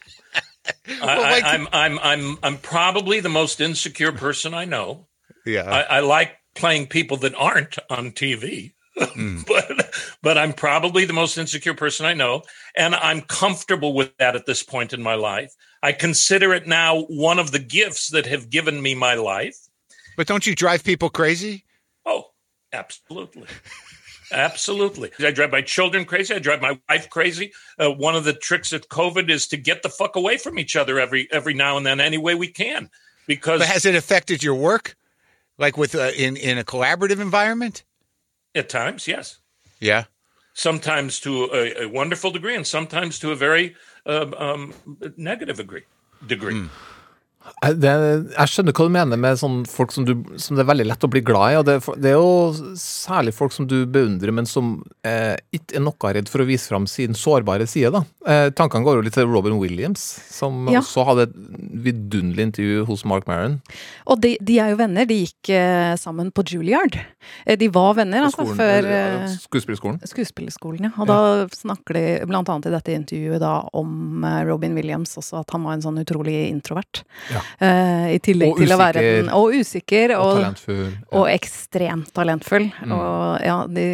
Well, 0.88 1.22
like- 1.22 1.44
I, 1.44 1.54
I'm 1.54 1.68
I'm 1.72 2.00
I'm 2.00 2.38
I'm 2.44 2.58
probably 2.58 3.20
the 3.20 3.30
most 3.30 3.62
insecure 3.62 4.12
person 4.12 4.54
I 4.54 4.66
know. 4.66 5.08
Yeah. 5.46 5.70
I, 5.70 5.98
I 5.98 6.00
like 6.00 6.36
playing 6.56 6.88
people 6.88 7.18
that 7.18 7.36
aren't 7.36 7.78
on 7.90 8.12
TV, 8.12 8.74
hmm. 8.98 9.42
but 9.48 9.94
but 10.22 10.38
I'm 10.38 10.54
probably 10.54 11.06
the 11.06 11.14
most 11.14 11.38
insecure 11.38 11.76
person 11.76 12.06
I 12.06 12.14
know, 12.14 12.44
and 12.76 12.96
I'm 12.96 13.22
comfortable 13.22 13.94
with 13.94 14.16
that 14.18 14.36
at 14.36 14.46
this 14.46 14.64
point 14.64 14.94
in 14.94 15.04
my 15.04 15.16
life. 15.16 15.54
I 15.86 15.92
consider 15.92 16.52
it 16.52 16.66
now 16.66 17.04
one 17.04 17.38
of 17.38 17.52
the 17.52 17.60
gifts 17.60 18.10
that 18.10 18.26
have 18.26 18.50
given 18.50 18.82
me 18.82 18.96
my 18.96 19.14
life. 19.14 19.56
But 20.18 20.26
don't 20.26 20.48
you 20.48 20.56
drive 20.56 20.84
people 20.84 21.12
crazy? 21.12 21.64
Oh, 22.08 22.32
absolutely. 22.74 23.48
Absolutely. 24.32 25.12
I 25.20 25.30
drive 25.30 25.52
my 25.52 25.62
children 25.62 26.04
crazy. 26.04 26.34
I 26.34 26.40
drive 26.40 26.60
my 26.60 26.80
wife 26.90 27.12
crazy. 27.12 27.54
Uh, 27.78 27.92
one 27.92 28.16
of 28.16 28.24
the 28.24 28.34
tricks 28.34 28.74
of 28.74 28.90
COVID 28.90 29.30
is 29.30 29.48
to 29.50 29.58
get 29.58 29.84
the 29.84 29.90
fuck 29.90 30.16
away 30.16 30.40
from 30.40 30.58
each 30.58 30.76
other 30.76 31.00
every 31.00 31.28
every 31.32 31.54
now 31.54 31.78
and 31.78 31.86
then, 31.86 32.00
any 32.00 32.18
way 32.18 32.34
we 32.34 32.48
can. 32.48 32.90
Because 33.28 33.60
But 33.60 33.68
has 33.68 33.86
it 33.86 33.94
affected 33.94 34.42
your 34.42 34.56
work? 34.56 34.98
Like 35.60 35.78
with 35.78 35.94
uh, 35.94 36.10
in 36.18 36.38
in 36.38 36.58
a 36.58 36.64
collaborative 36.64 37.20
environment? 37.20 37.84
at 38.56 38.68
times, 38.68 39.08
yes. 39.08 39.38
Yeah. 39.80 40.06
Sometimes 40.56 41.20
to 41.20 41.44
a, 41.54 41.84
a 41.84 41.88
wonderful 41.88 42.32
degree, 42.32 42.56
and 42.56 42.66
sometimes 42.66 43.20
to 43.20 43.32
a 43.32 43.36
very 43.36 43.76
um, 44.06 44.34
um, 44.38 44.74
negative 45.18 45.58
degree. 45.58 45.84
Degree. 46.26 46.56
Eh, 46.56 46.68
Det, 47.66 47.92
jeg 48.36 48.50
skjønner 48.52 48.74
hva 48.76 48.86
du 48.86 48.92
mener 48.94 49.20
med 49.22 49.38
sånn 49.40 49.62
folk 49.70 49.94
som, 49.96 50.06
du, 50.06 50.12
som 50.42 50.58
det 50.58 50.64
er 50.66 50.70
veldig 50.70 50.86
lett 50.90 51.06
å 51.06 51.10
bli 51.10 51.22
glad 51.26 51.54
i. 51.54 51.58
og 51.60 51.66
Det, 51.68 51.76
det 52.04 52.12
er 52.12 52.18
jo 52.20 52.76
særlig 52.80 53.34
folk 53.38 53.54
som 53.56 53.66
du 53.70 53.86
beundrer, 53.90 54.34
men 54.36 54.46
som 54.50 54.76
eh, 55.08 55.34
ikke 55.56 55.78
er 55.80 55.84
noe 55.86 56.12
redd 56.18 56.30
for 56.30 56.44
å 56.44 56.48
vise 56.50 56.70
fram 56.70 56.86
sin 56.90 57.16
sårbare 57.18 57.66
side. 57.70 57.92
da. 57.96 58.04
Eh, 58.30 58.50
tankene 58.58 58.86
går 58.86 59.00
jo 59.00 59.06
litt 59.08 59.16
til 59.18 59.30
Robin 59.32 59.58
Williams, 59.62 60.04
som 60.30 60.68
Ja. 60.74 60.82
også 60.84 61.06
hadde 61.10 61.28
et 61.30 61.36
vidunderlig 61.86 62.48
intervju 62.50 62.86
hos 62.90 63.06
Mark 63.08 63.26
Maron. 63.30 63.60
Og 64.06 64.20
de, 64.22 64.36
de 64.42 64.60
er 64.62 64.74
jo 64.74 64.80
venner. 64.84 65.06
De 65.10 65.20
gikk 65.24 65.50
eh, 65.56 65.96
sammen 66.02 66.32
på 66.36 66.46
Juilliard. 66.46 67.00
Eh, 67.46 67.58
de 67.62 67.70
var 67.74 67.96
venner, 67.98 68.28
altså, 68.28 68.44
skolen, 68.46 68.60
før 68.62 68.90
eh, 68.92 69.16
eh, 69.26 69.38
Skuespillerskolen. 69.46 70.02
Skuespillerskolen, 70.06 70.90
ja. 70.90 70.94
Og 71.02 71.10
da 71.10 71.20
snakker 71.56 71.98
de 71.98 72.36
annet 72.36 72.70
i 72.70 72.76
dette 72.76 72.96
intervjuet 73.00 73.42
da 73.42 73.56
om 73.74 74.24
eh, 74.28 74.42
Robin 74.50 74.76
Williams 74.78 75.16
også, 75.18 75.42
at 75.42 75.56
han 75.56 75.66
var 75.66 75.78
en 75.80 75.86
sånn 75.88 76.02
utrolig 76.04 76.38
introvert. 76.52 77.04
Ja. 77.34 77.35
Eh, 77.60 78.08
I 78.16 78.20
tillegg 78.24 78.54
Og 78.54 78.62
til 78.62 78.74
å 78.76 78.80
være 78.80 79.04
den 79.06 79.32
Og 79.36 79.56
usikker. 79.60 80.16
Og 80.18 80.26
Og, 80.26 80.42
talentfull, 80.42 80.82
ja. 80.90 81.06
Og 81.20 81.30
ekstremt 81.32 82.12
talentfull. 82.16 82.68
Mm. 82.82 82.96
Og 82.96 83.46
ja, 83.46 83.58
de 83.70 83.86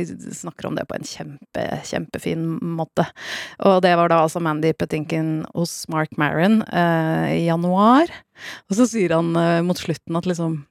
snakker 0.42 0.70
om 0.70 0.80
det 0.80 0.88
på 0.90 0.98
en 0.98 1.08
kjempe, 1.08 1.68
kjempefin 1.88 2.48
måte. 2.80 3.06
Og 3.68 3.82
det 3.86 3.94
var 4.00 4.12
da 4.12 4.24
altså 4.26 4.42
Mandy 4.44 4.74
Petinkin 4.78 5.42
hos 5.54 5.86
Mark 5.92 6.16
Maron 6.22 6.62
uh, 6.72 7.30
i 7.32 7.46
januar. 7.48 8.12
Og 8.70 8.78
så 8.80 8.88
sier 8.90 9.16
han 9.18 9.34
uh, 9.38 9.62
mot 9.66 9.78
slutten 9.80 10.18
at 10.18 10.30
liksom 10.30 10.62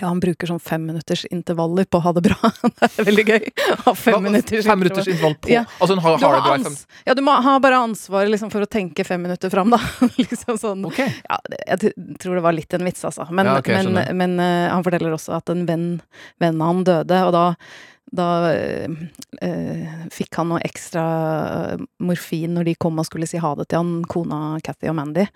ja, 0.00 0.10
han 0.10 0.20
bruker 0.20 0.50
sånn 0.50 0.60
femminutters 0.60 1.24
intervaller 1.32 1.86
på 1.88 2.00
å 2.00 2.04
ha 2.04 2.12
det 2.16 2.22
bra. 2.26 2.50
det 2.66 2.88
er 2.88 3.08
veldig 3.08 3.24
gøy. 3.30 3.48
Ha 3.86 3.94
fem 3.96 4.26
minutters 4.26 4.68
Fem 4.68 4.82
minutters 4.82 5.08
intervall 5.08 5.36
på? 5.40 5.52
Altså, 5.56 5.96
hun 5.96 6.02
har, 6.04 6.18
Du 6.18 6.26
har 6.26 6.36
har 6.36 6.36
det 6.36 6.44
bra 6.46 6.56
i 6.58 6.66
fem 6.66 6.76
ja, 7.06 7.14
du 7.14 7.22
må 7.24 7.34
ha 7.46 7.56
bare 7.62 7.80
ansvaret 7.86 8.30
liksom, 8.32 8.50
for 8.52 8.64
å 8.64 8.68
tenke 8.70 9.04
fem 9.06 9.22
minutter 9.22 9.52
fram, 9.52 9.72
da. 9.72 9.80
liksom 10.20 10.58
sånn. 10.60 10.86
Ja, 10.98 11.40
jeg 11.66 11.92
tror 12.20 12.38
det 12.38 12.44
var 12.44 12.56
litt 12.56 12.76
en 12.76 12.86
vits, 12.86 13.04
altså. 13.06 13.28
Men, 13.30 13.48
Ja, 13.48 13.58
okay, 13.60 13.82
men, 13.86 14.16
men 14.18 14.38
uh, 14.42 14.72
han 14.74 14.84
forteller 14.86 15.16
også 15.16 15.36
at 15.38 15.52
en 15.52 15.66
venn, 15.68 15.86
venn 16.42 16.60
av 16.60 16.72
han 16.72 16.86
døde, 16.86 17.20
og 17.28 17.36
da 17.36 17.46
da 18.14 18.52
eh, 18.54 18.86
fikk 20.14 20.38
han 20.38 20.50
noe 20.52 20.62
ekstra 20.64 21.04
eh, 21.74 21.84
morfin 21.98 22.54
når 22.54 22.70
de 22.70 22.74
kom 22.78 23.00
og 23.00 23.08
skulle 23.08 23.28
si 23.28 23.40
ha 23.42 23.52
det 23.58 23.68
til 23.70 23.82
han, 23.82 23.92
kona 24.10 24.40
Cathy 24.64 24.90
og 24.92 24.98
Mandy. 25.00 25.26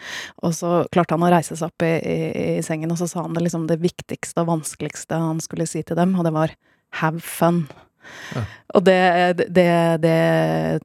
Og 0.46 0.54
så 0.56 0.80
klarte 0.94 1.16
han 1.16 1.26
å 1.26 1.32
reise 1.32 1.58
seg 1.58 1.72
opp 1.72 1.86
i, 1.86 1.92
i, 1.98 2.18
i 2.58 2.64
sengen, 2.66 2.92
og 2.94 3.00
så 3.00 3.10
sa 3.10 3.26
han 3.26 3.34
det 3.36 3.44
liksom 3.48 3.66
det 3.70 3.80
viktigste 3.82 4.44
og 4.44 4.52
vanskeligste 4.54 5.18
han 5.18 5.42
skulle 5.42 5.68
si 5.68 5.82
til 5.82 5.98
dem, 5.98 6.14
og 6.18 6.28
det 6.28 6.34
var 6.36 6.54
'have 7.00 7.20
fun'. 7.20 7.66
Og 8.74 8.84
det, 8.86 8.98
det, 9.50 9.66
det 10.04 10.18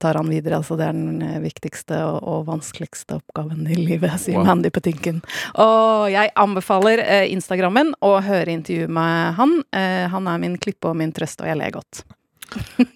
tar 0.02 0.18
han 0.18 0.30
videre, 0.32 0.58
altså 0.58 0.78
det 0.80 0.88
er 0.88 0.98
den 0.98 1.42
viktigste 1.44 2.00
og, 2.08 2.18
og 2.26 2.48
vanskeligste 2.50 3.20
oppgaven 3.20 3.68
i 3.70 3.78
livet, 3.78 4.18
sier 4.22 4.40
Wow. 4.40 4.50
Mandy 4.50 4.72
Petinken. 4.74 5.22
Og 5.62 6.10
jeg 6.12 6.34
anbefaler 6.42 7.04
eh, 7.06 7.28
Instagrammen 7.32 7.94
å 8.04 8.16
høre 8.26 8.52
intervjuet 8.58 8.92
med 8.92 9.38
han. 9.40 9.58
Eh, 9.76 10.06
han 10.12 10.28
er 10.32 10.42
min 10.42 10.58
klippe 10.62 10.90
og 10.92 10.98
min 11.00 11.14
trøst, 11.16 11.44
og 11.44 11.52
jeg 11.52 11.62
ler 11.62 11.76
godt. 11.78 12.04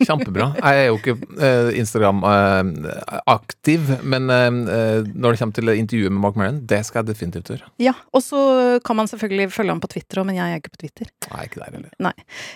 Kjempebra. 0.05 0.49
Jeg 0.59 0.83
er 0.83 0.87
jo 0.89 0.97
ikke 0.99 1.15
eh, 1.41 1.69
Instagram-aktiv, 1.79 3.89
men 4.03 4.29
eh, 4.33 4.47
eh, 4.75 5.07
når 5.13 5.35
det 5.35 5.41
kommer 5.41 5.57
til 5.57 5.71
intervjuet 5.73 6.13
med 6.13 6.21
Mark 6.23 6.37
Maron, 6.39 6.61
det 6.69 6.81
skal 6.87 7.01
jeg 7.03 7.11
definitivt 7.13 7.51
gjøre. 7.53 7.69
Ja, 7.81 7.93
og 8.15 8.23
så 8.25 8.41
kan 8.85 8.99
man 8.99 9.09
selvfølgelig 9.11 9.49
følge 9.55 9.73
ham 9.75 9.81
på 9.83 9.91
Twitter 9.91 10.21
òg, 10.21 10.29
men 10.29 10.39
jeg 10.39 10.55
er 10.55 10.61
ikke 10.61 10.73
på 10.75 10.81
Twitter. 10.85 11.11
Nei, 11.31 11.45
ikke 11.49 11.61
der 11.63 11.75
heller. 11.77 11.93
Nei. 12.09 12.15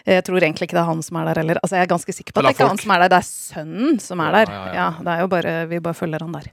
Jeg 0.09 0.25
tror 0.27 0.39
egentlig 0.41 0.69
ikke 0.69 0.77
det 0.79 0.83
er 0.83 0.91
han 0.91 1.03
som 1.05 1.19
er 1.21 1.29
der 1.31 1.41
heller. 1.43 1.61
Altså, 1.63 1.79
jeg 1.79 1.87
er 1.87 1.93
ganske 1.95 2.17
sikker 2.19 2.35
på 2.35 2.43
at 2.43 2.49
det 2.49 2.55
ikke 2.55 2.65
er 2.65 2.71
folk. 2.71 2.79
han 2.79 2.85
som 2.85 2.95
er 2.95 3.03
der, 3.05 3.13
det 3.13 3.21
er 3.21 3.29
sønnen 3.31 3.99
som 4.03 4.23
er 4.23 4.39
der. 4.39 4.53
Ja, 4.53 4.61
ja, 4.63 4.71
Ja, 4.73 4.83
ja. 4.83 5.05
det 5.05 5.13
er 5.17 5.25
jo 5.25 5.31
bare, 5.31 5.53
Vi 5.69 5.79
bare 5.83 5.97
følger 5.97 6.23
han 6.25 6.37
der. 6.39 6.47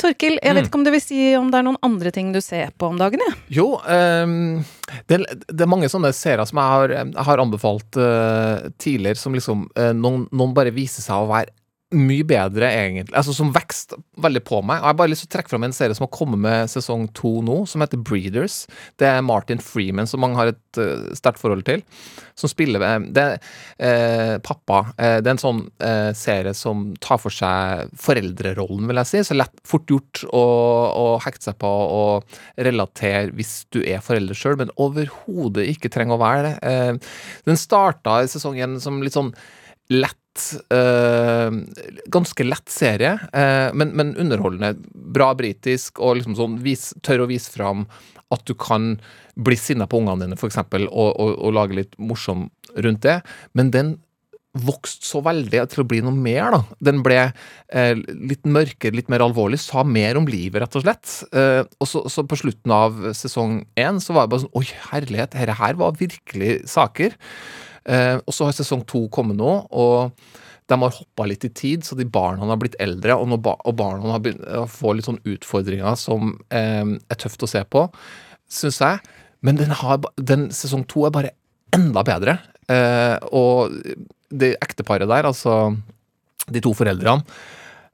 Torkil, 0.00 0.38
jeg 0.40 0.50
Mm. 0.50 0.56
vet 0.58 0.66
ikke 0.70 0.78
om 0.80 0.84
du 0.86 0.90
vil 0.94 1.02
si 1.04 1.20
om 1.36 1.50
det 1.52 1.58
er 1.60 1.66
noen 1.68 1.78
andre 1.86 2.10
ting 2.14 2.32
du 2.32 2.40
ser 2.40 2.72
på 2.78 2.88
om 2.90 2.98
dagen, 3.00 3.20
Ja? 3.26 3.34
Jo, 3.60 3.66
um, 3.84 4.64
det, 5.06 5.20
det 5.46 5.60
er 5.60 5.70
mange 5.70 5.88
sånne 5.92 6.12
serier 6.16 6.46
som 6.48 6.58
jeg 6.58 6.72
har, 6.74 6.88
jeg 6.96 7.24
har 7.28 7.42
anbefalt 7.44 7.96
uh, 8.00 8.70
tidligere, 8.80 9.16
som 9.20 9.36
liksom 9.36 9.66
uh, 9.78 9.92
noen, 9.92 10.26
noen 10.32 10.54
bare 10.56 10.72
viser 10.74 11.04
seg 11.04 11.14
å 11.20 11.28
være 11.30 11.52
mye 11.90 12.22
bedre, 12.26 12.68
egentlig. 12.70 13.14
Altså 13.18 13.32
Som 13.34 13.50
vekst 13.54 13.96
veldig 14.22 14.42
på 14.46 14.60
meg. 14.62 14.78
Og 14.78 14.84
Jeg 14.84 14.92
har 14.92 14.98
bare 15.00 15.10
lyst 15.10 15.24
til 15.24 15.30
å 15.30 15.34
trekke 15.34 15.50
fram 15.50 15.66
en 15.66 15.74
serie 15.74 15.96
som 15.96 16.06
har 16.06 16.12
kommet 16.14 16.38
med 16.42 16.70
sesong 16.70 17.08
to 17.18 17.40
nå, 17.42 17.56
som 17.66 17.82
heter 17.82 17.98
Breeders. 17.98 18.62
Det 19.00 19.08
er 19.08 19.24
Martin 19.26 19.62
Freeman, 19.62 20.06
som 20.06 20.22
mange 20.22 20.38
har 20.38 20.52
et 20.52 20.78
uh, 20.78 21.10
sterkt 21.18 21.42
forhold 21.42 21.64
til. 21.66 21.82
Som 22.38 22.52
spiller 22.52 22.84
Det 23.10 23.24
er 23.26 23.40
uh, 23.82 24.36
pappa. 24.46 24.84
Uh, 24.94 25.18
det 25.18 25.26
er 25.26 25.34
en 25.34 25.42
sånn 25.42 25.64
uh, 25.82 26.12
serie 26.14 26.54
som 26.54 26.92
tar 27.02 27.18
for 27.22 27.34
seg 27.34 27.90
foreldrerollen, 27.98 28.86
vil 28.90 29.02
jeg 29.02 29.10
si. 29.10 29.24
Så 29.26 29.38
lett, 29.38 29.54
fort 29.66 29.90
gjort 29.90 30.22
å, 30.30 30.44
å 30.94 31.06
hekte 31.26 31.50
seg 31.50 31.58
på 31.58 31.70
og 31.90 32.40
relatere 32.54 33.34
hvis 33.34 33.64
du 33.74 33.82
er 33.82 34.04
forelder 34.04 34.38
sjøl, 34.38 34.60
men 34.60 34.74
overhodet 34.78 35.66
ikke 35.74 35.90
trenger 35.90 36.18
å 36.18 36.22
være 36.22 36.46
det. 36.46 36.56
Uh, 36.62 37.40
den 37.50 37.58
starta 37.58 38.20
i 38.22 38.30
sesong 38.30 38.62
én 38.62 38.78
som 38.82 39.02
litt 39.02 39.18
sånn 39.18 39.34
lett 39.90 40.19
eh, 40.70 41.50
Ganske 42.12 42.46
lett 42.46 42.70
serie, 42.72 43.16
uh, 43.34 43.70
men, 43.76 43.94
men 43.98 44.14
underholdende. 44.20 44.74
Bra 44.90 45.32
britisk, 45.38 46.00
og 46.02 46.18
liksom 46.18 46.36
sånn 46.38 46.60
vis, 46.64 46.90
tør 47.06 47.24
å 47.24 47.30
vise 47.30 47.52
fram 47.54 47.86
at 48.30 48.44
du 48.46 48.54
kan 48.54 48.94
bli 49.40 49.56
sinna 49.58 49.88
på 49.90 49.98
ungene 50.00 50.26
dine, 50.26 50.38
f.eks., 50.38 50.60
og, 50.62 50.86
og, 50.90 51.34
og 51.34 51.56
lage 51.56 51.78
litt 51.80 51.98
morsom 51.98 52.48
rundt 52.78 53.02
det. 53.06 53.18
Men 53.58 53.72
den 53.74 53.96
vokste 54.58 55.06
så 55.06 55.20
veldig 55.22 55.62
til 55.70 55.84
å 55.84 55.86
bli 55.86 56.00
noe 56.02 56.14
mer, 56.14 56.50
da. 56.54 56.60
Den 56.90 57.02
ble 57.06 57.18
eh, 57.22 57.92
litt 57.94 58.46
mørkere, 58.48 58.96
litt 58.98 59.10
mer 59.12 59.22
alvorlig, 59.22 59.60
sa 59.62 59.84
mer 59.86 60.18
om 60.18 60.26
livet, 60.30 60.58
rett 60.64 60.78
og 60.78 60.84
slett. 60.84 61.12
Eh, 61.30 61.62
og 61.78 61.90
så, 61.90 62.02
så 62.10 62.24
på 62.26 62.38
slutten 62.40 62.74
av 62.74 62.98
sesong 63.16 63.60
én 63.78 64.02
så 64.02 64.16
var 64.16 64.26
det 64.26 64.34
bare 64.34 64.44
sånn 64.46 64.58
Oi, 64.58 64.66
herlighet, 64.90 65.36
dette 65.36 65.58
her 65.60 65.78
var 65.78 65.98
virkelig 66.00 66.56
saker. 66.70 67.14
Eh, 67.90 68.16
og 68.22 68.34
så 68.34 68.46
har 68.46 68.56
sesong 68.56 68.84
to 68.88 69.06
kommet 69.12 69.38
nå, 69.38 69.54
og 69.70 70.12
de 70.70 70.78
har 70.78 70.94
hoppa 70.94 71.26
litt 71.26 71.44
i 71.48 71.50
tid, 71.50 71.84
så 71.86 71.96
de 71.98 72.06
barna 72.06 72.46
har 72.46 72.60
blitt 72.60 72.78
eldre, 72.82 73.16
og, 73.18 73.34
ba 73.42 73.56
og 73.66 73.74
barna 73.78 74.14
har 74.14 74.22
begynt 74.22 74.44
å 74.60 74.66
få 74.70 74.94
litt 74.94 75.08
sånn 75.08 75.22
utfordringer 75.26 75.98
som 75.98 76.36
eh, 76.54 76.84
er 76.86 77.18
tøft 77.18 77.42
å 77.42 77.50
se 77.50 77.64
på, 77.66 77.88
syns 78.50 78.80
jeg. 78.84 79.02
Men 79.46 79.58
den, 79.58 79.74
har, 79.74 79.98
den 80.16 80.50
sesong 80.54 80.84
to 80.90 81.06
er 81.08 81.14
bare 81.14 81.34
enda 81.74 82.04
bedre. 82.06 82.36
Eh, 82.70 83.16
og 83.34 83.74
det 84.30 84.54
ekteparet 84.62 85.10
der, 85.10 85.26
altså 85.26 85.72
de 86.50 86.62
to 86.62 86.72
foreldrene, 86.76 87.24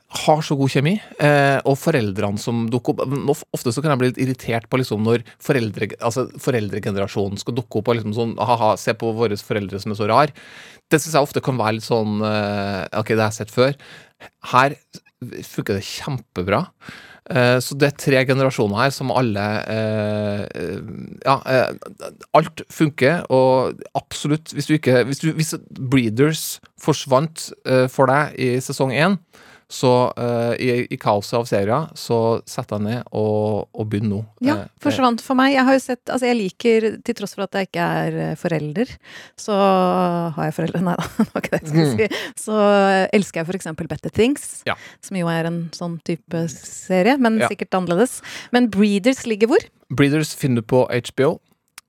har 0.07 0.43
så 0.45 0.55
god 0.59 0.71
kjemi. 0.71 0.95
Eh, 1.19 1.59
og 1.67 1.79
foreldrene 1.81 2.41
som 2.41 2.67
dukker 2.71 2.95
opp 2.95 3.33
Ofte 3.57 3.73
så 3.75 3.83
kan 3.83 3.93
jeg 3.93 4.01
bli 4.01 4.11
litt 4.13 4.21
irritert 4.23 4.69
på 4.71 4.79
liksom 4.81 5.03
når 5.07 5.25
foreldre, 5.43 5.91
altså 5.99 6.27
foreldregenerasjonen 6.43 7.41
skal 7.41 7.57
dukke 7.57 7.81
opp 7.81 7.91
og 7.91 7.99
liksom 7.99 8.15
sånn 8.17 8.37
ha-ha, 8.39 8.75
se 8.81 8.95
på 8.99 9.11
våre 9.17 9.39
foreldre 9.39 9.81
som 9.83 9.95
er 9.95 9.99
så 9.99 10.09
rar. 10.11 10.35
Det 10.87 11.01
syns 11.03 11.17
jeg 11.19 11.27
ofte 11.27 11.43
kan 11.43 11.59
være 11.59 11.79
litt 11.79 11.89
sånn 11.89 12.21
eh, 12.23 12.85
Ok, 13.01 13.17
det 13.17 13.25
har 13.25 13.33
jeg 13.33 13.41
sett 13.41 13.55
før. 13.55 13.75
Her 14.53 14.77
funker 15.49 15.79
det 15.79 15.89
kjempebra. 15.89 16.63
Eh, 17.27 17.57
så 17.65 17.75
det 17.75 17.89
er 17.89 17.99
tre 17.99 18.21
generasjoner 18.29 18.85
her 18.85 18.95
som 18.95 19.11
alle 19.11 19.47
Ja, 21.27 21.41
alt 22.39 22.63
funker, 22.71 23.25
og 23.35 23.83
absolutt 23.99 24.55
Hvis 24.55 24.69
du 24.71 24.77
ikke 24.77 25.01
Hvis, 25.09 25.25
du, 25.25 25.33
hvis 25.35 25.57
Breeders 25.75 26.45
forsvant 26.79 27.49
for 27.91 28.13
deg 28.13 28.39
i 28.39 28.53
sesong 28.63 28.95
én, 28.95 29.19
så 29.69 29.91
uh, 30.15 30.53
i, 30.63 30.87
i 30.95 30.97
kaoset 31.01 31.35
av 31.41 31.47
serien 31.51 31.89
så 31.99 32.39
setter 32.47 32.77
jeg 32.79 32.85
ned 32.87 33.09
og, 33.19 33.67
og 33.75 33.89
begynner 33.91 34.13
nå. 34.13 34.21
Ja, 34.47 34.55
Eh, 34.63 34.69
forsvant 34.79 35.21
for 35.25 35.35
meg. 35.35 35.57
Jeg 35.57 35.65
har 35.67 35.75
jo 35.75 35.81
sett 35.83 36.13
Altså, 36.13 36.29
jeg 36.31 36.37
liker, 36.39 36.87
til 37.03 37.17
tross 37.19 37.35
for 37.35 37.43
at 37.49 37.59
jeg 37.59 37.67
ikke 37.67 37.87
er 38.05 38.19
eh, 38.29 38.37
forelder, 38.39 38.93
så 39.43 39.57
har 40.37 40.49
jeg 40.49 40.55
foreldre 40.61 40.83
Nei 40.87 40.95
da, 41.01 41.09
det 41.19 41.27
var 41.33 41.43
ikke 41.43 41.53
det 41.57 41.61
jeg 41.65 41.73
skulle 41.73 41.89
si. 41.97 42.23
Så 42.47 42.61
elsker 43.19 43.43
jeg 43.43 43.49
for 43.51 43.59
eksempel 43.59 43.91
Better 43.91 44.15
Things, 44.15 44.47
Ja. 44.71 44.79
som 45.03 45.19
jo 45.19 45.27
er 45.35 45.51
en 45.51 45.59
sånn 45.75 45.99
type 46.07 46.45
serie, 46.55 47.17
men 47.19 47.41
Ja. 47.43 47.51
sikkert 47.51 47.75
annerledes. 47.75 48.21
Men 48.55 48.71
Breeders 48.71 49.25
ligger 49.27 49.51
hvor? 49.51 49.67
Breeders 49.91 50.31
finner 50.39 50.63
du 50.63 50.71
på 50.71 50.87
HBO. 51.11 51.37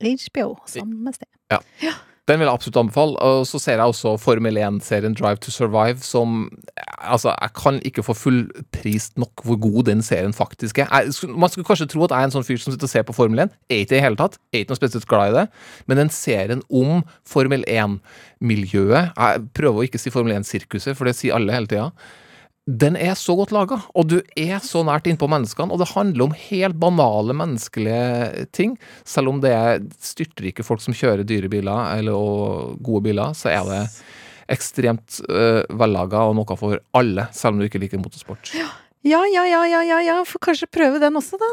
HBO, 0.01 0.55
samme 0.69 1.13
sted. 1.13 1.29
Ja. 1.53 1.93
Den 2.27 2.41
vil 2.41 2.47
jeg 2.47 2.57
absolutt 2.57 2.79
anbefale. 2.81 3.15
Og 3.23 3.45
så 3.47 3.59
ser 3.61 3.79
jeg 3.79 3.87
også 3.87 4.17
Formel 4.19 4.59
1-serien 4.59 5.15
Drive 5.15 5.39
to 5.43 5.51
Survive, 5.51 6.03
som 6.03 6.49
Altså, 6.97 7.29
jeg 7.29 7.53
kan 7.55 7.77
ikke 7.85 8.03
få 8.03 8.13
fullprist 8.17 9.17
nok 9.21 9.43
hvor 9.45 9.59
god 9.61 9.83
den 9.83 10.01
serien 10.01 10.33
faktisk 10.33 10.79
er. 10.81 10.87
Jeg, 10.91 11.29
man 11.29 11.49
skulle 11.49 11.65
kanskje 11.67 11.85
tro 11.87 12.03
at 12.03 12.11
jeg 12.11 12.25
er 12.25 12.29
en 12.29 12.33
sånn 12.33 12.47
fyr 12.47 12.57
som 12.59 12.73
sitter 12.73 12.89
og 12.89 12.91
ser 12.91 13.05
på 13.07 13.15
Formel 13.15 13.43
1. 13.45 13.53
Er 13.69 13.83
ikke 13.83 13.93
det 13.93 13.99
i 13.99 14.03
hele 14.03 14.19
tatt. 14.19 14.39
Er 14.51 14.63
ikke 14.63 14.73
noe 14.73 14.81
spesielt 14.81 15.07
glad 15.07 15.31
i 15.31 15.35
det. 15.37 15.45
Men 15.87 16.01
den 16.01 16.11
serien 16.11 16.63
om 16.67 17.03
Formel 17.27 17.63
1-miljøet 17.69 19.13
Jeg 19.13 19.45
prøver 19.55 19.83
å 19.83 19.87
ikke 19.87 20.01
si 20.01 20.11
Formel 20.11 20.35
1-sirkuset, 20.39 20.97
for 20.97 21.07
det 21.07 21.15
sier 21.19 21.37
alle 21.37 21.53
hele 21.53 21.69
tida. 21.69 21.91
Den 22.67 22.97
er 22.99 23.13
så 23.15 23.31
godt 23.39 23.53
laga, 23.55 23.77
og 23.95 24.09
du 24.11 24.17
er 24.35 24.59
så 24.59 24.81
nært 24.83 25.05
innpå 25.07 25.29
menneskene. 25.31 25.71
Og 25.71 25.79
det 25.79 25.93
handler 25.93 26.25
om 26.27 26.35
helt 26.35 26.75
banale 26.81 27.35
menneskelige 27.39 28.47
ting. 28.51 28.75
Selv 29.07 29.31
om 29.31 29.39
det 29.43 29.53
er 29.55 29.85
styrtrike 30.03 30.65
folk 30.67 30.83
som 30.83 30.95
kjører 30.97 31.23
dyre 31.27 31.47
biler, 31.51 31.93
eller, 31.95 32.17
og 32.17 32.75
gode 32.83 33.05
biler, 33.07 33.31
så 33.39 33.53
er 33.53 33.71
det 33.71 33.79
ekstremt 34.51 35.21
uh, 35.31 35.63
vellaga 35.79 36.25
og 36.27 36.35
noe 36.39 36.59
for 36.59 36.79
alle, 36.95 37.29
selv 37.35 37.55
om 37.55 37.63
du 37.63 37.69
ikke 37.69 37.81
liker 37.83 38.03
motorsport. 38.03 38.51
Ja, 38.55 38.67
ja, 39.07 39.23
ja, 39.31 39.63
ja, 39.67 39.81
ja, 39.87 40.03
ja. 40.03 40.19
Får 40.27 40.43
kanskje 40.51 40.67
prøve 40.71 40.99
den 41.03 41.19
også, 41.19 41.39
da. 41.39 41.51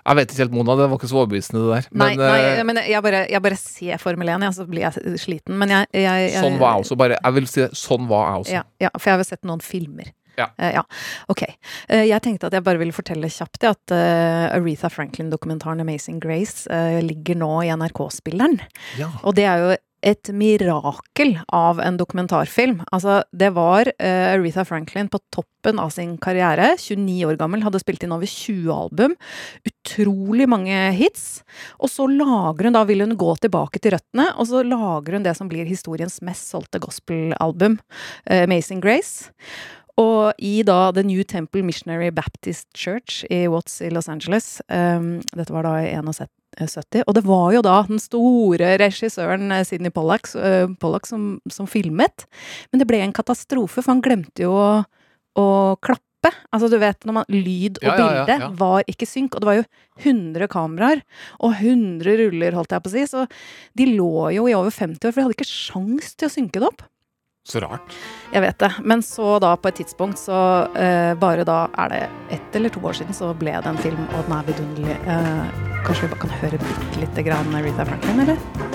Jeg 0.00 0.16
vet 0.16 0.32
ikke 0.32 0.42
helt, 0.42 0.54
Mona, 0.56 0.74
det 0.80 0.86
var 0.90 0.98
ikke 0.98 1.08
så 1.10 1.18
overbevisende, 1.20 1.60
det 1.62 1.74
der. 1.76 1.88
Men, 1.92 2.18
nei, 2.18 2.38
nei, 2.40 2.62
men 2.66 2.78
jeg 2.88 3.02
bare, 3.04 3.20
jeg 3.30 3.42
bare 3.44 3.58
ser 3.60 4.00
Formel 4.02 4.32
1, 4.32 4.46
ja, 4.46 4.54
så 4.56 4.64
blir 4.66 4.86
jeg 4.88 5.18
sliten. 5.20 5.58
Men 5.60 5.74
jeg, 5.74 5.90
jeg, 5.94 6.30
jeg 6.32 6.40
sånn 6.42 6.56
var 6.58 6.78
jeg 6.78 6.86
også. 6.86 6.96
Bare, 6.98 7.18
jeg 7.20 7.36
vil 7.36 7.50
si 7.52 7.62
det, 7.62 7.68
sånn 7.78 8.08
var 8.10 8.24
jeg 8.24 8.44
også. 8.46 8.56
Ja, 8.56 8.64
ja, 8.86 8.90
for 8.96 9.10
jeg 9.10 9.14
har 9.18 9.22
jo 9.22 9.28
sett 9.28 9.46
noen 9.46 9.62
filmer. 9.62 10.08
Ja. 10.40 10.48
Uh, 10.56 10.70
ja. 10.78 10.84
Ok. 11.32 11.44
Uh, 11.90 12.04
jeg 12.08 12.24
tenkte 12.24 12.50
at 12.50 12.56
jeg 12.56 12.66
bare 12.66 12.80
ville 12.80 12.96
fortelle 12.96 13.30
kjapt 13.30 13.66
ja, 13.66 13.74
at 13.76 13.94
uh, 13.94 14.48
Aretha 14.56 14.90
Franklin-dokumentaren 14.92 15.82
'Amazing 15.84 16.20
Grace' 16.22 16.66
ligger 17.04 17.38
nå 17.38 17.52
i 17.66 17.70
NRK-spilleren. 17.74 18.58
Ja. 18.98 19.12
Og 19.24 19.36
det 19.38 19.46
er 19.48 19.62
jo 19.64 19.78
et 20.00 20.30
mirakel 20.32 21.34
av 21.52 21.80
en 21.80 21.98
dokumentarfilm. 22.00 22.80
Altså, 22.92 23.20
det 23.36 23.52
var 23.56 23.88
uh, 23.90 24.26
Aretha 24.32 24.64
Franklin 24.64 25.10
på 25.12 25.20
toppen 25.32 25.80
av 25.82 25.92
sin 25.94 26.16
karriere. 26.22 26.72
29 26.80 27.28
år 27.28 27.40
gammel, 27.40 27.64
hadde 27.64 27.82
spilt 27.82 28.04
inn 28.06 28.14
over 28.16 28.28
20 28.28 28.70
album. 28.74 29.16
Utrolig 29.68 30.48
mange 30.50 30.78
hits. 30.96 31.42
Og 31.78 31.92
så 31.92 32.08
lager 32.10 32.68
hun 32.68 32.78
da, 32.78 32.86
vil 32.88 33.04
hun 33.04 33.18
gå 33.20 33.34
tilbake 33.44 33.82
til 33.82 33.96
røttene, 33.96 34.30
og 34.36 34.48
så 34.50 34.64
lager 34.66 35.18
hun 35.18 35.26
det 35.26 35.36
som 35.38 35.50
blir 35.50 35.68
historiens 35.68 36.20
mest 36.24 36.48
solgte 36.48 36.80
gospelalbum, 36.82 37.78
uh, 38.30 38.40
'Amazing 38.40 38.80
Grace'. 38.84 39.28
Og 40.00 40.32
i 40.40 40.60
da 40.66 40.90
The 40.96 41.04
New 41.04 41.22
Temple 41.28 41.62
Missionary 41.66 42.10
Baptist 42.14 42.68
Church 42.76 43.24
i 43.30 43.44
Watts 43.50 43.80
i 43.84 43.90
Los 43.92 44.08
Angeles 44.08 44.60
um, 44.68 45.18
Dette 45.34 45.52
var 45.52 45.66
da 45.66 45.76
i 45.84 45.90
71. 45.92 46.30
Og 47.06 47.14
det 47.14 47.24
var 47.26 47.50
jo 47.54 47.62
da 47.64 47.76
den 47.86 48.00
store 48.02 48.74
regissøren 48.80 49.52
eh, 49.54 49.64
Sidney 49.66 49.92
Pollack, 49.94 50.30
uh, 50.34 50.66
Pollack 50.82 51.06
som, 51.08 51.34
som 51.50 51.68
filmet. 51.70 52.26
Men 52.72 52.82
det 52.82 52.88
ble 52.90 53.02
en 53.04 53.14
katastrofe, 53.16 53.80
for 53.80 53.92
han 53.92 54.02
glemte 54.04 54.44
jo 54.48 54.54
å, 54.58 54.70
å 55.38 55.46
klappe. 55.78 56.32
Altså 56.52 56.68
du 56.68 56.76
vet, 56.82 57.06
man, 57.08 57.24
Lyd 57.32 57.78
og 57.80 57.86
Ja, 57.86 57.94
ja, 57.94 57.96
ja, 57.96 58.24
bilde 58.26 58.38
ja. 58.42 58.50
var 58.60 58.90
ikke 58.90 59.08
synk, 59.08 59.36
og 59.36 59.44
det 59.44 59.50
var 59.50 59.60
jo 59.60 59.66
100 60.02 60.50
kameraer 60.52 61.04
og 61.38 61.54
100 61.54 62.18
ruller, 62.24 62.58
holdt 62.58 62.74
jeg 62.74 62.84
på 62.84 62.90
å 62.90 62.96
si. 62.96 63.06
Så 63.08 63.24
de 63.78 63.88
lå 63.94 64.30
jo 64.36 64.48
i 64.50 64.56
over 64.58 64.74
50 64.74 65.06
år, 65.06 65.14
for 65.14 65.20
de 65.20 65.28
hadde 65.28 65.38
ikke 65.38 65.52
sjans 65.52 66.16
til 66.16 66.28
å 66.28 66.34
synke 66.34 66.60
det 66.60 66.72
opp. 66.72 66.84
Så 67.50 67.62
rart. 67.64 67.94
Jeg 68.30 68.44
vet 68.44 68.58
det. 68.62 68.70
Men 68.86 69.02
så 69.02 69.38
da, 69.42 69.56
på 69.58 69.72
et 69.72 69.80
tidspunkt, 69.82 70.20
så 70.22 70.40
uh, 70.70 71.12
bare 71.18 71.46
da 71.48 71.64
er 71.84 71.94
det 71.94 72.02
ett 72.38 72.60
eller 72.60 72.70
to 72.70 72.82
år 72.86 73.00
siden, 73.00 73.16
så 73.16 73.32
ble 73.34 73.56
det 73.58 73.72
en 73.72 73.80
film, 73.82 74.04
og 74.14 74.22
den 74.28 74.36
er 74.38 74.50
vidunderlig. 74.52 74.98
Uh, 75.08 75.80
kanskje 75.86 76.06
vi 76.06 76.12
bare 76.14 76.26
kan 76.26 76.36
høre 76.44 76.62
bitte 76.62 77.02
lite 77.02 77.26
grann 77.26 77.62
Rita 77.64 77.88
Franklin, 77.88 78.22
eller? 78.26 78.69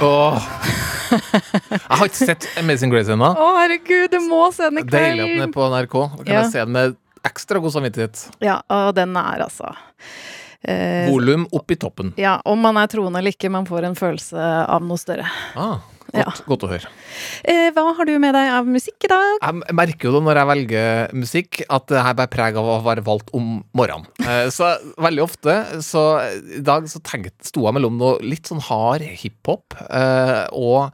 Åh. 0.00 0.42
Jeg 1.10 1.98
har 1.98 2.06
ikke 2.06 2.20
sett 2.30 2.46
Amazing 2.60 2.92
Grace 2.92 3.12
ennå. 3.12 3.30
Å, 3.36 3.46
herregud, 3.58 4.08
du 4.12 4.20
må 4.30 4.44
se 4.54 4.68
den 4.70 4.80
i 4.80 4.84
kveld! 4.86 4.94
Deilig 4.94 5.24
at 5.26 5.32
den 5.34 5.46
er 5.48 5.54
på 5.54 5.66
NRK. 5.72 5.96
Da 6.16 6.24
kan 6.24 6.32
Ja. 6.34 6.42
jeg 6.44 6.52
se 6.54 6.64
den 6.64 6.72
med 6.76 6.96
ekstra 7.26 7.60
god 7.60 7.74
samvittighet. 7.74 8.22
Ja, 8.40 8.60
og 8.70 8.94
den 8.96 9.16
er 9.20 9.42
altså 9.44 9.74
eh, 10.64 11.10
Volum 11.10 11.46
opp 11.52 11.70
i 11.70 11.76
toppen. 11.76 12.14
Ja, 12.20 12.38
om 12.48 12.60
man 12.64 12.78
er 12.80 12.86
troende 12.92 13.20
eller 13.20 13.34
ikke, 13.34 13.50
man 13.52 13.66
får 13.68 13.90
en 13.90 13.98
følelse 13.98 14.38
av 14.68 14.82
noe 14.86 15.00
større. 15.02 15.26
Ah, 15.58 15.78
godt, 16.12 16.40
Ja. 16.40 16.44
godt 16.46 16.64
å 16.66 16.70
høre. 16.72 16.90
Eh, 17.44 17.70
hva 17.76 17.84
har 17.96 18.04
du 18.08 18.18
med 18.18 18.34
deg 18.34 18.50
av 18.52 18.66
musikk 18.66 19.04
i 19.04 19.10
dag? 19.12 19.38
Jeg 19.42 19.74
merker 19.76 20.08
jo 20.08 20.12
da 20.16 20.20
når 20.26 20.40
jeg 20.40 20.50
velger 20.52 21.14
musikk, 21.14 21.62
at 21.70 21.86
det 21.86 22.02
her 22.02 22.14
bærer 22.14 22.32
preg 22.34 22.56
av 22.60 22.64
å 22.64 22.82
være 22.84 23.04
valgt 23.06 23.30
om 23.34 23.62
morgenen. 23.76 24.06
Eh, 24.20 24.48
Så 24.50 24.66
veldig 24.98 25.22
ofte 25.22 25.54
Så 25.82 26.02
i 26.58 26.60
dag 26.60 26.84
så 26.84 27.00
tenkte, 27.02 27.32
sto 27.46 27.62
jeg 27.66 27.74
mellom 27.74 27.96
noe 27.98 28.18
litt 28.20 28.44
sånn 28.50 28.60
hard 28.60 29.02
hiphop 29.02 29.74
eh, 29.90 30.46
og 30.52 30.92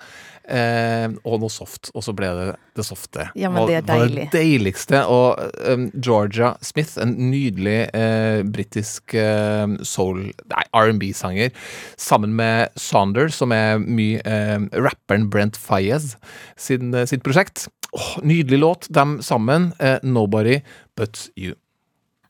eh, 0.48 1.08
og 1.24 1.40
noe 1.42 1.50
soft, 1.52 1.90
og 1.94 2.02
så 2.04 2.14
ble 2.16 2.28
det 2.38 2.46
det 2.76 2.84
softe. 2.84 3.30
Ja, 3.34 3.48
men 3.48 3.66
det 3.66 3.76
er 3.78 3.82
Og- 3.82 3.88
var. 3.88 4.08
Det 4.08 4.26
deiligste. 4.34 5.00
Og 5.08 5.38
um, 5.66 5.86
Georgia 5.96 6.54
Smith, 6.60 6.98
en 7.00 7.14
nydelig 7.30 7.88
eh, 7.96 8.42
britisk 8.44 9.14
eh, 9.14 9.66
soul, 9.82 10.26
nei, 10.52 10.64
R&B-sanger, 10.76 11.50
sammen 11.96 12.34
med 12.36 12.68
Saunders, 12.76 13.34
som 13.40 13.52
er 13.56 13.78
mye 13.80 14.20
eh, 14.24 14.58
rapperen 14.76 15.30
Brent 15.32 15.56
Fayez 15.56 16.16
sin, 16.56 16.92
eh, 16.94 17.06
sitt 17.06 17.22
prosjekt. 17.24 17.68
Oh, 17.96 18.18
nydelig 18.22 18.58
låt, 18.60 18.86
dem 18.90 19.22
sammen. 19.22 19.72
Eh, 19.80 19.98
'Nobody 20.02 20.60
But 20.96 21.30
You'. 21.36 21.54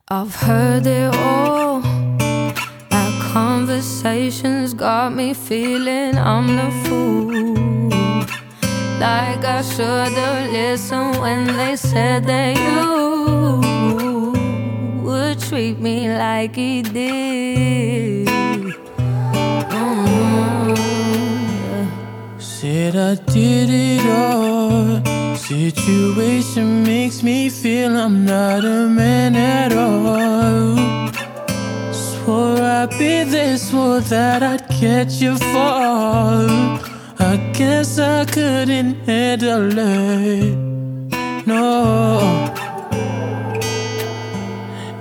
I've 0.09 0.33
heard 0.47 0.87
it 0.87 1.13
all. 1.15 1.83
Our 2.91 3.11
conversations 3.33 4.73
got 4.73 5.11
me 5.13 5.33
feeling 5.33 6.15
I'm 6.17 6.47
the 6.55 6.71
fool. 6.87 7.76
Like 8.99 9.45
I 9.45 9.61
should've 9.61 10.51
listened 10.51 11.17
when 11.21 11.45
they 11.55 11.75
said 11.75 12.25
that 12.25 12.57
you 12.57 14.31
would 15.03 15.39
treat 15.39 15.79
me 15.79 16.09
like 16.09 16.55
he 16.55 16.81
did. 16.81 18.27
Mm. 19.69 20.77
Said 22.39 22.95
I 22.95 23.13
did 23.31 23.69
it 23.69 24.03
all. 24.09 25.05
Situation 25.35 26.83
makes 26.83 27.21
me 27.21 27.49
feel 27.49 27.95
I'm 27.95 28.25
not 28.25 28.65
a 28.65 28.87
man 28.89 29.35
at 29.35 29.73
all. 29.73 30.75
Swore 31.93 32.59
I'd 32.59 32.89
be 32.97 33.23
this, 33.23 33.69
swore 33.69 33.99
that 33.99 34.41
I'd 34.41 34.67
catch 34.69 35.21
you 35.21 35.37
fall. 35.37 36.86
I 37.29 37.35
guess 37.51 37.99
I 37.99 38.23
couldn't 38.23 38.95
handle 39.05 39.77
it. 39.77 40.55
No. 41.45 42.21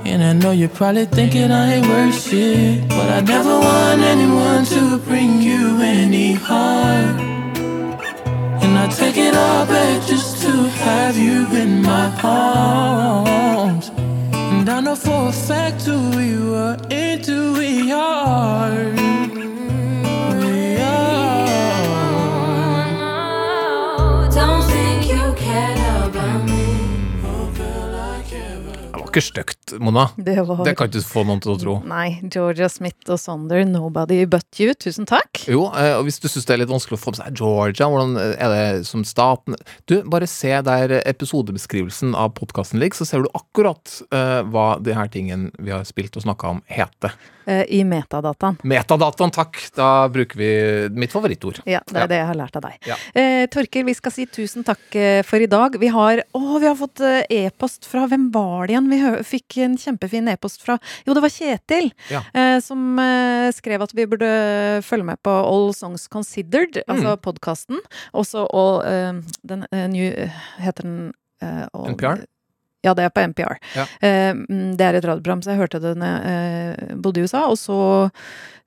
And 0.04 0.24
I 0.24 0.32
know 0.32 0.50
you're 0.50 0.68
probably 0.68 1.04
thinking 1.04 1.52
I 1.52 1.74
ain't 1.74 1.86
worth 1.86 2.28
shit. 2.28 2.88
But 2.88 3.08
I 3.18 3.20
never 3.20 3.56
want 3.68 4.00
anyone 4.00 4.64
to 4.64 4.98
bring 5.06 5.40
you 5.40 5.80
any 5.80 6.32
harm. 6.32 7.20
And 8.62 8.72
I 8.76 8.88
take 8.88 9.16
it 9.16 9.36
all 9.36 9.64
back 9.64 10.04
just 10.08 10.42
to 10.42 10.50
have 10.82 11.16
you 11.16 11.46
in 11.54 11.80
my 11.80 12.06
arms. 12.24 13.92
And 14.32 14.68
I 14.68 14.80
know 14.80 14.96
for 14.96 15.28
a 15.28 15.32
fact 15.32 15.82
who 15.82 16.10
we 16.10 16.36
were 16.50 16.76
into 16.90 17.52
we 17.52 17.92
are. 17.92 19.55
Det 29.16 29.22
stygt, 29.24 29.72
Mona. 29.80 30.10
Det 30.16 30.36
var- 30.44 30.64
det 30.64 30.74
kan 30.76 30.90
ikke 30.90 31.00
få 31.08 31.22
noen 31.24 31.40
til 31.40 31.54
å 31.54 31.58
tro. 31.58 31.74
Nei, 31.88 32.20
Georgia 32.28 32.68
Smith 32.68 33.08
og 33.08 33.18
Sonder, 33.18 33.64
'Nobody 33.64 34.26
But 34.28 34.44
You'. 34.60 34.74
Tusen 34.76 35.06
takk. 35.06 35.46
Jo, 35.48 35.72
eh, 35.72 35.96
og 35.96 36.04
hvis 36.04 36.20
du 36.20 36.28
syns 36.28 36.44
det 36.44 36.52
er 36.52 36.58
litt 36.58 36.68
vanskelig 36.68 36.98
å 36.98 37.00
få 37.00 37.14
med 37.16 37.24
seg 37.24 37.34
Georgia, 37.34 37.86
hvordan 37.88 38.18
er 38.36 38.48
det 38.76 38.86
som 38.86 39.02
staten 39.04 39.56
Du, 39.86 40.02
bare 40.02 40.26
se 40.26 40.50
der 40.60 41.00
episodebeskrivelsen 41.06 42.14
av 42.14 42.34
podkasten 42.34 42.78
ligger, 42.78 42.96
så 42.96 43.06
ser 43.06 43.22
du 43.22 43.28
akkurat 43.34 44.02
uh, 44.12 44.42
hva 44.42 44.82
de 44.82 44.92
her 44.92 45.08
tingene 45.08 45.50
vi 45.58 45.70
har 45.70 45.84
spilt 45.84 46.14
og 46.16 46.22
snakka 46.24 46.50
om, 46.50 46.62
heter. 46.68 47.12
Eh, 47.47 47.62
I 47.78 47.84
metadataen. 47.86 48.57
Metadataen, 48.66 49.30
takk! 49.30 49.59
Da 49.76 50.09
bruker 50.11 50.36
vi 50.40 50.49
mitt 50.99 51.12
favorittord. 51.14 51.61
Ja, 51.64 51.78
det 51.86 52.01
er 52.03 52.09
det 52.11 52.16
jeg 52.18 52.26
har 52.26 52.38
lært 52.40 52.57
av 52.59 52.64
deg. 52.66 52.78
Ja. 52.90 52.97
Eh, 53.14 53.44
Torkil, 53.53 53.84
vi 53.86 53.94
skal 53.94 54.12
si 54.16 54.24
tusen 54.26 54.64
takk 54.66 54.97
eh, 54.99 55.20
for 55.22 55.38
i 55.38 55.47
dag. 55.47 55.76
Vi 55.78 55.86
har, 55.94 56.24
å, 56.34 56.40
vi 56.59 56.66
har 56.66 56.74
fått 56.80 57.01
eh, 57.07 57.22
e-post 57.44 57.86
fra 57.86 58.07
Hvem 58.11 58.28
var 58.34 58.66
det 58.66 58.74
igjen? 58.74 58.88
Vi 58.90 58.99
fikk 59.30 59.59
en 59.62 59.76
kjempefin 59.78 60.28
e-post 60.32 60.64
fra 60.66 60.78
Jo, 61.07 61.14
det 61.14 61.22
var 61.22 61.30
Kjetil. 61.36 61.92
Ja. 62.11 62.24
Eh, 62.34 62.57
som 62.66 62.99
eh, 62.99 63.51
skrev 63.55 63.84
at 63.86 63.94
vi 63.94 64.09
burde 64.11 64.32
følge 64.82 65.07
med 65.12 65.22
på 65.22 65.30
All 65.30 65.70
Songs 65.76 66.09
Considered, 66.11 66.82
altså 66.88 67.14
Mm. 67.16 67.22
podkasten. 67.22 67.78
Også 68.12 68.42
og 68.51 68.82
eh, 68.90 69.22
den 69.47 69.64
new 69.94 70.11
Heter 70.59 70.82
den 70.90 70.99
Uh, 71.36 71.66
All- 71.76 71.90
NPR? 71.92 72.22
Ja, 72.87 72.95
det 72.97 73.07
er 73.07 73.12
på 73.14 73.24
NPR. 73.26 73.59
Ja. 73.76 73.87
Eh, 74.01 74.32
mm, 74.32 74.74
det 74.78 74.87
er 74.87 74.99
et 74.99 75.09
radioprogram, 75.09 75.45
så 75.45 75.53
jeg 75.53 75.62
hørte 75.64 75.82
det 75.82 75.97
da 75.99 76.11
jeg 76.14 76.32
eh, 76.32 76.97
bodde 77.03 77.20
i 77.20 77.26
USA. 77.26 77.47
Og 77.51 77.59
så, 77.61 77.78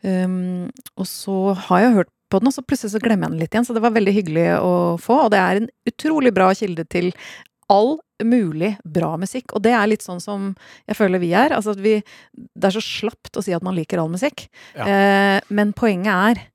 um, 0.04 0.70
og 1.00 1.10
så 1.10 1.38
har 1.70 1.86
jeg 1.86 1.98
hørt 2.02 2.14
på 2.30 2.42
den, 2.42 2.52
og 2.52 2.54
så 2.54 2.64
plutselig 2.66 2.94
så 2.94 3.02
glemmer 3.02 3.28
jeg 3.28 3.36
den 3.36 3.44
litt 3.44 3.56
igjen. 3.56 3.68
Så 3.68 3.76
det 3.76 3.84
var 3.84 3.96
veldig 3.96 4.16
hyggelig 4.16 4.48
å 4.62 4.74
få. 5.02 5.24
Og 5.26 5.32
det 5.34 5.42
er 5.42 5.62
en 5.62 5.72
utrolig 5.90 6.34
bra 6.36 6.52
kilde 6.58 6.86
til 6.92 7.12
all 7.70 7.98
mulig 8.26 8.74
bra 8.84 9.14
musikk. 9.22 9.54
Og 9.56 9.64
det 9.66 9.74
er 9.76 9.90
litt 9.90 10.06
sånn 10.06 10.22
som 10.24 10.52
jeg 10.90 10.98
føler 10.98 11.22
vi 11.22 11.32
er. 11.38 11.54
Altså 11.56 11.76
at 11.76 11.84
vi 11.84 12.00
Det 12.34 12.70
er 12.70 12.76
så 12.76 12.84
slapt 12.84 13.38
å 13.38 13.44
si 13.46 13.54
at 13.56 13.66
man 13.66 13.78
liker 13.78 14.02
all 14.02 14.12
musikk. 14.12 14.48
Ja. 14.76 14.86
Eh, 14.86 15.40
men 15.50 15.74
poenget 15.74 16.14
er 16.16 16.46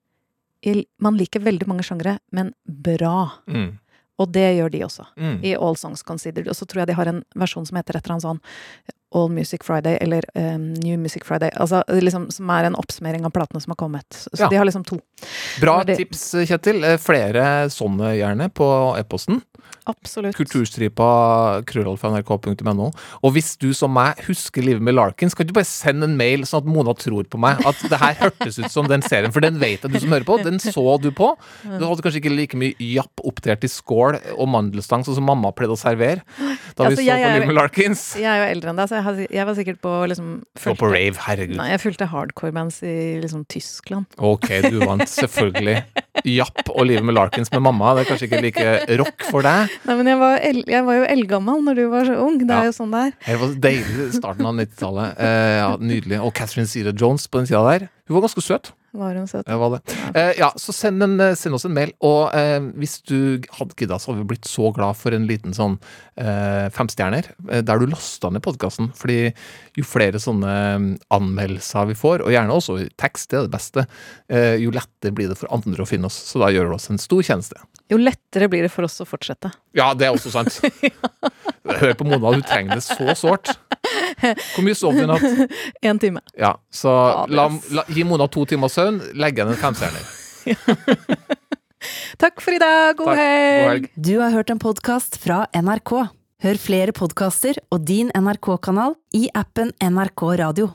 Man 0.98 1.18
liker 1.18 1.42
veldig 1.44 1.66
mange 1.68 1.82
sjangere, 1.84 2.18
men 2.32 2.54
bra. 2.64 3.36
Mm. 3.44 3.74
Og 4.18 4.30
det 4.32 4.44
gjør 4.58 4.70
de 4.70 4.80
også, 4.86 5.06
Mm. 5.18 5.40
i 5.42 5.54
All 5.56 5.74
Songs 5.76 6.02
Considered. 6.06 6.46
Og 6.48 6.54
så 6.54 6.66
tror 6.66 6.82
jeg 6.84 6.86
de 6.88 6.94
har 6.94 7.06
en 7.10 7.24
versjon 7.36 7.66
som 7.66 7.76
heter 7.76 7.96
et 7.96 8.04
eller 8.04 8.14
annet 8.14 8.22
sånn 8.28 8.40
All 9.14 9.28
Music 9.30 9.62
Friday, 9.62 9.96
eller 10.00 10.22
um, 10.34 10.72
New 10.74 10.96
Music 10.98 11.24
Friday. 11.24 11.50
Altså 11.56 11.82
liksom 11.88 12.30
som 12.34 12.50
er 12.50 12.64
en 12.66 12.74
oppsummering 12.74 13.24
av 13.24 13.30
platene 13.30 13.60
som 13.62 13.70
har 13.70 13.76
kommet. 13.76 14.06
Så 14.10 14.40
Ja. 14.40 14.48
de 14.48 14.56
har 14.56 14.64
liksom 14.66 14.84
to. 14.84 14.98
Bra 15.60 15.82
de... 15.84 15.94
tips, 15.96 16.32
Kjetil. 16.46 16.82
Eh, 16.84 16.96
Flere 16.98 17.68
sånne 17.70 18.14
gjerne 18.18 18.48
på 18.50 18.66
e-posten. 18.98 19.40
Absolutt. 19.84 20.32
Kulturstripa 20.38 21.06
krøllalfa.nrk.no. 21.68 22.86
Og 23.20 23.34
hvis 23.36 23.50
du 23.60 23.68
som 23.76 23.92
meg 23.92 24.20
husker 24.24 24.64
livet 24.64 24.84
med 24.84 24.96
Larkins, 24.96 25.36
kan 25.36 25.48
du 25.48 25.52
bare 25.56 25.68
sende 25.68 26.08
en 26.08 26.16
mail 26.16 26.46
sånn 26.48 26.62
at 26.64 26.70
Mona 26.70 26.94
tror 26.96 27.26
på 27.28 27.40
meg 27.40 27.60
at 27.68 27.82
det 27.92 27.98
her 28.00 28.16
hørtes 28.22 28.58
ut 28.62 28.70
som 28.72 28.88
den 28.88 29.04
serien, 29.04 29.32
for 29.34 29.44
den 29.44 29.58
vet 29.60 29.84
jeg 29.84 29.92
du 29.92 29.98
som 30.00 30.14
hører 30.14 30.26
på, 30.28 30.38
den 30.44 30.60
så 30.62 30.84
du 31.02 31.10
på. 31.14 31.34
Du 31.64 31.84
hadde 31.84 32.04
kanskje 32.04 32.22
ikke 32.22 32.32
like 32.32 32.60
mye 32.60 32.74
japp 32.94 33.24
oppdelt 33.24 33.66
i 33.66 33.70
skål 33.70 34.18
og 34.38 34.48
mandelstang 34.54 35.04
sånn 35.04 35.18
som 35.18 35.28
mamma 35.28 35.52
pleide 35.56 35.76
å 35.76 35.80
servere 35.80 36.22
da 36.74 36.88
vi 36.88 36.94
Altså, 36.94 37.00
så 37.00 37.04
jeg 37.06 37.22
på 37.24 37.32
Livet 37.34 37.48
med 37.50 37.56
Larkins. 37.58 38.02
Jeg 38.18 38.28
er 38.30 38.40
jo 38.40 38.46
eldre 38.54 38.72
enn 38.72 38.80
deg, 38.80 38.90
så 38.90 38.98
jeg, 39.00 39.28
jeg 39.34 39.48
var 39.48 39.56
sikkert 39.58 39.80
på 39.84 39.92
liksom 40.10 40.30
fulgte, 40.58 40.80
på 40.80 40.90
rave, 40.90 41.20
herregud. 41.26 41.56
Nei, 41.60 41.68
jeg 41.72 41.82
fulgte 41.82 42.08
hardcore-bands 42.10 42.80
i 42.86 42.94
liksom 43.22 43.44
Tyskland. 43.52 44.18
Ok, 44.32 44.48
du 44.68 44.80
vant 44.82 45.06
selvfølgelig. 45.10 45.76
Japp 46.34 46.70
og 46.72 46.86
Livet 46.88 47.06
med 47.06 47.18
Larkins 47.18 47.52
med 47.52 47.64
mamma. 47.66 47.94
Det 47.96 48.04
er 48.04 48.10
kanskje 48.12 48.28
ikke 48.30 48.42
like 48.44 48.98
rock 49.02 49.26
for 49.30 49.46
deg. 49.46 49.53
Nei, 49.86 49.94
men 49.98 50.10
jeg 50.12 50.18
var, 50.20 50.38
el 50.50 50.60
jeg 50.74 50.84
var 50.86 50.98
jo 51.00 51.04
eldgammel 51.14 51.64
når 51.66 51.78
du 51.80 51.82
var 51.92 52.08
så 52.08 52.14
ung. 52.24 52.38
Det 52.40 52.48
Ja. 52.50 52.60
er 52.62 52.70
jo 52.70 52.74
sånn 52.76 52.94
det 52.94 53.02
er. 53.06 53.12
Det 53.26 53.40
var 53.40 53.54
deilig 53.66 54.06
starten 54.18 54.46
av 54.50 54.54
90-tallet. 54.58 55.18
Uh, 55.18 55.54
ja, 55.60 55.68
nydelig. 55.80 56.20
Og 56.24 56.32
Catherine 56.38 56.66
Zeta 56.70 56.92
Jones 56.94 57.26
på 57.28 57.38
den 57.42 57.46
sida 57.50 57.62
der. 57.70 57.88
Hun 58.08 58.16
var 58.18 58.26
ganske 58.28 58.42
søt. 58.44 58.72
Var 58.94 59.16
hun 59.18 59.26
søt? 59.26 59.48
Ja, 59.50 59.56
var 59.58 59.72
det. 59.74 59.94
Eh, 60.14 60.32
ja, 60.38 60.52
så 60.60 60.72
send, 60.74 61.02
en, 61.02 61.16
eh, 61.20 61.34
send 61.34 61.56
oss 61.56 61.64
en 61.66 61.74
mail. 61.74 61.90
Og 62.06 62.30
eh, 62.36 62.60
hvis 62.78 63.00
du 63.08 63.42
hadde 63.56 63.74
gidda, 63.74 63.98
så 63.98 64.12
hadde 64.12 64.22
vi 64.22 64.28
blitt 64.34 64.46
så 64.46 64.70
glad 64.76 64.94
for 65.00 65.16
en 65.16 65.26
liten 65.26 65.56
sånn 65.56 65.74
eh, 66.14 66.68
femstjerner, 66.74 67.26
eh, 67.50 67.64
der 67.66 67.82
du 67.82 67.88
lasta 67.90 68.30
ned 68.30 68.44
podkasten. 68.46 68.92
Fordi 68.94 69.32
jo 69.74 69.86
flere 69.88 70.22
sånne 70.22 70.54
eh, 70.54 70.86
anmeldelser 71.16 71.90
vi 71.90 71.98
får, 71.98 72.22
og 72.22 72.34
gjerne 72.36 72.54
også 72.54 72.78
tekst, 73.00 73.32
det 73.32 73.40
er 73.40 73.48
det 73.48 73.54
beste, 73.56 73.86
eh, 74.30 74.54
jo 74.62 74.70
lettere 74.74 75.16
blir 75.16 75.32
det 75.32 75.40
for 75.42 75.50
andre 75.54 75.82
å 75.82 75.90
finne 75.90 76.06
oss. 76.06 76.20
Så 76.30 76.42
da 76.42 76.52
gjør 76.54 76.70
det 76.70 76.78
oss 76.78 76.90
en 76.94 77.02
stor 77.02 77.26
tjeneste. 77.26 77.58
Jo 77.90 77.98
lettere 78.00 78.46
blir 78.52 78.62
det 78.64 78.72
for 78.72 78.86
oss 78.86 79.02
å 79.02 79.08
fortsette. 79.08 79.50
Ja, 79.76 79.90
det 79.98 80.06
er 80.06 80.14
også 80.14 80.30
sant. 80.32 80.62
Hør 81.82 81.96
på 81.98 82.06
Mona, 82.06 82.30
hun 82.36 82.46
trenger 82.46 82.78
det 82.78 82.86
så 82.86 83.10
sårt. 83.18 83.56
Hvor 84.22 84.66
mye 84.66 84.76
sov 84.78 84.96
du 84.96 85.04
i 85.04 85.08
natt? 85.08 85.54
En 85.88 86.00
time. 86.00 86.22
Ja, 86.38 86.54
så 86.72 86.90
la, 87.28 87.48
la, 87.74 87.86
gi 87.92 88.04
Mona 88.08 88.28
to 88.30 88.44
timer 88.48 88.72
søvn, 88.72 89.00
legg 89.18 89.38
igjen 89.38 89.54
en 89.54 89.60
femstjerner. 89.60 90.12
Takk 92.22 92.40
for 92.40 92.56
i 92.56 92.60
dag. 92.62 92.96
God 92.98 93.12
Takk. 93.12 93.16
God 93.16 93.22
helg. 93.22 93.70
helg. 93.70 93.90
Du 93.96 94.14
har 94.22 94.34
hørt 94.36 94.52
en 94.52 94.62
podkast 94.62 95.18
fra 95.22 95.44
NRK. 95.54 95.96
Hør 96.44 96.58
flere 96.60 96.92
podkaster 96.92 97.56
og 97.72 97.86
din 97.88 98.10
NRK-kanal 98.12 98.98
i 99.16 99.28
appen 99.32 99.72
NRK 99.80 100.26
Radio. 100.44 100.74